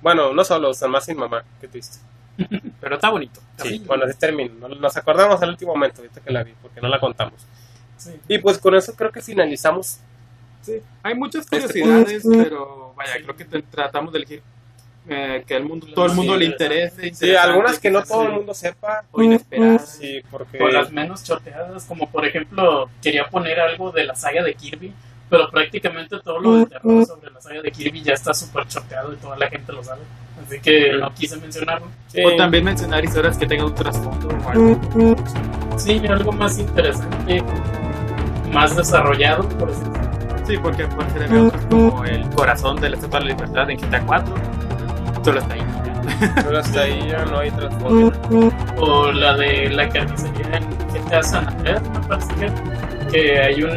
Bueno, 0.00 0.32
no 0.32 0.44
solo, 0.44 0.70
o 0.70 0.74
sea, 0.74 0.88
más 0.88 1.04
sin 1.04 1.16
mamá. 1.16 1.42
Qué 1.60 1.68
triste. 1.68 1.98
Pero 2.80 2.94
está 2.96 3.10
bonito. 3.10 3.40
Sí, 3.58 3.82
bueno, 3.86 4.04
así 4.04 4.16
termina. 4.18 4.52
No- 4.60 4.68
Nos 4.68 4.96
acordamos 4.96 5.40
al 5.42 5.50
último 5.50 5.72
momento, 5.72 6.00
ahorita 6.02 6.20
que 6.20 6.30
la 6.30 6.42
vi, 6.44 6.54
porque 6.62 6.80
no 6.80 6.88
la 6.88 7.00
contamos. 7.00 7.44
Sí. 7.96 8.12
Y 8.28 8.38
pues 8.38 8.58
con 8.58 8.74
eso 8.74 8.94
creo 8.94 9.10
que 9.10 9.22
finalizamos. 9.22 9.98
Sí, 10.62 10.80
hay 11.02 11.14
muchas 11.14 11.46
Este 11.50 11.80
curiosidades, 11.80 12.24
pero 12.28 12.92
vaya, 12.96 13.12
creo 13.22 13.36
que 13.36 13.44
tratamos 13.62 14.12
de 14.12 14.18
elegir 14.18 14.42
eh, 15.08 15.44
que 15.46 15.54
el 15.54 15.64
mundo, 15.64 15.86
todo 15.94 16.06
el 16.06 16.12
mundo 16.12 16.36
le 16.36 16.46
interese. 16.46 17.14
Sí, 17.14 17.34
algunas 17.34 17.78
que 17.78 17.90
no 17.90 18.02
todo 18.02 18.22
el 18.22 18.30
sí, 18.30 18.34
mundo 18.34 18.54
sepa. 18.54 19.04
O 19.12 19.22
inesperadas. 19.22 19.98
Sí, 20.00 20.20
porque. 20.30 20.60
O 20.60 20.68
las 20.68 20.90
menos 20.90 21.22
choteadas, 21.22 21.84
como 21.84 22.10
por 22.10 22.26
ejemplo, 22.26 22.90
quería 23.00 23.26
poner 23.26 23.60
algo 23.60 23.92
de 23.92 24.04
la 24.04 24.16
saga 24.16 24.42
de 24.42 24.54
Kirby, 24.54 24.92
pero 25.30 25.48
prácticamente 25.50 26.18
todo 26.18 26.40
lo 26.40 26.56
de 26.56 26.66
terror 26.66 27.06
sobre 27.06 27.30
la 27.30 27.40
saga 27.40 27.62
de 27.62 27.70
Kirby 27.70 28.02
ya 28.02 28.14
está 28.14 28.34
súper 28.34 28.66
choteado 28.66 29.12
y 29.12 29.16
toda 29.16 29.36
la 29.36 29.48
gente 29.48 29.72
lo 29.72 29.84
sabe. 29.84 30.02
Así 30.44 30.60
que 30.60 30.92
no 30.94 31.14
quise 31.14 31.36
mencionarlo. 31.36 31.86
Sí. 32.08 32.24
O 32.24 32.36
también 32.36 32.64
mencionar 32.64 33.04
historias 33.04 33.38
que 33.38 33.46
tengan 33.46 33.66
un 33.66 33.74
trasfondo 33.74 34.28
o 34.28 34.48
algo. 34.48 35.16
Sí, 35.78 36.02
algo 36.08 36.32
más 36.32 36.58
interesante, 36.58 37.42
más 38.52 38.76
desarrollado, 38.76 39.48
por 39.50 39.70
así 39.70 39.80
decirlo. 39.80 40.06
Sí, 40.46 40.56
porque 40.62 40.86
pueden 40.86 41.12
ser 41.12 41.22
eventos 41.22 41.60
como 41.66 42.04
el 42.04 42.28
corazón 42.30 42.76
de 42.76 42.90
la 42.90 42.96
Estatua 42.96 43.20
de 43.20 43.26
la 43.26 43.32
Libertad 43.32 43.70
en 43.70 43.78
GTA 43.78 44.00
4. 44.06 44.34
Solo 45.24 45.38
está 45.40 45.54
ahí. 45.54 45.62
Pero 46.36 46.58
hasta 46.58 46.80
ahí 46.82 47.08
ya 47.08 47.24
no 47.24 47.38
hay 47.38 47.50
trasfondo. 47.50 48.12
O 48.78 49.10
la 49.10 49.36
de 49.36 49.70
la 49.70 49.88
carnicería 49.88 50.58
en 50.58 51.04
GTA 51.04 51.22
San 51.22 51.48
Andreas, 51.48 51.82
me 51.90 52.00
parece 52.06 52.34
que, 52.34 53.10
que 53.10 53.40
hay 53.40 53.62
un 53.62 53.76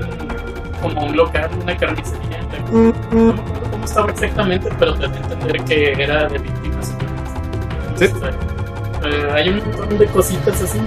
como 0.81 1.05
un 1.05 1.15
local, 1.15 1.49
una 1.61 1.75
carnicería 1.75 2.39
en 2.39 2.47
la 2.47 2.65
que 2.65 2.71
no 2.71 2.79
me 2.79 2.89
acuerdo 2.89 3.71
cómo 3.71 3.85
estaba 3.85 4.11
exactamente, 4.11 4.69
pero 4.79 4.93
te 4.95 5.05
entender 5.05 5.63
que 5.65 5.91
era 5.91 6.27
de 6.27 6.37
víctimas. 6.37 6.95
Sí. 7.95 8.05
Entonces, 8.05 8.13
eh, 9.03 9.29
hay 9.33 9.49
un 9.49 9.57
montón 9.57 9.97
de 9.97 10.05
cositas 10.07 10.61
así. 10.61 10.79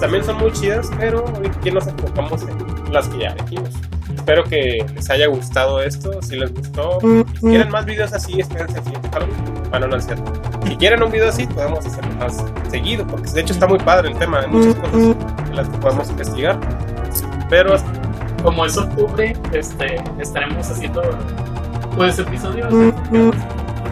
También 0.00 0.24
son 0.24 0.38
muy 0.38 0.52
chidas, 0.52 0.90
pero 0.98 1.24
hoy 1.24 1.46
aquí 1.46 1.70
nos 1.70 1.86
enfocamos 1.86 2.42
en 2.42 2.92
las 2.92 3.08
que 3.08 3.18
ya 3.20 3.28
elegimos. 3.28 3.70
Espero 4.14 4.44
que 4.44 4.84
les 4.94 5.10
haya 5.10 5.26
gustado 5.26 5.80
esto. 5.82 6.20
Si 6.22 6.36
les 6.36 6.52
gustó, 6.52 6.98
si 7.00 7.40
quieren 7.40 7.70
más 7.70 7.84
videos 7.84 8.12
así, 8.12 8.40
espérense 8.40 8.82
siguiente 8.82 9.08
Halloween. 9.12 9.36
Bueno, 9.70 9.88
no 9.88 9.96
es 9.96 10.06
cierto. 10.06 10.32
Si 10.66 10.76
quieren 10.76 11.02
un 11.02 11.10
video 11.10 11.28
así, 11.28 11.46
podemos 11.46 11.84
hacerlo 11.84 12.14
más 12.18 12.44
seguido, 12.70 13.06
porque 13.06 13.30
de 13.30 13.40
hecho 13.40 13.52
está 13.52 13.66
muy 13.66 13.78
padre 13.78 14.10
el 14.10 14.18
tema. 14.18 14.40
Hay 14.40 14.48
muchas 14.48 14.74
cosas 14.76 15.16
en 15.46 15.56
las 15.56 15.68
que 15.68 15.78
podemos 15.78 16.10
investigar. 16.10 16.58
Pero 17.50 17.74
Como 18.42 18.64
es 18.66 18.76
octubre, 18.76 19.36
este, 19.52 19.96
estaremos 20.20 20.70
haciendo 20.70 21.02
pues 21.96 22.18
episodios 22.18 22.72
de 22.72 22.92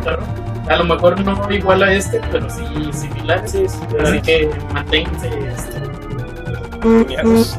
terror. 0.05 0.46
A 0.69 0.77
lo 0.77 0.85
mejor 0.85 1.21
no 1.25 1.51
igual 1.51 1.83
a 1.83 1.93
este, 1.93 2.21
pero 2.33 2.49
sí 2.51 2.65
similares. 2.93 3.55
Así 3.55 4.21
que 4.21 4.51
manténganse 4.73 5.29
este, 5.49 5.81
tuneados. 6.81 7.57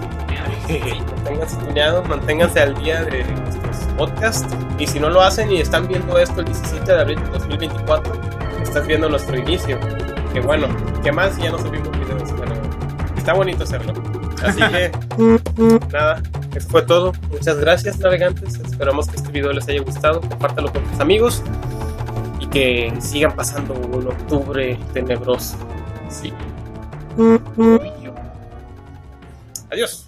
Manténganse 1.18 1.56
tuneados, 1.58 2.08
manténganse 2.08 2.60
al 2.60 2.76
día 2.76 3.04
de 3.04 3.24
nuestros 3.24 3.78
podcasts. 3.98 4.56
Y 4.78 4.88
si 4.88 5.00
no 5.00 5.10
lo 5.10 5.22
hacen 5.22 5.52
y 5.52 5.62
están 5.62 5.88
viendo 5.88 6.18
esto 6.18 6.42
el 6.42 6.46
17 6.48 6.92
de 6.92 7.00
abril 7.00 7.20
de 7.24 7.30
2024, 7.32 8.14
estás 8.62 8.88
viendo 8.88 9.10
nuestro 9.10 9.38
inicio. 9.38 9.80
Que 10.34 10.42
bueno, 10.42 10.68
que 11.04 11.12
más 11.12 11.38
ya 11.38 11.52
no 11.52 11.60
subimos 11.60 11.90
videos, 11.92 12.34
pero 12.38 12.54
está 13.18 13.34
bonito 13.34 13.64
hacerlo. 13.64 13.94
Así 14.44 14.60
que, 14.60 14.92
nada, 15.94 16.22
eso 16.54 16.70
fue 16.70 16.82
todo. 16.82 17.14
Muchas 17.32 17.58
gracias, 17.60 18.00
navegantes. 18.00 18.56
Esperamos 18.56 19.08
que 19.08 19.16
este 19.16 19.32
video 19.32 19.54
les 19.54 19.68
haya 19.70 19.82
gustado. 19.82 20.20
Compártalo 20.22 20.72
con 20.72 20.84
tus 20.84 21.00
amigos 21.00 21.44
que 22.52 22.94
sigan 23.00 23.36
pasando 23.36 23.74
un 23.74 24.08
octubre 24.08 24.78
tenebroso. 24.94 25.58
sí. 26.10 26.34
Adiós. 29.70 30.07